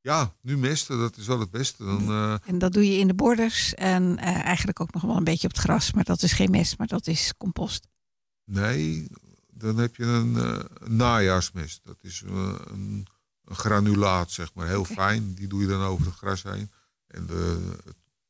Ja, 0.00 0.34
nu 0.40 0.58
mesten, 0.58 0.98
dat 0.98 1.16
is 1.16 1.26
wel 1.26 1.40
het 1.40 1.50
beste. 1.50 1.84
Dan, 1.84 2.08
eh, 2.08 2.34
En 2.44 2.58
dat 2.58 2.72
doe 2.72 2.92
je 2.92 2.98
in 2.98 3.06
de 3.06 3.14
borders 3.14 3.74
en 3.74 4.18
eh, 4.18 4.44
eigenlijk 4.44 4.80
ook 4.80 4.92
nog 4.92 5.02
wel 5.02 5.16
een 5.16 5.24
beetje 5.24 5.48
op 5.48 5.54
het 5.54 5.62
gras. 5.62 5.92
Maar 5.92 6.04
dat 6.04 6.22
is 6.22 6.32
geen 6.32 6.50
mest, 6.50 6.78
maar 6.78 6.86
dat 6.86 7.06
is 7.06 7.32
compost. 7.36 7.86
nee, 8.44 9.08
dan 9.52 9.76
heb 9.78 9.96
je 9.96 10.04
een, 10.04 10.36
eh, 10.36 10.64
een 10.78 10.96
najaarsmest. 10.96 11.80
Dat 11.84 11.96
is 12.02 12.22
een, 12.26 13.06
een 13.44 13.56
granulaat, 13.56 14.30
zeg 14.30 14.54
maar. 14.54 14.66
Heel 14.66 14.84
fijn. 14.84 15.34
Die 15.34 15.46
doe 15.46 15.60
je 15.60 15.66
dan 15.66 15.82
over 15.82 16.06
het 16.06 16.14
gras 16.14 16.42
heen. 16.42 16.70
En 17.06 17.26
de, 17.26 17.76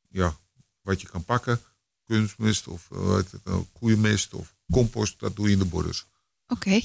ja, 0.08 0.36
wat 0.82 1.00
je 1.00 1.08
kan 1.08 1.24
pakken, 1.24 1.60
kunstmest 2.04 2.68
of 2.68 2.88
het 2.88 3.32
nou, 3.44 3.64
koeienmest 3.72 4.34
of 4.34 4.54
compost, 4.70 5.20
dat 5.20 5.36
doe 5.36 5.46
je 5.46 5.52
in 5.52 5.58
de 5.58 5.64
borders. 5.64 6.06
Oké. 6.46 6.80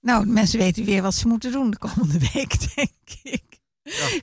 Nou, 0.00 0.26
mensen 0.26 0.58
weten 0.58 0.84
weer 0.84 1.02
wat 1.02 1.14
ze 1.14 1.28
moeten 1.28 1.52
doen 1.52 1.70
de 1.70 1.78
komende 1.78 2.18
week, 2.32 2.74
denk 2.74 2.90
ik. 3.22 3.62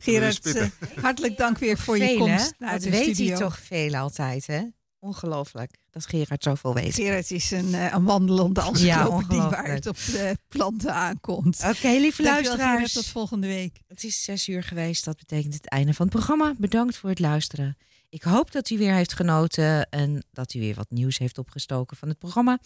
Gerard, 0.02 0.56
eh, 0.56 0.68
hartelijk 1.02 1.38
dank 1.38 1.58
weer 1.58 1.78
voor 1.78 1.98
je 1.98 2.18
komst 2.18 2.46
hè? 2.46 2.52
naar 2.58 2.72
Dat 2.74 2.82
de 2.82 2.90
weet 2.90 3.04
studio. 3.16 3.26
hij 3.28 3.38
toch 3.44 3.60
veel 3.60 3.96
altijd, 3.96 4.48
hè? 4.48 4.62
Ongelooflijk 5.00 5.72
dat 5.92 6.06
Gerard 6.06 6.44
zoveel 6.44 6.74
weet. 6.74 6.94
Gerard 6.94 7.32
is 7.32 7.52
een, 7.52 7.74
eh, 7.74 7.94
een 7.94 8.04
wandelende 8.04 8.60
Ja, 8.62 8.68
encyclopedie 8.68 9.38
waar 9.38 9.48
ongelooflijk. 9.48 9.74
het 9.74 9.88
op 9.88 9.96
de 10.06 10.38
planten 10.48 10.94
aankomt. 10.94 11.64
Oké, 11.66 11.88
lieve 11.88 12.24
luisteraars. 12.24 12.72
Gerard, 12.74 12.94
tot 12.94 13.06
volgende 13.08 13.48
week. 13.48 13.78
Het 13.88 14.04
is 14.04 14.24
zes 14.24 14.48
uur 14.48 14.64
geweest. 14.64 15.06
Dat 15.06 15.18
betekent 15.18 15.54
het 15.54 15.70
einde 15.70 15.94
van 15.94 16.06
het 16.06 16.16
programma. 16.16 16.54
Bedankt 16.58 16.98
voor 16.98 17.10
het 17.10 17.20
luisteren. 17.20 17.78
Ik 18.12 18.24
hoop 18.24 18.52
dat 18.52 18.70
u 18.70 18.78
weer 18.78 18.94
heeft 18.94 19.14
genoten 19.14 19.90
en 19.90 20.24
dat 20.32 20.54
u 20.54 20.60
weer 20.60 20.76
wat 20.76 20.90
nieuws 20.90 21.18
heeft 21.18 21.38
opgestoken 21.38 21.98
van 21.98 22.08
het 22.08 22.18
programma. 22.18 22.60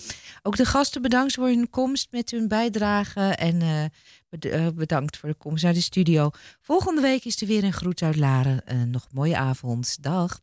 Ook 0.44 0.56
de 0.56 0.66
gasten 0.66 1.02
bedankt 1.02 1.34
voor 1.34 1.48
hun 1.48 1.70
komst 1.70 2.08
met 2.12 2.32
hun 2.32 2.48
bijdrage 2.48 3.22
en 3.22 3.62
eh, 3.62 4.66
eh, 4.66 4.74
bedankt 4.74 5.18
voor 5.18 5.30
de 5.30 5.36
komst 5.36 5.64
naar 5.64 5.74
de 5.74 5.82
studio. 5.82 6.30
Volgende 6.62 7.02
week 7.02 7.26
is 7.26 7.42
er 7.42 7.48
weer 7.48 7.64
een 7.64 7.74
groet 7.74 8.02
uit 8.02 8.16
Laren. 8.16 8.66
Eh, 8.66 8.82
nog 8.82 9.04
een 9.04 9.10
mooie 9.14 9.38
avond. 9.38 10.04
Dag. 10.04 10.40